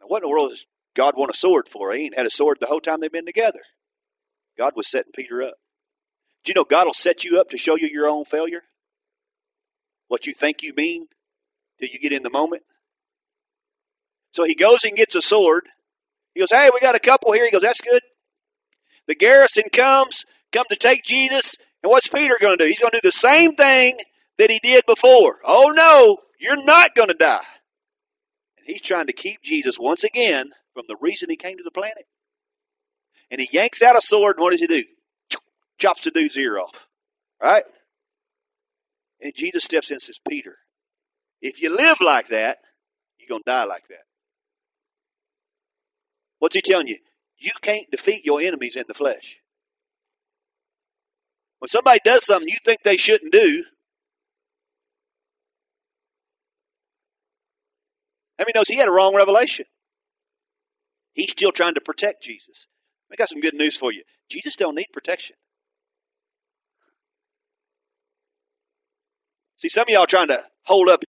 Now, 0.00 0.06
what 0.06 0.22
in 0.22 0.28
the 0.28 0.30
world 0.30 0.50
does 0.50 0.66
God 0.96 1.14
want 1.16 1.30
a 1.30 1.36
sword 1.36 1.68
for? 1.68 1.92
He 1.92 2.04
ain't 2.04 2.16
had 2.16 2.26
a 2.26 2.30
sword 2.30 2.58
the 2.60 2.66
whole 2.66 2.80
time 2.80 3.00
they've 3.00 3.12
been 3.12 3.26
together. 3.26 3.60
God 4.56 4.72
was 4.76 4.90
setting 4.90 5.12
Peter 5.14 5.42
up. 5.42 5.54
Do 6.44 6.50
you 6.50 6.54
know 6.54 6.64
God 6.64 6.86
will 6.86 6.94
set 6.94 7.24
you 7.24 7.40
up 7.40 7.50
to 7.50 7.58
show 7.58 7.76
you 7.76 7.88
your 7.88 8.08
own 8.08 8.24
failure? 8.24 8.62
What 10.08 10.26
you 10.26 10.34
think 10.34 10.62
you 10.62 10.74
mean 10.76 11.06
till 11.80 11.88
you 11.88 11.98
get 11.98 12.12
in 12.12 12.22
the 12.22 12.30
moment? 12.30 12.62
So 14.32 14.44
he 14.44 14.54
goes 14.54 14.84
and 14.84 14.96
gets 14.96 15.14
a 15.14 15.22
sword. 15.22 15.68
He 16.34 16.40
goes, 16.40 16.50
Hey, 16.50 16.70
we 16.72 16.80
got 16.80 16.96
a 16.96 17.00
couple 17.00 17.32
here. 17.32 17.44
He 17.44 17.50
goes, 17.50 17.62
That's 17.62 17.80
good. 17.80 18.02
The 19.06 19.14
garrison 19.14 19.64
comes, 19.72 20.24
come 20.52 20.66
to 20.70 20.76
take 20.76 21.04
Jesus. 21.04 21.56
And 21.82 21.90
what's 21.90 22.08
Peter 22.08 22.36
going 22.40 22.58
to 22.58 22.64
do? 22.64 22.68
He's 22.68 22.78
going 22.78 22.92
to 22.92 23.00
do 23.02 23.08
the 23.08 23.12
same 23.12 23.54
thing 23.54 23.94
that 24.38 24.50
he 24.50 24.58
did 24.62 24.84
before. 24.86 25.38
Oh, 25.44 25.72
no, 25.74 26.18
you're 26.40 26.62
not 26.64 26.94
going 26.94 27.08
to 27.08 27.14
die. 27.14 27.44
And 28.58 28.66
he's 28.66 28.82
trying 28.82 29.06
to 29.06 29.12
keep 29.12 29.42
Jesus 29.42 29.78
once 29.78 30.02
again 30.04 30.50
from 30.72 30.84
the 30.88 30.96
reason 31.00 31.30
he 31.30 31.36
came 31.36 31.58
to 31.58 31.62
the 31.62 31.70
planet. 31.70 32.06
And 33.30 33.40
he 33.40 33.48
yanks 33.52 33.82
out 33.82 33.96
a 33.96 34.00
sword, 34.00 34.36
and 34.36 34.42
what 34.42 34.52
does 34.52 34.60
he 34.60 34.66
do? 34.66 34.84
Chops 35.78 36.04
the 36.04 36.10
dude's 36.10 36.36
ear 36.36 36.58
off. 36.58 36.86
Right? 37.42 37.64
And 39.20 39.34
Jesus 39.34 39.64
steps 39.64 39.90
in 39.90 39.94
and 39.94 40.02
says, 40.02 40.20
Peter, 40.28 40.56
if 41.40 41.60
you 41.60 41.74
live 41.74 42.00
like 42.00 42.28
that, 42.28 42.58
you're 43.18 43.28
going 43.28 43.42
to 43.42 43.50
die 43.50 43.64
like 43.64 43.88
that. 43.88 44.04
What's 46.38 46.54
he 46.54 46.60
telling 46.60 46.88
you? 46.88 46.98
You 47.38 47.52
can't 47.62 47.90
defeat 47.90 48.24
your 48.24 48.40
enemies 48.40 48.76
in 48.76 48.84
the 48.86 48.94
flesh. 48.94 49.38
When 51.58 51.68
somebody 51.68 52.00
does 52.04 52.24
something 52.24 52.48
you 52.48 52.58
think 52.64 52.82
they 52.82 52.96
shouldn't 52.96 53.32
do, 53.32 53.64
how 58.38 58.42
many 58.42 58.52
knows 58.54 58.68
he 58.68 58.76
had 58.76 58.88
a 58.88 58.92
wrong 58.92 59.14
revelation? 59.14 59.66
He's 61.14 61.30
still 61.30 61.52
trying 61.52 61.74
to 61.74 61.80
protect 61.80 62.22
Jesus. 62.22 62.66
I 63.14 63.16
got 63.16 63.28
some 63.28 63.40
good 63.40 63.54
news 63.54 63.76
for 63.76 63.92
you. 63.92 64.02
Jesus 64.28 64.56
don't 64.56 64.74
need 64.74 64.88
protection. 64.92 65.36
See, 69.56 69.68
some 69.68 69.82
of 69.82 69.88
y'all 69.88 70.06
trying 70.06 70.26
to 70.28 70.40
hold 70.64 70.88
up. 70.88 71.04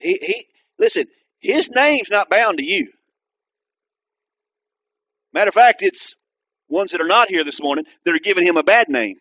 He, 0.00 0.18
he 0.22 0.46
listen. 0.78 1.04
His 1.40 1.70
name's 1.70 2.08
not 2.10 2.30
bound 2.30 2.56
to 2.58 2.64
you. 2.64 2.88
Matter 5.34 5.50
of 5.50 5.54
fact, 5.54 5.82
it's 5.82 6.14
ones 6.70 6.92
that 6.92 7.02
are 7.02 7.06
not 7.06 7.28
here 7.28 7.44
this 7.44 7.60
morning 7.60 7.84
that 8.06 8.14
are 8.14 8.18
giving 8.18 8.46
him 8.46 8.56
a 8.56 8.62
bad 8.62 8.88
name. 8.88 9.16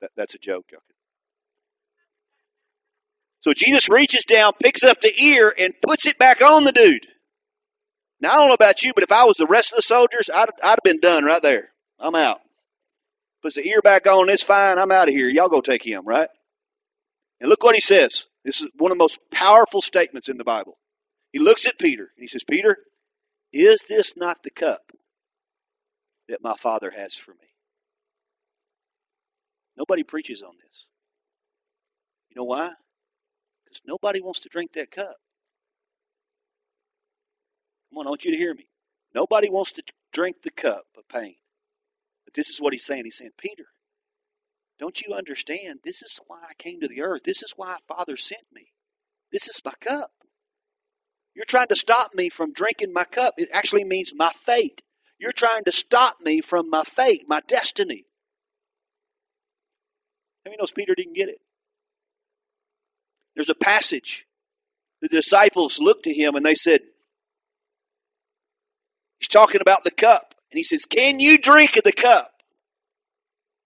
That, 0.00 0.12
that's 0.16 0.36
a 0.36 0.38
joke. 0.38 0.66
So 3.40 3.52
Jesus 3.52 3.88
reaches 3.88 4.24
down, 4.24 4.52
picks 4.62 4.84
up 4.84 5.00
the 5.00 5.20
ear, 5.20 5.52
and 5.58 5.74
puts 5.82 6.06
it 6.06 6.16
back 6.16 6.42
on 6.42 6.62
the 6.62 6.72
dude. 6.72 7.08
Now, 8.20 8.30
I 8.30 8.34
don't 8.34 8.48
know 8.48 8.54
about 8.54 8.82
you, 8.82 8.92
but 8.94 9.04
if 9.04 9.12
I 9.12 9.24
was 9.24 9.36
the 9.36 9.46
rest 9.46 9.72
of 9.72 9.76
the 9.76 9.82
soldiers, 9.82 10.28
I'd, 10.34 10.48
I'd 10.62 10.70
have 10.70 10.78
been 10.82 11.00
done 11.00 11.24
right 11.24 11.42
there. 11.42 11.70
I'm 11.98 12.14
out. 12.14 12.40
Puts 13.42 13.54
the 13.54 13.66
ear 13.66 13.80
back 13.80 14.06
on, 14.06 14.28
it's 14.28 14.42
fine, 14.42 14.78
I'm 14.78 14.90
out 14.90 15.08
of 15.08 15.14
here. 15.14 15.28
Y'all 15.28 15.48
go 15.48 15.60
take 15.60 15.86
him, 15.86 16.04
right? 16.04 16.28
And 17.40 17.48
look 17.48 17.62
what 17.62 17.76
he 17.76 17.80
says. 17.80 18.26
This 18.44 18.60
is 18.60 18.70
one 18.76 18.90
of 18.90 18.98
the 18.98 19.02
most 19.02 19.20
powerful 19.30 19.80
statements 19.80 20.28
in 20.28 20.38
the 20.38 20.44
Bible. 20.44 20.78
He 21.32 21.38
looks 21.38 21.66
at 21.66 21.78
Peter 21.78 22.10
and 22.16 22.22
he 22.22 22.28
says, 22.28 22.42
Peter, 22.42 22.78
is 23.52 23.84
this 23.88 24.16
not 24.16 24.42
the 24.42 24.50
cup 24.50 24.92
that 26.28 26.42
my 26.42 26.54
Father 26.54 26.90
has 26.90 27.14
for 27.14 27.32
me? 27.32 27.48
Nobody 29.76 30.02
preaches 30.02 30.42
on 30.42 30.54
this. 30.64 30.86
You 32.30 32.36
know 32.36 32.44
why? 32.44 32.72
Because 33.64 33.82
nobody 33.86 34.20
wants 34.20 34.40
to 34.40 34.48
drink 34.48 34.72
that 34.72 34.90
cup. 34.90 35.16
Come 37.90 37.98
on, 37.98 38.06
I 38.06 38.10
want 38.10 38.24
you 38.24 38.32
to 38.32 38.38
hear 38.38 38.54
me. 38.54 38.68
Nobody 39.14 39.48
wants 39.48 39.72
to 39.72 39.82
drink 40.12 40.42
the 40.42 40.50
cup 40.50 40.84
of 40.96 41.08
pain. 41.08 41.36
But 42.24 42.34
this 42.34 42.48
is 42.48 42.60
what 42.60 42.72
he's 42.72 42.84
saying. 42.84 43.04
He's 43.04 43.16
saying, 43.16 43.30
Peter, 43.38 43.66
don't 44.78 45.00
you 45.00 45.14
understand? 45.14 45.80
This 45.84 46.02
is 46.02 46.20
why 46.26 46.40
I 46.48 46.54
came 46.54 46.80
to 46.80 46.88
the 46.88 47.02
earth. 47.02 47.22
This 47.24 47.42
is 47.42 47.54
why 47.56 47.76
Father 47.88 48.16
sent 48.16 48.42
me. 48.52 48.72
This 49.32 49.48
is 49.48 49.60
my 49.64 49.72
cup. 49.80 50.10
You're 51.34 51.44
trying 51.44 51.68
to 51.68 51.76
stop 51.76 52.14
me 52.14 52.28
from 52.28 52.52
drinking 52.52 52.92
my 52.92 53.04
cup. 53.04 53.34
It 53.38 53.48
actually 53.52 53.84
means 53.84 54.12
my 54.14 54.30
fate. 54.30 54.82
You're 55.18 55.32
trying 55.32 55.64
to 55.64 55.72
stop 55.72 56.20
me 56.20 56.40
from 56.40 56.70
my 56.70 56.84
fate, 56.84 57.24
my 57.28 57.40
destiny. 57.46 58.06
How 60.44 60.50
many 60.50 60.58
knows 60.58 60.70
Peter 60.70 60.94
didn't 60.94 61.16
get 61.16 61.28
it? 61.28 61.40
There's 63.34 63.48
a 63.48 63.54
passage. 63.54 64.26
The 65.00 65.08
disciples 65.08 65.78
looked 65.78 66.04
to 66.04 66.12
him 66.12 66.34
and 66.34 66.44
they 66.44 66.54
said, 66.54 66.80
He's 69.18 69.28
talking 69.28 69.60
about 69.60 69.84
the 69.84 69.90
cup. 69.90 70.34
And 70.50 70.58
he 70.58 70.64
says, 70.64 70.84
Can 70.84 71.20
you 71.20 71.38
drink 71.38 71.76
of 71.76 71.84
the 71.84 71.92
cup? 71.92 72.30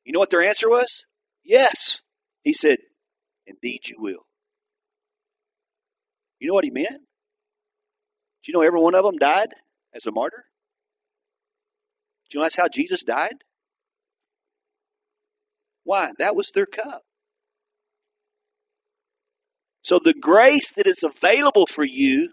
You 0.05 0.13
know 0.13 0.19
what 0.19 0.31
their 0.31 0.43
answer 0.43 0.69
was? 0.69 1.05
Yes. 1.45 2.01
He 2.43 2.53
said, 2.53 2.79
Indeed, 3.47 3.89
you 3.89 3.97
will. 3.99 4.27
You 6.39 6.49
know 6.49 6.55
what 6.55 6.65
he 6.65 6.71
meant? 6.71 7.03
Do 8.43 8.51
you 8.51 8.55
know 8.55 8.63
every 8.63 8.81
one 8.81 8.95
of 8.95 9.05
them 9.05 9.17
died 9.17 9.55
as 9.95 10.07
a 10.07 10.11
martyr? 10.11 10.45
Do 12.29 12.37
you 12.37 12.41
know 12.41 12.45
that's 12.45 12.57
how 12.57 12.69
Jesus 12.69 13.05
died? 13.05 13.45
Why? 15.85 16.13
That 16.19 16.35
was 16.35 16.51
their 16.53 16.67
cup. 16.67 17.03
So 19.83 19.99
the 19.99 20.15
grace 20.15 20.73
that 20.77 20.87
is 20.87 21.03
available 21.03 21.67
for 21.67 21.85
you 21.85 22.31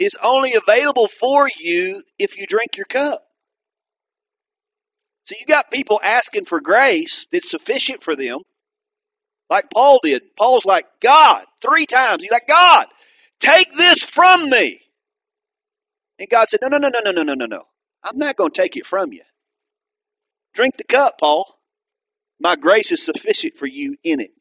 is 0.00 0.16
only 0.22 0.54
available 0.54 1.06
for 1.06 1.48
you 1.58 2.02
if 2.18 2.38
you 2.38 2.46
drink 2.46 2.76
your 2.76 2.86
cup. 2.86 3.22
So 5.24 5.36
you 5.38 5.46
got 5.46 5.70
people 5.70 6.00
asking 6.02 6.46
for 6.46 6.60
grace 6.60 7.26
that's 7.30 7.50
sufficient 7.50 8.02
for 8.02 8.16
them, 8.16 8.40
like 9.48 9.70
Paul 9.72 10.00
did. 10.02 10.22
Paul's 10.36 10.64
like, 10.64 10.86
God, 11.00 11.44
three 11.62 11.86
times. 11.86 12.22
He's 12.22 12.32
like, 12.32 12.48
God, 12.48 12.86
take 13.38 13.70
this 13.76 14.02
from 14.02 14.50
me. 14.50 14.80
And 16.18 16.28
God 16.28 16.48
said, 16.48 16.60
No, 16.62 16.68
no, 16.68 16.78
no, 16.78 16.88
no, 16.88 17.00
no, 17.04 17.12
no, 17.12 17.22
no, 17.22 17.34
no, 17.34 17.46
no. 17.46 17.62
I'm 18.02 18.18
not 18.18 18.36
going 18.36 18.50
to 18.50 18.60
take 18.60 18.76
it 18.76 18.86
from 18.86 19.12
you. 19.12 19.22
Drink 20.54 20.78
the 20.78 20.84
cup, 20.84 21.18
Paul. 21.20 21.58
My 22.40 22.56
grace 22.56 22.90
is 22.90 23.04
sufficient 23.04 23.54
for 23.54 23.66
you 23.66 23.96
in 24.02 24.20
it. 24.20 24.32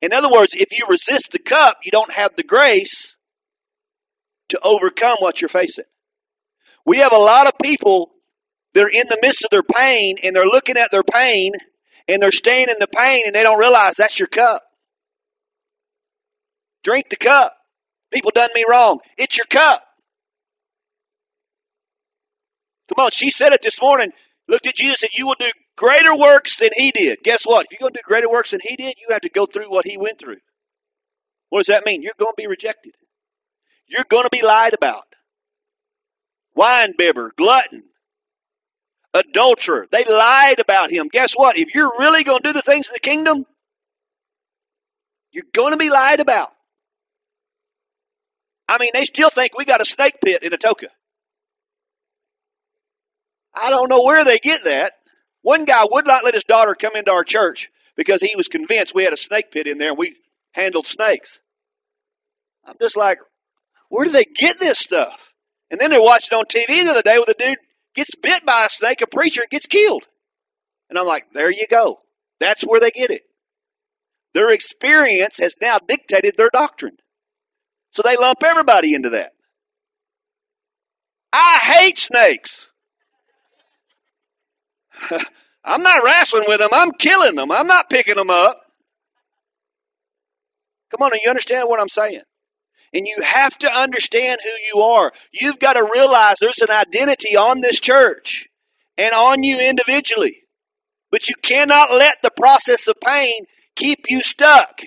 In 0.00 0.12
other 0.12 0.30
words, 0.30 0.54
if 0.54 0.76
you 0.76 0.86
resist 0.88 1.30
the 1.32 1.38
cup, 1.38 1.78
you 1.84 1.90
don't 1.90 2.12
have 2.12 2.34
the 2.36 2.42
grace 2.42 3.05
to 4.48 4.60
overcome 4.62 5.16
what 5.20 5.40
you're 5.40 5.48
facing. 5.48 5.84
We 6.84 6.98
have 6.98 7.12
a 7.12 7.18
lot 7.18 7.46
of 7.46 7.54
people 7.62 8.12
that 8.74 8.84
are 8.84 8.88
in 8.88 9.06
the 9.08 9.18
midst 9.22 9.44
of 9.44 9.50
their 9.50 9.62
pain 9.62 10.16
and 10.22 10.34
they're 10.36 10.46
looking 10.46 10.76
at 10.76 10.90
their 10.90 11.02
pain 11.02 11.52
and 12.08 12.22
they're 12.22 12.32
staying 12.32 12.68
in 12.68 12.76
the 12.78 12.86
pain 12.88 13.22
and 13.26 13.34
they 13.34 13.42
don't 13.42 13.58
realize 13.58 13.96
that's 13.96 14.18
your 14.18 14.28
cup. 14.28 14.62
Drink 16.84 17.08
the 17.10 17.16
cup. 17.16 17.56
People 18.12 18.30
done 18.34 18.50
me 18.54 18.64
wrong. 18.68 19.00
It's 19.18 19.36
your 19.36 19.46
cup. 19.46 19.82
Come 22.88 23.04
on, 23.04 23.10
she 23.12 23.30
said 23.30 23.52
it 23.52 23.62
this 23.62 23.82
morning. 23.82 24.12
Looked 24.48 24.68
at 24.68 24.76
Jesus 24.76 25.02
and 25.02 25.10
said, 25.10 25.18
You 25.18 25.26
will 25.26 25.34
do 25.38 25.50
greater 25.76 26.16
works 26.16 26.56
than 26.56 26.70
he 26.76 26.92
did. 26.92 27.18
Guess 27.24 27.44
what? 27.44 27.66
If 27.66 27.72
you're 27.72 27.84
going 27.84 27.94
to 27.94 27.98
do 27.98 28.08
greater 28.08 28.30
works 28.30 28.52
than 28.52 28.60
he 28.62 28.76
did, 28.76 28.94
you 28.98 29.08
have 29.10 29.22
to 29.22 29.28
go 29.28 29.46
through 29.46 29.70
what 29.70 29.86
he 29.88 29.96
went 29.98 30.20
through. 30.20 30.36
What 31.50 31.60
does 31.60 31.66
that 31.66 31.84
mean? 31.84 32.02
You're 32.02 32.12
going 32.18 32.32
to 32.32 32.42
be 32.42 32.46
rejected. 32.46 32.92
You're 33.88 34.04
going 34.08 34.24
to 34.24 34.30
be 34.30 34.42
lied 34.44 34.74
about. 34.74 35.04
Wine 36.54 36.94
bibber, 36.96 37.32
glutton, 37.36 37.84
adulterer. 39.14 39.86
They 39.90 40.04
lied 40.04 40.60
about 40.60 40.90
him. 40.90 41.08
Guess 41.08 41.34
what? 41.34 41.58
If 41.58 41.74
you're 41.74 41.92
really 41.98 42.24
going 42.24 42.42
to 42.42 42.48
do 42.48 42.52
the 42.52 42.62
things 42.62 42.88
of 42.88 42.94
the 42.94 43.00
kingdom, 43.00 43.44
you're 45.32 45.44
going 45.52 45.72
to 45.72 45.78
be 45.78 45.90
lied 45.90 46.20
about. 46.20 46.52
I 48.68 48.78
mean, 48.78 48.90
they 48.94 49.04
still 49.04 49.30
think 49.30 49.56
we 49.56 49.64
got 49.64 49.80
a 49.80 49.84
snake 49.84 50.16
pit 50.24 50.42
in 50.42 50.52
Atoka. 50.52 50.88
I 53.54 53.70
don't 53.70 53.88
know 53.88 54.02
where 54.02 54.24
they 54.24 54.38
get 54.38 54.64
that. 54.64 54.94
One 55.42 55.64
guy 55.64 55.84
would 55.90 56.06
not 56.06 56.24
let 56.24 56.34
his 56.34 56.44
daughter 56.44 56.74
come 56.74 56.96
into 56.96 57.12
our 57.12 57.22
church 57.22 57.70
because 57.96 58.20
he 58.20 58.34
was 58.36 58.48
convinced 58.48 58.94
we 58.94 59.04
had 59.04 59.12
a 59.12 59.16
snake 59.16 59.50
pit 59.50 59.66
in 59.66 59.78
there 59.78 59.90
and 59.90 59.98
we 59.98 60.16
handled 60.52 60.86
snakes. 60.86 61.38
I'm 62.64 62.74
just 62.80 62.96
like, 62.96 63.18
where 63.88 64.04
do 64.04 64.12
they 64.12 64.24
get 64.24 64.58
this 64.58 64.78
stuff? 64.78 65.32
And 65.70 65.80
then 65.80 65.90
they're 65.90 66.02
watching 66.02 66.36
on 66.36 66.44
TV 66.44 66.66
the 66.84 66.90
other 66.90 67.02
day 67.02 67.16
where 67.16 67.26
the 67.26 67.34
dude 67.38 67.58
gets 67.94 68.14
bit 68.14 68.46
by 68.46 68.66
a 68.66 68.70
snake, 68.70 69.00
a 69.02 69.06
preacher, 69.06 69.42
and 69.42 69.50
gets 69.50 69.66
killed. 69.66 70.06
And 70.88 70.98
I'm 70.98 71.06
like, 71.06 71.32
there 71.32 71.50
you 71.50 71.66
go. 71.68 72.00
That's 72.38 72.62
where 72.62 72.80
they 72.80 72.90
get 72.90 73.10
it. 73.10 73.22
Their 74.34 74.52
experience 74.52 75.38
has 75.38 75.54
now 75.60 75.78
dictated 75.78 76.34
their 76.36 76.50
doctrine. 76.50 76.98
So 77.90 78.02
they 78.04 78.16
lump 78.16 78.42
everybody 78.44 78.94
into 78.94 79.10
that. 79.10 79.32
I 81.32 81.58
hate 81.62 81.98
snakes. 81.98 82.70
I'm 85.64 85.82
not 85.82 86.04
wrestling 86.04 86.44
with 86.46 86.58
them. 86.60 86.68
I'm 86.72 86.92
killing 86.92 87.34
them. 87.34 87.50
I'm 87.50 87.66
not 87.66 87.90
picking 87.90 88.14
them 88.14 88.30
up. 88.30 88.60
Come 90.90 91.06
on, 91.06 91.18
you 91.22 91.28
understand 91.28 91.68
what 91.68 91.80
I'm 91.80 91.88
saying? 91.88 92.22
And 92.94 93.06
you 93.06 93.22
have 93.22 93.58
to 93.58 93.70
understand 93.70 94.38
who 94.42 94.78
you 94.78 94.82
are. 94.82 95.12
You've 95.32 95.58
got 95.58 95.74
to 95.74 95.90
realize 95.92 96.36
there's 96.40 96.62
an 96.62 96.70
identity 96.70 97.36
on 97.36 97.60
this 97.60 97.80
church 97.80 98.48
and 98.96 99.14
on 99.14 99.42
you 99.42 99.58
individually. 99.58 100.42
But 101.10 101.28
you 101.28 101.34
cannot 101.42 101.92
let 101.92 102.18
the 102.22 102.30
process 102.30 102.88
of 102.88 102.96
pain 103.04 103.46
keep 103.74 104.10
you 104.10 104.22
stuck. 104.22 104.82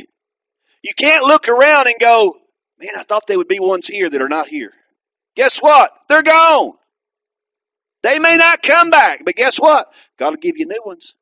You 0.84 0.94
can't 0.98 1.26
look 1.26 1.48
around 1.48 1.88
and 1.88 1.96
go, 2.00 2.38
man, 2.80 2.92
I 2.98 3.04
thought 3.04 3.28
there 3.28 3.38
would 3.38 3.48
be 3.48 3.60
ones 3.60 3.88
here 3.88 4.10
that 4.10 4.22
are 4.22 4.30
not 4.30 4.48
here. 4.48 4.72
Guess 5.36 5.60
what? 5.60 5.92
They're 6.08 6.24
gone. 6.24 6.74
They 8.02 8.18
may 8.20 8.38
not 8.38 8.62
come 8.62 8.90
back, 8.90 9.24
but 9.26 9.36
guess 9.36 9.60
what? 9.60 9.92
God 10.18 10.32
will 10.32 10.38
give 10.38 10.58
you 10.58 10.66
new 10.66 10.82
ones. 10.86 11.16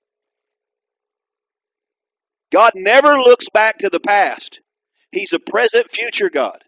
God 2.52 2.74
never 2.76 3.18
looks 3.18 3.50
back 3.50 3.80
to 3.80 3.90
the 3.90 4.00
past. 4.00 4.62
He's 5.12 5.34
a 5.34 5.40
present 5.40 5.92
future 5.92 6.30
God. 6.30 6.64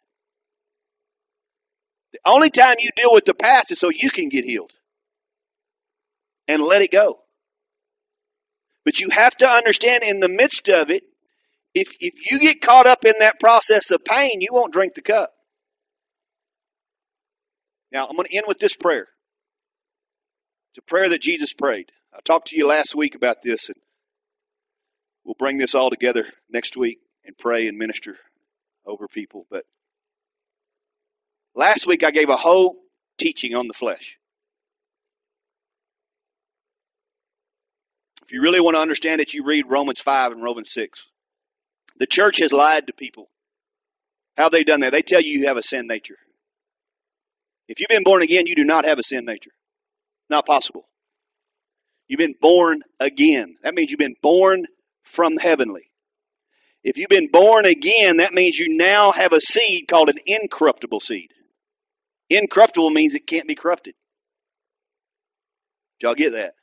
The 2.14 2.20
only 2.26 2.49
time 2.49 2.76
you 2.80 2.89
deal 2.95 3.14
with 3.14 3.26
the 3.26 3.34
past 3.34 3.72
is 3.72 3.80
so 3.80 3.89
you 3.89 4.10
can 4.10 4.30
get 4.30 4.45
healed 4.45 4.74
and 6.47 6.64
let 6.64 6.82
it 6.82 6.91
go. 6.91 7.20
But 8.84 8.99
you 8.99 9.10
have 9.12 9.38
to 9.38 9.47
understand 9.47 10.03
in 10.03 10.20
the 10.20 10.30
midst 10.30 10.68
of 10.68 10.89
it, 10.89 11.03
if, 11.76 11.93
if 11.99 12.32
you 12.32 12.39
get 12.39 12.62
caught 12.62 12.88
up 12.88 13.05
in 13.05 13.14
that 13.20 13.39
process 13.39 13.91
of 13.91 14.03
pain, 14.03 14.41
you 14.41 14.49
won't 14.51 14.74
drink 14.74 14.95
the 14.95 15.01
cup. 15.01 15.34
Now, 17.91 18.07
I'm 18.07 18.16
going 18.16 18.28
to 18.28 18.36
end 18.36 18.45
with 18.47 18.60
this 18.60 18.76
prayer. 18.76 19.07
It's 20.72 20.80
a 20.80 20.82
prayer 20.82 21.10
that 21.10 21.22
Jesus 21.22 21.53
prayed. 21.53 21.91
I 22.14 22.20
talked 22.24 22.47
to 22.47 22.57
you 22.57 22.68
last 22.68 22.95
week 22.95 23.16
about 23.16 23.43
this, 23.43 23.70
and 23.70 23.78
we'll 25.24 25.36
bring 25.38 25.57
this 25.57 25.76
all 25.76 25.89
together 25.89 26.26
next 26.49 26.76
week 26.76 26.99
and 27.26 27.38
pray 27.38 27.68
and 27.68 27.78
minister 27.78 28.18
over 28.86 29.07
people. 29.07 29.45
But 29.49 29.66
last 31.56 31.88
week 31.88 32.04
I 32.04 32.12
gave 32.12 32.30
a 32.30 32.36
whole 32.36 32.78
teaching 33.18 33.56
on 33.56 33.68
the 33.68 33.74
flesh. 33.74 34.18
If 38.24 38.34
you 38.34 38.41
really 38.41 38.62
want 38.62 38.76
to 38.76 38.82
understand 38.82 39.22
it, 39.22 39.34
you 39.34 39.43
read 39.43 39.66
Romans 39.68 40.00
5 40.00 40.34
and 40.34 40.43
Romans 40.43 40.72
6. 40.72 41.10
The 41.97 42.06
church 42.06 42.39
has 42.39 42.54
lied 42.54 42.86
to 42.88 42.93
people. 42.93 43.30
How 44.38 44.43
have 44.43 44.52
they 44.52 44.64
done 44.64 44.82
that? 44.82 44.91
They 44.91 45.02
tell 45.02 45.20
you 45.20 45.39
you 45.39 45.47
have 45.47 45.58
a 45.58 45.64
sin 45.64 45.88
nature. 45.88 46.18
If 47.68 47.80
you've 47.80 47.89
been 47.89 48.04
born 48.04 48.22
again, 48.22 48.47
you 48.47 48.56
do 48.56 48.64
not 48.64 48.86
have 48.86 49.00
a 49.00 49.04
sin 49.04 49.26
nature. 49.26 49.52
Not 50.30 50.45
possible. 50.45 50.86
You've 52.08 52.20
been 52.20 52.36
born 52.39 52.82
again. 53.00 53.58
That 53.64 53.76
means 53.76 53.91
you've 53.91 54.00
been 54.00 54.16
born 54.22 54.66
from 55.04 55.38
heavenly. 55.38 55.91
If 56.84 56.97
you've 56.97 57.10
been 57.10 57.30
born 57.32 57.66
again, 57.66 58.18
that 58.18 58.34
means 58.34 58.58
you 58.58 58.78
now 58.78 59.12
have 59.12 59.34
a 59.34 59.41
seed 59.41 59.88
called 59.88 60.10
an 60.10 60.18
incorruptible 60.26 61.02
seed. 61.02 61.32
Incorruptible 62.30 62.91
means 62.91 63.13
it 63.13 63.27
can't 63.27 63.47
be 63.47 63.55
corrupted. 63.55 63.95
Did 65.99 66.07
y'all 66.07 66.15
get 66.15 66.34
that? 66.34 66.53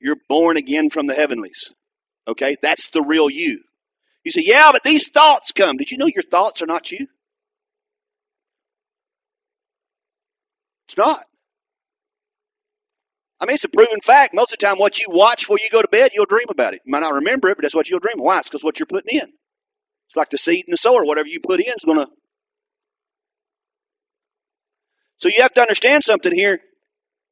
You're 0.00 0.16
born 0.28 0.56
again 0.56 0.90
from 0.90 1.06
the 1.06 1.14
heavenlies. 1.14 1.72
Okay? 2.26 2.56
That's 2.62 2.88
the 2.90 3.02
real 3.02 3.28
you. 3.28 3.60
You 4.24 4.30
say, 4.30 4.42
yeah, 4.44 4.70
but 4.72 4.82
these 4.82 5.08
thoughts 5.08 5.52
come. 5.52 5.76
Did 5.76 5.90
you 5.90 5.98
know 5.98 6.06
your 6.06 6.22
thoughts 6.22 6.62
are 6.62 6.66
not 6.66 6.90
you? 6.92 7.06
It's 10.86 10.96
not. 10.96 11.24
I 13.40 13.46
mean, 13.46 13.54
it's 13.54 13.64
a 13.64 13.68
proven 13.68 14.00
fact. 14.04 14.34
Most 14.34 14.52
of 14.52 14.58
the 14.58 14.66
time, 14.66 14.76
what 14.76 14.98
you 14.98 15.06
watch 15.08 15.42
before 15.42 15.58
you 15.58 15.70
go 15.70 15.80
to 15.80 15.88
bed, 15.88 16.10
you'll 16.12 16.26
dream 16.26 16.46
about 16.50 16.74
it. 16.74 16.82
You 16.84 16.90
might 16.90 17.00
not 17.00 17.14
remember 17.14 17.48
it, 17.48 17.56
but 17.56 17.62
that's 17.62 17.74
what 17.74 17.88
you'll 17.88 18.00
dream. 18.00 18.18
Why? 18.18 18.38
It's 18.38 18.48
because 18.48 18.62
what 18.62 18.78
you're 18.78 18.86
putting 18.86 19.18
in. 19.18 19.32
It's 20.08 20.16
like 20.16 20.28
the 20.28 20.36
seed 20.38 20.64
and 20.66 20.72
the 20.72 20.76
sower. 20.76 21.04
Whatever 21.04 21.28
you 21.28 21.40
put 21.40 21.60
in 21.60 21.66
is 21.68 21.84
going 21.84 21.98
to. 21.98 22.08
So 25.20 25.28
you 25.28 25.42
have 25.42 25.54
to 25.54 25.60
understand 25.60 26.02
something 26.04 26.34
here. 26.34 26.60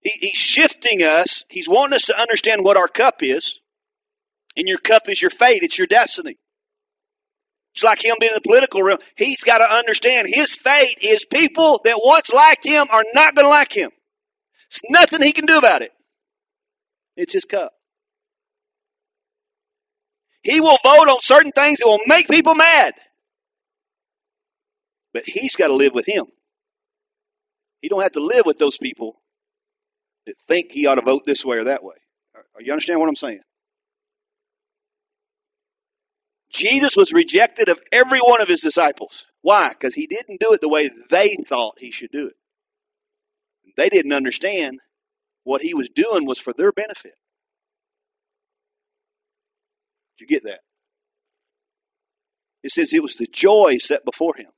He, 0.00 0.10
he's 0.20 0.38
shifting 0.38 1.00
us. 1.02 1.44
He's 1.48 1.68
wanting 1.68 1.94
us 1.94 2.04
to 2.06 2.20
understand 2.20 2.64
what 2.64 2.76
our 2.76 2.88
cup 2.88 3.22
is. 3.22 3.60
And 4.56 4.68
your 4.68 4.78
cup 4.78 5.08
is 5.08 5.22
your 5.22 5.30
fate, 5.30 5.62
it's 5.62 5.78
your 5.78 5.86
destiny. 5.86 6.38
It's 7.74 7.84
like 7.84 8.04
him 8.04 8.16
being 8.18 8.32
in 8.32 8.34
the 8.34 8.40
political 8.40 8.82
realm. 8.82 8.98
He's 9.16 9.44
got 9.44 9.58
to 9.58 9.64
understand 9.64 10.26
his 10.28 10.56
fate 10.56 10.98
is 11.00 11.24
people 11.24 11.80
that 11.84 12.00
once 12.02 12.32
liked 12.32 12.66
him 12.66 12.86
are 12.90 13.04
not 13.14 13.36
going 13.36 13.46
to 13.46 13.50
like 13.50 13.72
him. 13.72 13.90
It's 14.68 14.80
nothing 14.90 15.22
he 15.22 15.32
can 15.32 15.46
do 15.46 15.58
about 15.58 15.82
it. 15.82 15.92
It's 17.16 17.32
his 17.32 17.44
cup. 17.44 17.72
He 20.42 20.60
will 20.60 20.78
vote 20.82 21.08
on 21.08 21.18
certain 21.20 21.52
things 21.52 21.78
that 21.78 21.86
will 21.86 22.00
make 22.06 22.28
people 22.28 22.54
mad. 22.54 22.94
But 25.12 25.24
he's 25.26 25.56
got 25.56 25.68
to 25.68 25.74
live 25.74 25.94
with 25.94 26.06
him. 26.06 26.26
He 27.80 27.88
don't 27.88 28.02
have 28.02 28.12
to 28.12 28.24
live 28.24 28.44
with 28.46 28.58
those 28.58 28.78
people 28.78 29.20
that 30.26 30.34
think 30.46 30.72
he 30.72 30.86
ought 30.86 30.96
to 30.96 31.02
vote 31.02 31.22
this 31.24 31.44
way 31.44 31.58
or 31.58 31.64
that 31.64 31.84
way. 31.84 31.94
Are 32.34 32.62
you 32.62 32.72
understand 32.72 33.00
what 33.00 33.08
I'm 33.08 33.16
saying? 33.16 33.40
Jesus 36.50 36.96
was 36.96 37.12
rejected 37.12 37.68
of 37.68 37.80
every 37.92 38.18
one 38.20 38.40
of 38.40 38.48
his 38.48 38.60
disciples. 38.60 39.26
Why? 39.42 39.70
Because 39.70 39.94
he 39.94 40.06
didn't 40.06 40.40
do 40.40 40.52
it 40.52 40.60
the 40.60 40.68
way 40.68 40.90
they 41.10 41.36
thought 41.46 41.78
he 41.78 41.90
should 41.90 42.10
do 42.10 42.26
it. 42.26 42.34
They 43.76 43.88
didn't 43.88 44.12
understand 44.12 44.80
what 45.44 45.62
he 45.62 45.72
was 45.72 45.88
doing 45.88 46.26
was 46.26 46.38
for 46.38 46.52
their 46.52 46.72
benefit. 46.72 47.14
Did 50.18 50.24
you 50.24 50.26
get 50.26 50.44
that? 50.44 50.60
It 52.62 52.72
says 52.72 52.92
it 52.92 53.02
was 53.02 53.14
the 53.14 53.28
joy 53.30 53.78
set 53.78 54.04
before 54.04 54.34
him. 54.36 54.50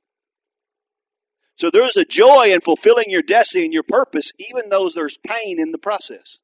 So 1.55 1.69
there's 1.69 1.97
a 1.97 2.05
joy 2.05 2.47
in 2.49 2.61
fulfilling 2.61 3.05
your 3.09 3.21
destiny 3.21 3.65
and 3.65 3.73
your 3.73 3.83
purpose, 3.83 4.31
even 4.49 4.69
though 4.69 4.89
there's 4.89 5.17
pain 5.17 5.59
in 5.59 5.71
the 5.71 5.77
process. 5.77 6.39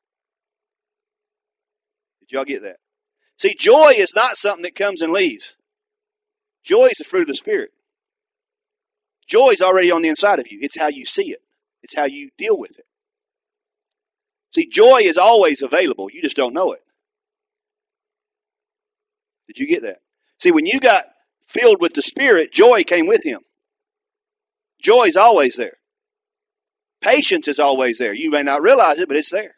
Did 2.20 2.32
y'all 2.32 2.45
get 2.45 2.62
that? 2.64 2.78
See, 3.38 3.55
joy 3.55 3.93
is 3.95 4.16
not 4.16 4.36
something 4.36 4.64
that 4.64 4.76
comes 4.76 5.01
and 5.01 5.14
leaves. 5.14 5.55
Joy 6.64 6.86
is 6.86 6.97
the 6.97 7.03
fruit 7.03 7.22
of 7.22 7.28
the 7.28 7.36
Spirit. 7.36 7.72
Joy 9.26 9.49
is 9.49 9.62
already 9.62 9.91
on 9.91 10.01
the 10.01 10.10
inside 10.10 10.39
of 10.39 10.51
you. 10.51 10.60
It's 10.62 10.78
how 10.78 10.88
you 10.88 11.05
see 11.05 11.32
it, 11.32 11.41
it's 11.84 11.95
how 11.95 12.05
you 12.05 12.30
deal 12.38 12.58
with 12.58 12.78
it. 12.78 12.86
See, 14.53 14.68
joy 14.68 14.99
is 15.01 15.18
always 15.18 15.62
available. 15.62 16.10
You 16.12 16.22
just 16.22 16.38
don't 16.38 16.53
know 16.53 16.72
it. 16.72 16.82
Did 19.47 19.60
you 19.60 19.68
get 19.68 19.84
that? 19.84 19.99
See, 20.39 20.51
when 20.51 20.66
you 20.66 20.80
got 20.80 21.05
filled 21.47 21.82
with 21.82 21.93
the 21.93 22.01
Spirit, 22.01 22.51
joy 22.51 22.84
came 22.84 23.08
with 23.08 23.24
Him. 23.24 23.41
Joy 24.82 25.05
is 25.05 25.17
always 25.17 25.55
there. 25.55 25.78
Patience 27.01 27.47
is 27.47 27.59
always 27.59 27.99
there. 27.99 28.13
You 28.13 28.30
may 28.30 28.43
not 28.43 28.61
realize 28.61 28.99
it, 28.99 29.07
but 29.07 29.17
it's 29.17 29.32
there. 29.32 29.55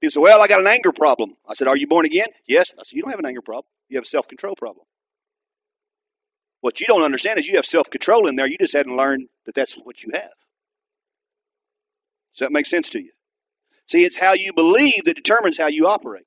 He 0.00 0.10
said, 0.10 0.20
Well, 0.20 0.42
I 0.42 0.48
got 0.48 0.60
an 0.60 0.66
anger 0.66 0.92
problem. 0.92 1.34
I 1.48 1.54
said, 1.54 1.68
Are 1.68 1.76
you 1.76 1.86
born 1.86 2.04
again? 2.04 2.26
Yes. 2.46 2.72
I 2.78 2.82
said, 2.82 2.96
You 2.96 3.02
don't 3.02 3.10
have 3.10 3.20
an 3.20 3.26
anger 3.26 3.42
problem. 3.42 3.66
You 3.88 3.96
have 3.96 4.04
a 4.04 4.08
self 4.08 4.28
control 4.28 4.54
problem. 4.54 4.86
What 6.60 6.80
you 6.80 6.86
don't 6.86 7.02
understand 7.02 7.38
is 7.38 7.46
you 7.46 7.56
have 7.56 7.66
self 7.66 7.90
control 7.90 8.26
in 8.26 8.36
there. 8.36 8.46
You 8.46 8.58
just 8.58 8.74
hadn't 8.74 8.96
learned 8.96 9.28
that 9.46 9.54
that's 9.54 9.74
what 9.74 10.02
you 10.02 10.10
have. 10.14 10.32
Does 12.32 12.40
that 12.40 12.52
make 12.52 12.66
sense 12.66 12.90
to 12.90 13.00
you? 13.00 13.10
See, 13.86 14.04
it's 14.04 14.18
how 14.18 14.32
you 14.32 14.52
believe 14.52 15.04
that 15.04 15.16
determines 15.16 15.58
how 15.58 15.66
you 15.66 15.86
operate. 15.86 16.24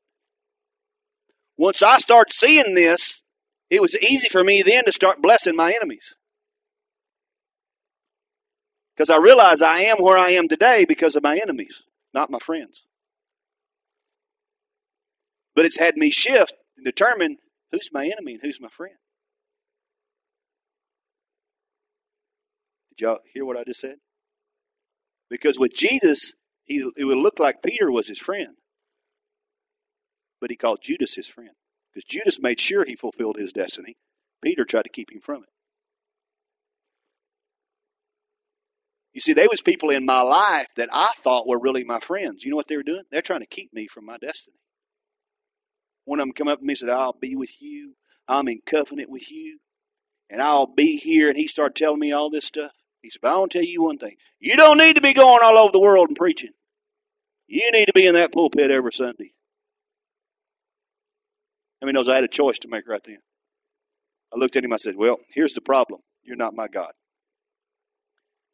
Once 1.57 1.81
I 1.81 1.97
started 1.97 2.33
seeing 2.33 2.75
this, 2.75 3.23
it 3.69 3.81
was 3.81 3.97
easy 3.97 4.29
for 4.29 4.43
me 4.43 4.61
then 4.61 4.85
to 4.85 4.91
start 4.91 5.21
blessing 5.21 5.55
my 5.55 5.71
enemies. 5.71 6.16
Because 8.97 9.11
I 9.11 9.17
realize 9.17 9.61
I 9.61 9.81
am 9.81 9.97
where 10.01 10.17
I 10.17 10.31
am 10.31 10.47
today 10.47 10.83
because 10.83 11.15
of 11.15 11.21
my 11.21 11.37
enemies, 11.37 11.83
not 12.15 12.31
my 12.31 12.39
friends. 12.39 12.83
But 15.55 15.65
it's 15.65 15.77
had 15.77 15.97
me 15.97 16.09
shift 16.09 16.53
and 16.75 16.83
determine 16.83 17.37
who's 17.71 17.89
my 17.93 18.05
enemy 18.05 18.33
and 18.33 18.41
who's 18.41 18.59
my 18.59 18.69
friend. 18.69 18.95
Did 22.89 23.03
y'all 23.03 23.19
hear 23.31 23.45
what 23.45 23.57
I 23.57 23.63
just 23.63 23.81
said? 23.81 23.97
Because 25.29 25.59
with 25.59 25.75
Jesus, 25.75 26.33
he, 26.65 26.89
it 26.97 27.05
would 27.05 27.17
look 27.17 27.39
like 27.39 27.61
Peter 27.61 27.91
was 27.91 28.07
his 28.07 28.19
friend. 28.19 28.55
But 30.41 30.49
he 30.49 30.55
called 30.55 30.79
Judas 30.81 31.13
his 31.13 31.27
friend. 31.27 31.51
Because 31.93 32.05
Judas 32.05 32.39
made 32.39 32.59
sure 32.59 32.83
he 32.83 32.95
fulfilled 32.95 33.37
his 33.37 33.53
destiny. 33.53 33.97
Peter 34.43 34.65
tried 34.65 34.83
to 34.83 34.89
keep 34.89 35.11
him 35.11 35.21
from 35.21 35.43
it. 35.43 35.49
You 39.17 39.21
see, 39.21 39.33
there 39.33 39.47
was 39.49 39.63
people 39.63 39.89
in 39.89 40.05
my 40.05 40.21
life 40.21 40.67
that 40.75 40.89
I 40.93 41.09
thought 41.15 41.47
were 41.47 41.59
really 41.59 41.83
my 41.83 41.99
friends. 41.99 42.43
You 42.43 42.51
know 42.51 42.55
what 42.55 42.67
they 42.67 42.77
were 42.77 42.83
doing? 42.83 43.01
They're 43.09 43.23
trying 43.23 43.39
to 43.39 43.47
keep 43.47 43.73
me 43.73 43.87
from 43.87 44.05
my 44.05 44.17
destiny. 44.17 44.57
One 46.05 46.19
of 46.19 46.27
them 46.27 46.33
come 46.33 46.47
up 46.47 46.59
to 46.59 46.63
me 46.63 46.73
and 46.73 46.77
said, 46.77 46.89
I'll 46.89 47.17
be 47.19 47.35
with 47.35 47.59
you. 47.59 47.95
I'm 48.27 48.47
in 48.47 48.59
covenant 48.63 49.09
with 49.09 49.31
you. 49.31 49.57
And 50.29 50.39
I'll 50.39 50.67
be 50.67 50.97
here. 50.97 51.29
And 51.29 51.35
he 51.35 51.47
started 51.47 51.73
telling 51.73 51.99
me 51.99 52.11
all 52.11 52.29
this 52.29 52.45
stuff. 52.45 52.73
He 53.01 53.09
said, 53.09 53.21
but 53.23 53.33
I 53.33 53.39
want 53.39 53.53
to 53.53 53.57
tell 53.57 53.65
you 53.67 53.81
one 53.81 53.97
thing. 53.97 54.17
You 54.39 54.55
don't 54.55 54.77
need 54.77 54.97
to 54.97 55.01
be 55.01 55.15
going 55.15 55.39
all 55.41 55.57
over 55.57 55.71
the 55.71 55.79
world 55.79 56.09
and 56.09 56.15
preaching. 56.15 56.51
You 57.47 57.71
need 57.71 57.87
to 57.87 57.93
be 57.93 58.05
in 58.05 58.13
that 58.13 58.31
pulpit 58.31 58.69
every 58.69 58.93
Sunday. 58.93 59.33
I 61.81 61.87
mean, 61.87 61.95
knows 61.95 62.07
I 62.07 62.13
had 62.13 62.23
a 62.23 62.27
choice 62.27 62.59
to 62.59 62.67
make 62.67 62.87
right 62.87 63.03
then. 63.03 63.17
I 64.31 64.37
looked 64.37 64.55
at 64.55 64.63
him, 64.63 64.73
I 64.73 64.77
said, 64.77 64.95
Well, 64.95 65.17
here's 65.33 65.53
the 65.53 65.61
problem. 65.61 66.01
You're 66.21 66.35
not 66.35 66.53
my 66.53 66.67
God. 66.67 66.91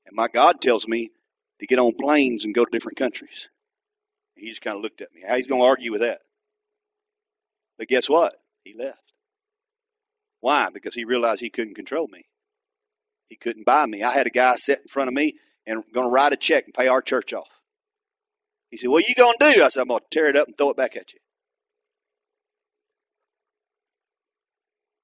And 0.05 0.15
my 0.15 0.27
God 0.27 0.61
tells 0.61 0.87
me 0.87 1.11
to 1.59 1.67
get 1.67 1.79
on 1.79 1.93
planes 1.99 2.45
and 2.45 2.53
go 2.53 2.65
to 2.65 2.71
different 2.71 2.97
countries. 2.97 3.49
He 4.35 4.49
just 4.49 4.61
kind 4.61 4.75
of 4.75 4.83
looked 4.83 5.01
at 5.01 5.13
me. 5.13 5.21
How 5.27 5.35
he's 5.35 5.47
going 5.47 5.61
to 5.61 5.67
argue 5.67 5.91
with 5.91 6.01
that? 6.01 6.21
But 7.77 7.87
guess 7.87 8.09
what? 8.09 8.35
He 8.63 8.73
left. 8.77 9.13
Why? 10.41 10.69
Because 10.73 10.95
he 10.95 11.05
realized 11.05 11.39
he 11.39 11.49
couldn't 11.49 11.75
control 11.75 12.07
me. 12.07 12.25
He 13.29 13.35
couldn't 13.35 13.65
buy 13.65 13.85
me. 13.85 14.03
I 14.03 14.11
had 14.11 14.27
a 14.27 14.31
guy 14.31 14.55
sit 14.57 14.81
in 14.81 14.87
front 14.87 15.07
of 15.07 15.13
me 15.13 15.35
and 15.65 15.83
going 15.93 16.05
to 16.05 16.11
write 16.11 16.33
a 16.33 16.37
check 16.37 16.65
and 16.65 16.73
pay 16.73 16.87
our 16.87 17.01
church 17.01 17.33
off. 17.33 17.47
He 18.69 18.77
said, 18.77 18.89
What 18.89 19.05
are 19.05 19.07
you 19.07 19.15
going 19.15 19.35
to 19.39 19.53
do? 19.53 19.63
I 19.63 19.69
said, 19.69 19.81
I'm 19.81 19.87
going 19.87 20.01
to 20.01 20.05
tear 20.11 20.27
it 20.27 20.35
up 20.35 20.47
and 20.47 20.57
throw 20.57 20.71
it 20.71 20.77
back 20.77 20.97
at 20.97 21.13
you. 21.13 21.19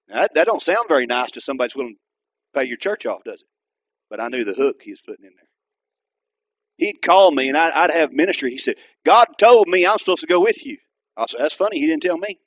Now, 0.09 0.21
that, 0.21 0.33
that 0.33 0.47
don't 0.47 0.61
sound 0.61 0.87
very 0.87 1.05
nice 1.05 1.31
to 1.31 1.41
somebody 1.41 1.69
who's 1.69 1.75
willing 1.75 1.95
to 1.95 2.59
pay 2.59 2.65
your 2.65 2.77
church 2.77 3.05
off, 3.05 3.23
does 3.23 3.41
it? 3.41 3.47
But 4.09 4.19
I 4.19 4.27
knew 4.27 4.43
the 4.43 4.53
hook 4.53 4.81
he 4.81 4.91
was 4.91 5.01
putting 5.01 5.25
in 5.25 5.31
there. 5.35 5.49
He'd 6.77 7.01
call 7.01 7.31
me 7.31 7.49
and 7.49 7.57
I'd, 7.57 7.91
have 7.91 8.13
ministry. 8.13 8.51
He 8.51 8.57
said, 8.57 8.75
God 9.05 9.27
told 9.37 9.67
me 9.67 9.85
I'm 9.85 9.97
supposed 9.97 10.21
to 10.21 10.27
go 10.27 10.39
with 10.39 10.65
you. 10.65 10.77
I 11.17 11.25
said, 11.27 11.41
That's 11.41 11.53
funny. 11.53 11.79
He 11.79 11.87
didn't 11.87 12.03
tell 12.03 12.17
me. 12.17 12.39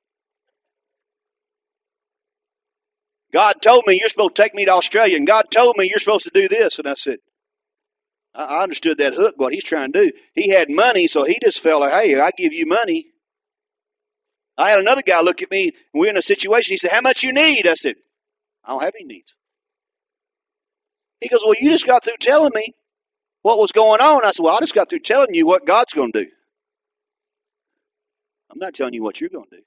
God 3.33 3.63
told 3.63 3.85
me 3.87 3.99
you're 3.99 4.09
supposed 4.09 4.37
to 4.37 4.43
take 4.43 4.55
me 4.55 4.67
to 4.67 4.73
Australia, 4.73 5.17
and 5.17 5.27
God 5.27 5.47
told 5.51 5.77
me 5.77 5.89
you're 5.89 5.99
supposed 5.99 6.25
to 6.25 6.31
do 6.35 6.49
this. 6.49 6.79
And 6.79 6.87
I 6.87 6.95
said, 6.95 7.19
I 8.35 8.63
understood 8.63 8.99
that 8.99 9.15
hook, 9.15 9.35
what 9.39 9.53
he's 9.53 9.65
trying 9.65 9.93
to 9.93 10.05
do. 10.05 10.13
He 10.35 10.51
had 10.51 10.71
money, 10.71 11.07
so 11.07 11.25
he 11.25 11.39
just 11.43 11.61
felt 11.61 11.81
like, 11.81 11.93
hey, 11.93 12.19
I 12.21 12.31
give 12.37 12.53
you 12.53 12.67
money. 12.67 13.07
I 14.57 14.71
had 14.71 14.81
another 14.81 15.03
guy 15.03 15.21
look 15.23 15.43
at 15.43 15.51
me, 15.51 15.73
and 15.93 16.01
we 16.01 16.09
are 16.09 16.11
in 16.11 16.17
a 16.17 16.23
situation. 16.23 16.75
He 16.75 16.79
said, 16.79 16.93
How 16.93 17.01
much 17.01 17.23
you 17.23 17.33
need? 17.33 17.67
I 17.67 17.75
said, 17.75 17.97
I 18.65 18.73
don't 18.73 18.83
have 18.83 18.93
any 18.99 19.07
needs. 19.07 19.35
He 21.23 21.29
goes, 21.29 21.43
Well, 21.45 21.55
you 21.61 21.71
just 21.71 21.87
got 21.87 22.05
through 22.05 22.17
telling 22.21 22.53
me 22.55 22.75
what 23.43 23.59
was 23.59 23.73
going 23.73 24.01
on. 24.01 24.25
I 24.25 24.33
said, 24.33 24.43
Well, 24.43 24.57
I 24.57 24.61
just 24.61 24.75
got 24.75 24.91
through 24.91 25.01
telling 25.01 25.35
you 25.35 25.47
what 25.47 25.67
God's 25.67 25.93
going 25.93 26.13
to 26.13 26.25
do. 26.25 26.31
I'm 28.51 28.59
not 28.59 28.75
telling 28.75 28.95
you 28.95 29.03
what 29.03 29.21
you're 29.21 29.31
going 29.31 29.49
to 29.51 29.57
do. 29.57 29.63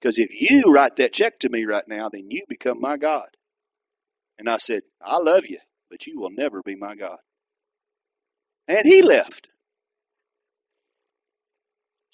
Because 0.00 0.18
if 0.18 0.28
you 0.40 0.62
write 0.72 0.96
that 0.96 1.12
check 1.12 1.38
to 1.40 1.48
me 1.48 1.64
right 1.64 1.86
now, 1.88 2.08
then 2.08 2.30
you 2.30 2.42
become 2.48 2.80
my 2.80 2.96
God. 2.96 3.28
And 4.38 4.48
I 4.48 4.58
said, 4.58 4.82
I 5.02 5.18
love 5.18 5.46
you, 5.46 5.58
but 5.90 6.06
you 6.06 6.20
will 6.20 6.30
never 6.30 6.62
be 6.62 6.76
my 6.76 6.94
God. 6.94 7.18
And 8.68 8.86
he 8.86 9.02
left. 9.02 9.48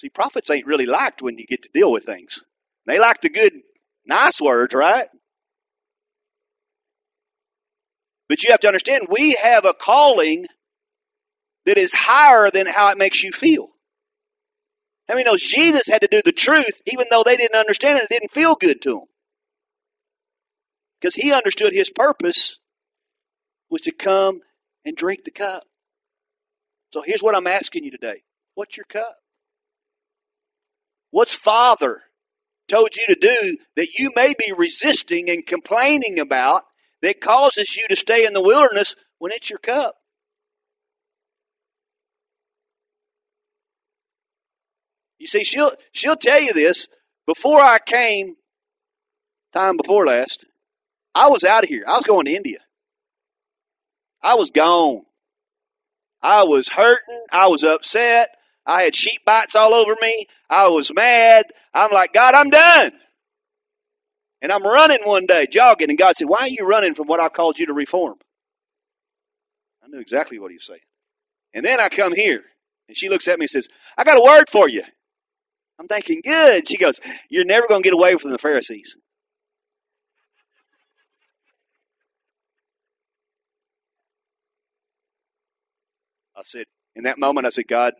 See, 0.00 0.08
prophets 0.08 0.50
ain't 0.50 0.66
really 0.66 0.86
liked 0.86 1.22
when 1.22 1.38
you 1.38 1.46
get 1.46 1.62
to 1.62 1.68
deal 1.72 1.92
with 1.92 2.04
things. 2.04 2.44
They 2.86 2.98
like 2.98 3.20
the 3.20 3.28
good, 3.28 3.52
nice 4.06 4.40
words, 4.40 4.74
right? 4.74 5.08
But 8.28 8.42
you 8.42 8.50
have 8.50 8.60
to 8.60 8.66
understand, 8.66 9.08
we 9.10 9.36
have 9.42 9.64
a 9.64 9.74
calling 9.74 10.46
that 11.66 11.78
is 11.78 11.94
higher 11.94 12.50
than 12.50 12.66
how 12.66 12.88
it 12.88 12.98
makes 12.98 13.22
you 13.22 13.32
feel. 13.32 13.68
How 15.08 15.14
many 15.14 15.24
knows 15.24 15.42
Jesus 15.42 15.88
had 15.88 16.00
to 16.00 16.08
do 16.10 16.22
the 16.24 16.32
truth 16.32 16.80
even 16.86 17.06
though 17.10 17.22
they 17.24 17.36
didn't 17.36 17.58
understand 17.58 17.98
it, 17.98 18.04
it 18.04 18.08
didn't 18.10 18.30
feel 18.30 18.54
good 18.54 18.80
to 18.82 18.90
them? 18.90 19.04
Because 21.00 21.14
he 21.14 21.32
understood 21.32 21.72
his 21.72 21.90
purpose 21.90 22.58
was 23.68 23.82
to 23.82 23.92
come 23.92 24.40
and 24.84 24.96
drink 24.96 25.24
the 25.24 25.30
cup. 25.30 25.64
So 26.92 27.02
here's 27.02 27.22
what 27.22 27.36
I'm 27.36 27.46
asking 27.46 27.84
you 27.84 27.90
today. 27.90 28.22
What's 28.54 28.76
your 28.76 28.84
cup? 28.84 29.16
What's 31.10 31.34
Father 31.34 32.02
told 32.68 32.96
you 32.96 33.06
to 33.08 33.18
do 33.20 33.58
that 33.76 33.98
you 33.98 34.10
may 34.16 34.32
be 34.38 34.52
resisting 34.56 35.28
and 35.28 35.46
complaining 35.46 36.18
about 36.18 36.62
that 37.04 37.20
causes 37.20 37.76
you 37.76 37.86
to 37.88 37.96
stay 37.96 38.24
in 38.24 38.32
the 38.32 38.42
wilderness 38.42 38.96
when 39.18 39.30
it's 39.30 39.50
your 39.50 39.58
cup? 39.58 39.96
You 45.18 45.26
see, 45.26 45.44
she'll 45.44 45.72
she'll 45.92 46.16
tell 46.16 46.40
you 46.40 46.52
this. 46.52 46.88
Before 47.26 47.60
I 47.60 47.78
came, 47.78 48.36
time 49.52 49.76
before 49.76 50.06
last, 50.06 50.46
I 51.14 51.28
was 51.28 51.44
out 51.44 51.62
of 51.62 51.68
here. 51.68 51.84
I 51.86 51.96
was 51.96 52.04
going 52.04 52.24
to 52.26 52.34
India. 52.34 52.58
I 54.22 54.34
was 54.34 54.50
gone. 54.50 55.02
I 56.22 56.44
was 56.44 56.68
hurting. 56.70 57.24
I 57.30 57.48
was 57.48 57.64
upset. 57.64 58.30
I 58.66 58.82
had 58.82 58.96
sheep 58.96 59.20
bites 59.26 59.54
all 59.54 59.74
over 59.74 59.94
me. 60.00 60.26
I 60.48 60.68
was 60.68 60.92
mad. 60.92 61.46
I'm 61.74 61.92
like, 61.92 62.14
God, 62.14 62.34
I'm 62.34 62.48
done. 62.48 62.92
And 64.44 64.52
I'm 64.52 64.62
running 64.62 64.98
one 65.04 65.24
day, 65.24 65.46
jogging, 65.50 65.88
and 65.88 65.98
God 65.98 66.16
said, 66.16 66.28
Why 66.28 66.40
are 66.40 66.48
you 66.48 66.66
running 66.66 66.94
from 66.94 67.06
what 67.06 67.18
I 67.18 67.30
called 67.30 67.58
you 67.58 67.64
to 67.64 67.72
reform? 67.72 68.16
I 69.82 69.88
knew 69.88 70.00
exactly 70.00 70.38
what 70.38 70.50
he 70.50 70.56
was 70.56 70.66
saying. 70.66 70.80
And 71.54 71.64
then 71.64 71.80
I 71.80 71.88
come 71.88 72.14
here, 72.14 72.42
and 72.86 72.94
she 72.94 73.08
looks 73.08 73.26
at 73.26 73.38
me 73.38 73.44
and 73.44 73.50
says, 73.50 73.68
I 73.96 74.04
got 74.04 74.18
a 74.18 74.22
word 74.22 74.50
for 74.50 74.68
you. 74.68 74.82
I'm 75.80 75.88
thinking, 75.88 76.20
good. 76.22 76.68
She 76.68 76.76
goes, 76.76 77.00
You're 77.30 77.46
never 77.46 77.66
going 77.66 77.82
to 77.82 77.86
get 77.86 77.94
away 77.94 78.18
from 78.18 78.32
the 78.32 78.38
Pharisees. 78.38 78.98
I 86.36 86.42
said, 86.44 86.66
in 86.94 87.04
that 87.04 87.18
moment, 87.18 87.46
I 87.46 87.50
said, 87.50 87.66
God, 87.66 87.94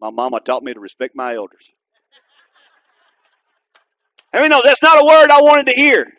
my 0.00 0.10
mama 0.10 0.40
taught 0.40 0.64
me 0.64 0.74
to 0.74 0.80
respect 0.80 1.14
my 1.14 1.36
elders. 1.36 1.70
I 4.34 4.40
mean, 4.40 4.50
no, 4.50 4.60
that's 4.64 4.82
not 4.82 5.00
a 5.00 5.06
word 5.06 5.30
I 5.30 5.40
wanted 5.40 5.66
to 5.66 5.72
hear. 5.72 6.12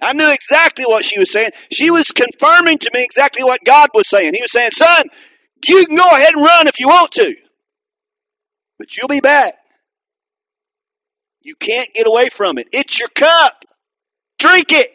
I 0.00 0.14
knew 0.14 0.32
exactly 0.32 0.84
what 0.84 1.04
she 1.04 1.18
was 1.18 1.30
saying. 1.32 1.50
She 1.70 1.90
was 1.90 2.06
confirming 2.06 2.78
to 2.78 2.90
me 2.94 3.04
exactly 3.04 3.44
what 3.44 3.64
God 3.64 3.90
was 3.94 4.08
saying. 4.08 4.34
He 4.34 4.42
was 4.42 4.52
saying, 4.52 4.70
Son, 4.72 5.04
you 5.66 5.86
can 5.86 5.96
go 5.96 6.08
ahead 6.08 6.34
and 6.34 6.42
run 6.42 6.68
if 6.68 6.80
you 6.80 6.88
want 6.88 7.12
to, 7.12 7.34
but 8.78 8.96
you'll 8.96 9.08
be 9.08 9.20
back. 9.20 9.54
You 11.42 11.54
can't 11.54 11.92
get 11.94 12.06
away 12.06 12.28
from 12.30 12.58
it. 12.58 12.68
It's 12.72 12.98
your 12.98 13.08
cup. 13.10 13.64
Drink 14.38 14.72
it. 14.72 14.90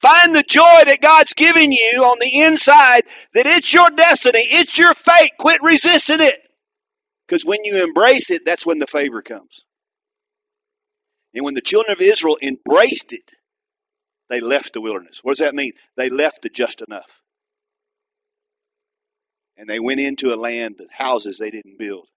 Find 0.00 0.34
the 0.34 0.42
joy 0.42 0.82
that 0.84 1.00
God's 1.00 1.32
given 1.32 1.72
you 1.72 2.04
on 2.04 2.18
the 2.20 2.42
inside, 2.42 3.04
that 3.34 3.46
it's 3.46 3.72
your 3.72 3.90
destiny, 3.90 4.40
it's 4.40 4.76
your 4.78 4.94
fate. 4.94 5.32
Quit 5.38 5.62
resisting 5.62 6.20
it. 6.20 6.43
Because 7.26 7.44
when 7.44 7.64
you 7.64 7.82
embrace 7.82 8.30
it, 8.30 8.44
that's 8.44 8.66
when 8.66 8.78
the 8.78 8.86
favor 8.86 9.22
comes. 9.22 9.64
And 11.34 11.44
when 11.44 11.54
the 11.54 11.60
children 11.60 11.92
of 11.92 12.00
Israel 12.00 12.38
embraced 12.42 13.12
it, 13.12 13.32
they 14.28 14.40
left 14.40 14.72
the 14.72 14.80
wilderness. 14.80 15.20
What 15.22 15.32
does 15.32 15.46
that 15.46 15.54
mean? 15.54 15.72
They 15.96 16.08
left 16.10 16.42
the 16.42 16.48
just 16.48 16.82
enough. 16.82 17.22
And 19.56 19.68
they 19.68 19.80
went 19.80 20.00
into 20.00 20.34
a 20.34 20.36
land 20.36 20.80
of 20.80 20.90
houses 20.92 21.38
they 21.38 21.50
didn't 21.50 21.78
build 21.78 22.08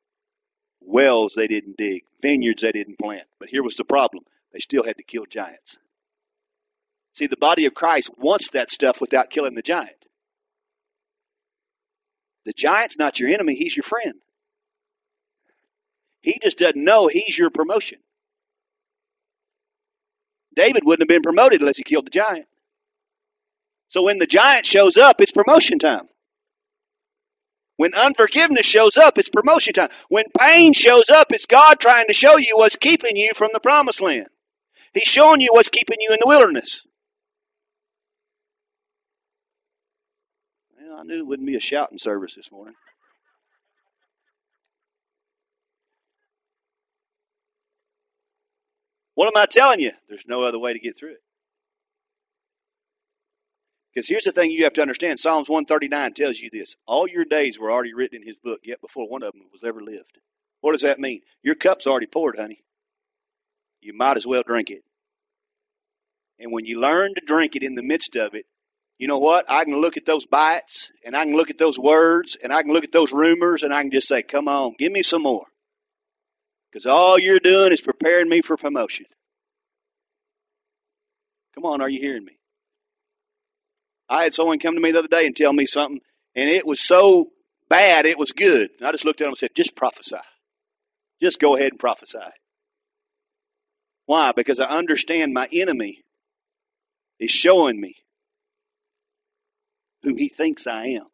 wells 0.87 1.33
they 1.35 1.47
didn't 1.47 1.77
dig, 1.77 2.03
vineyards 2.21 2.61
they 2.61 2.71
didn't 2.71 2.99
plant. 2.99 3.27
But 3.39 3.49
here 3.49 3.63
was 3.63 3.75
the 3.75 3.85
problem 3.85 4.23
they 4.53 4.59
still 4.59 4.83
had 4.83 4.97
to 4.97 5.03
kill 5.03 5.25
giants. 5.25 5.77
See, 7.13 7.27
the 7.27 7.37
body 7.37 7.65
of 7.65 7.73
Christ 7.73 8.11
wants 8.17 8.49
that 8.51 8.71
stuff 8.71 9.01
without 9.01 9.29
killing 9.29 9.55
the 9.55 9.61
giant. 9.61 10.05
The 12.45 12.53
giant's 12.53 12.97
not 12.97 13.19
your 13.19 13.29
enemy, 13.29 13.55
he's 13.55 13.75
your 13.75 13.83
friend. 13.83 14.15
He 16.28 16.38
just 16.43 16.57
doesn't 16.57 16.84
know 16.84 17.07
he's 17.07 17.38
your 17.38 17.49
promotion. 17.49 17.99
David 20.57 20.84
wouldn't 20.84 21.03
have 21.03 21.07
been 21.07 21.21
promoted 21.21 21.61
unless 21.61 21.78
he 21.78 21.86
killed 21.86 22.05
the 22.05 22.09
giant. 22.09 22.47
So 23.88 24.03
when 24.03 24.19
the 24.19 24.28
giant 24.28 24.65
shows 24.65 24.97
up, 24.97 25.21
it's 25.21 25.32
promotion 25.32 25.80
time. 25.80 26.09
When 27.78 27.93
unforgiveness 27.93 28.65
shows 28.65 28.97
up, 28.97 29.17
it's 29.17 29.30
promotion 29.30 29.71
time. 29.73 29.88
When 30.09 30.25
pain 30.38 30.73
shows 30.73 31.09
up, 31.09 31.28
it's 31.32 31.45
God 31.45 31.80
trying 31.80 32.07
to 32.07 32.13
show 32.13 32.36
you 32.36 32.57
what's 32.57 32.75
keeping 32.75 33.15
you 33.15 33.32
from 33.34 33.51
the 33.53 33.61
promised 33.61 34.01
land. 34.01 34.28
He's 34.93 35.03
showing 35.03 35.39
you 35.39 35.51
what's 35.53 35.69
keeping 35.69 35.99
you 36.01 36.11
in 36.11 36.19
the 36.19 36.28
wilderness. 36.28 36.86
Well, 40.78 40.99
I 40.99 41.03
knew 41.03 41.19
it 41.19 41.28
wouldn't 41.28 41.47
be 41.47 41.55
a 41.55 41.61
shouting 41.61 41.97
service 41.97 42.36
this 42.36 42.51
morning. 42.51 42.75
What 49.18 49.36
am 49.36 49.41
I 49.41 49.47
telling 49.47 49.80
you? 49.80 49.93
There's 50.07 50.28
no 50.28 50.43
other 50.43 50.59
way 50.59 50.74
to 50.74 50.80
get 50.80 50.95
through 50.95 51.13
it. 51.13 51.24
Because 53.91 54.07
here's 54.07 54.26
the 54.26 54.32
thing 54.32 54.51
you 54.51 54.63
have 54.63 54.74
to 54.74 54.82
understand 54.84 55.20
Psalms 55.20 55.49
139 55.49 56.13
tells 56.13 56.38
you 56.38 56.51
this 56.53 56.76
all 56.86 57.07
your 57.07 57.26
days 57.26 57.59
were 57.59 57.72
already 57.72 57.95
written 57.95 58.22
in 58.22 58.28
his 58.28 58.36
book, 58.36 58.59
yet 58.63 58.80
before 58.80 59.09
one 59.09 59.24
of 59.24 59.34
them 59.34 59.47
was 59.51 59.63
ever 59.63 59.82
lived. 59.82 60.20
What 60.61 60.74
does 60.74 60.84
that 60.84 60.99
mean? 60.99 61.22
Your 61.41 61.55
cup's 61.55 61.88
already 61.88 62.05
poured, 62.05 62.38
honey. 62.38 62.63
You 63.82 63.97
might 63.97 64.18
as 64.18 64.28
well 64.28 64.43
drink 64.45 64.70
it. 64.70 64.84
And 66.38 66.51
when 66.51 66.68
you 66.68 66.80
learn 66.80 67.15
to 67.15 67.22
drink 67.26 67.55
it 67.55 67.63
in 67.63 67.74
the 67.74 67.82
midst 67.82 68.15
of 68.15 68.36
it, 68.36 68.45
you 68.99 69.07
know 69.07 69.18
what? 69.18 69.49
I 69.49 69.63
can 69.63 69.82
look 69.82 69.97
at 69.97 70.05
those 70.05 70.28
bites 70.28 70.91
and 71.03 71.15
I 71.15 71.24
can 71.24 71.36
look 71.36 71.49
at 71.49 71.57
those 71.57 71.80
words 71.80 72.38
and 72.43 72.53
I 72.53 72.61
can 72.61 72.72
look 72.72 72.84
at 72.84 72.91
those 72.91 73.11
rumors 73.11 73.63
and 73.63 73.74
I 73.74 73.82
can 73.82 73.89
just 73.89 74.07
say, 74.07 74.22
come 74.22 74.47
on, 74.47 74.76
give 74.78 74.91
me 74.91 75.01
some 75.01 75.24
more. 75.24 75.47
Because 76.72 76.86
all 76.86 77.18
you're 77.18 77.39
doing 77.39 77.72
is 77.72 77.82
preparing 77.82 78.30
me 78.30 78.41
for 78.41 78.57
promotion. 78.57 79.05
Come 81.55 81.65
on, 81.65 81.82
are 81.82 81.89
you 81.89 81.99
hearing 81.99 82.26
me? 82.26 82.38
I 84.09 84.24
had 84.24 84.34
someone 84.34 84.59
come 84.59 84.76
to 84.76 84.82
me 84.82 84.91
the 84.91 84.99
other 84.99 85.07
day 85.07 85.26
and 85.26 85.36
tell 85.36 85.53
me 85.53 85.65
something, 85.65 86.01
and 86.36 86.49
it 86.49 86.65
was 86.65 86.80
so 86.80 87.32
bad 87.70 88.05
it 88.05 88.18
was 88.18 88.32
good. 88.32 88.70
And 88.78 88.88
I 88.88 88.91
just 88.91 89.05
looked 89.05 89.22
at 89.22 89.26
him 89.26 89.32
and 89.32 89.38
said, 89.38 89.55
just 89.55 89.76
prophesy. 89.76 90.18
Just 91.22 91.39
go 91.39 91.55
ahead 91.55 91.72
and 91.72 91.80
prophesy. 91.80 92.20
Why? 94.05 94.32
Because 94.36 94.59
I 94.59 94.65
understand 94.65 95.34
my 95.34 95.47
enemy 95.51 96.03
is 97.20 97.32
showing 97.32 97.82
me 97.82 97.95
who 100.03 100.15
he 100.15 100.30
thinks 100.30 100.68
I 100.68 100.86
am. 100.88 101.07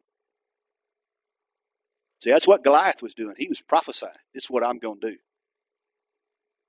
See, 2.22 2.30
that's 2.30 2.46
what 2.46 2.64
Goliath 2.64 3.02
was 3.02 3.14
doing. 3.14 3.34
He 3.36 3.48
was 3.48 3.60
prophesying. 3.60 4.12
This 4.32 4.44
is 4.44 4.50
what 4.50 4.64
I'm 4.64 4.78
going 4.78 5.00
to 5.00 5.10
do. 5.10 5.16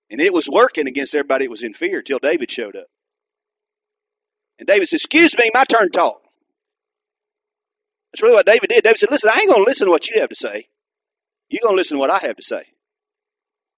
And 0.09 0.21
it 0.21 0.33
was 0.33 0.47
working 0.49 0.87
against 0.87 1.15
everybody 1.15 1.45
that 1.45 1.51
was 1.51 1.63
in 1.63 1.73
fear 1.73 2.01
till 2.01 2.19
David 2.19 2.51
showed 2.51 2.75
up. 2.75 2.87
And 4.59 4.67
David 4.67 4.87
said, 4.87 4.97
Excuse 4.97 5.37
me, 5.37 5.49
my 5.53 5.63
turn 5.65 5.83
to 5.83 5.89
talk. 5.89 6.21
That's 8.11 8.21
really 8.21 8.35
what 8.35 8.45
David 8.45 8.69
did. 8.69 8.83
David 8.83 8.97
said, 8.97 9.11
Listen, 9.11 9.31
I 9.33 9.39
ain't 9.39 9.49
going 9.49 9.63
to 9.63 9.69
listen 9.69 9.87
to 9.87 9.91
what 9.91 10.09
you 10.09 10.19
have 10.21 10.29
to 10.29 10.35
say. 10.35 10.67
You're 11.49 11.61
going 11.63 11.75
to 11.75 11.77
listen 11.77 11.97
to 11.97 11.99
what 11.99 12.11
I 12.11 12.19
have 12.19 12.37
to 12.37 12.43
say. 12.43 12.63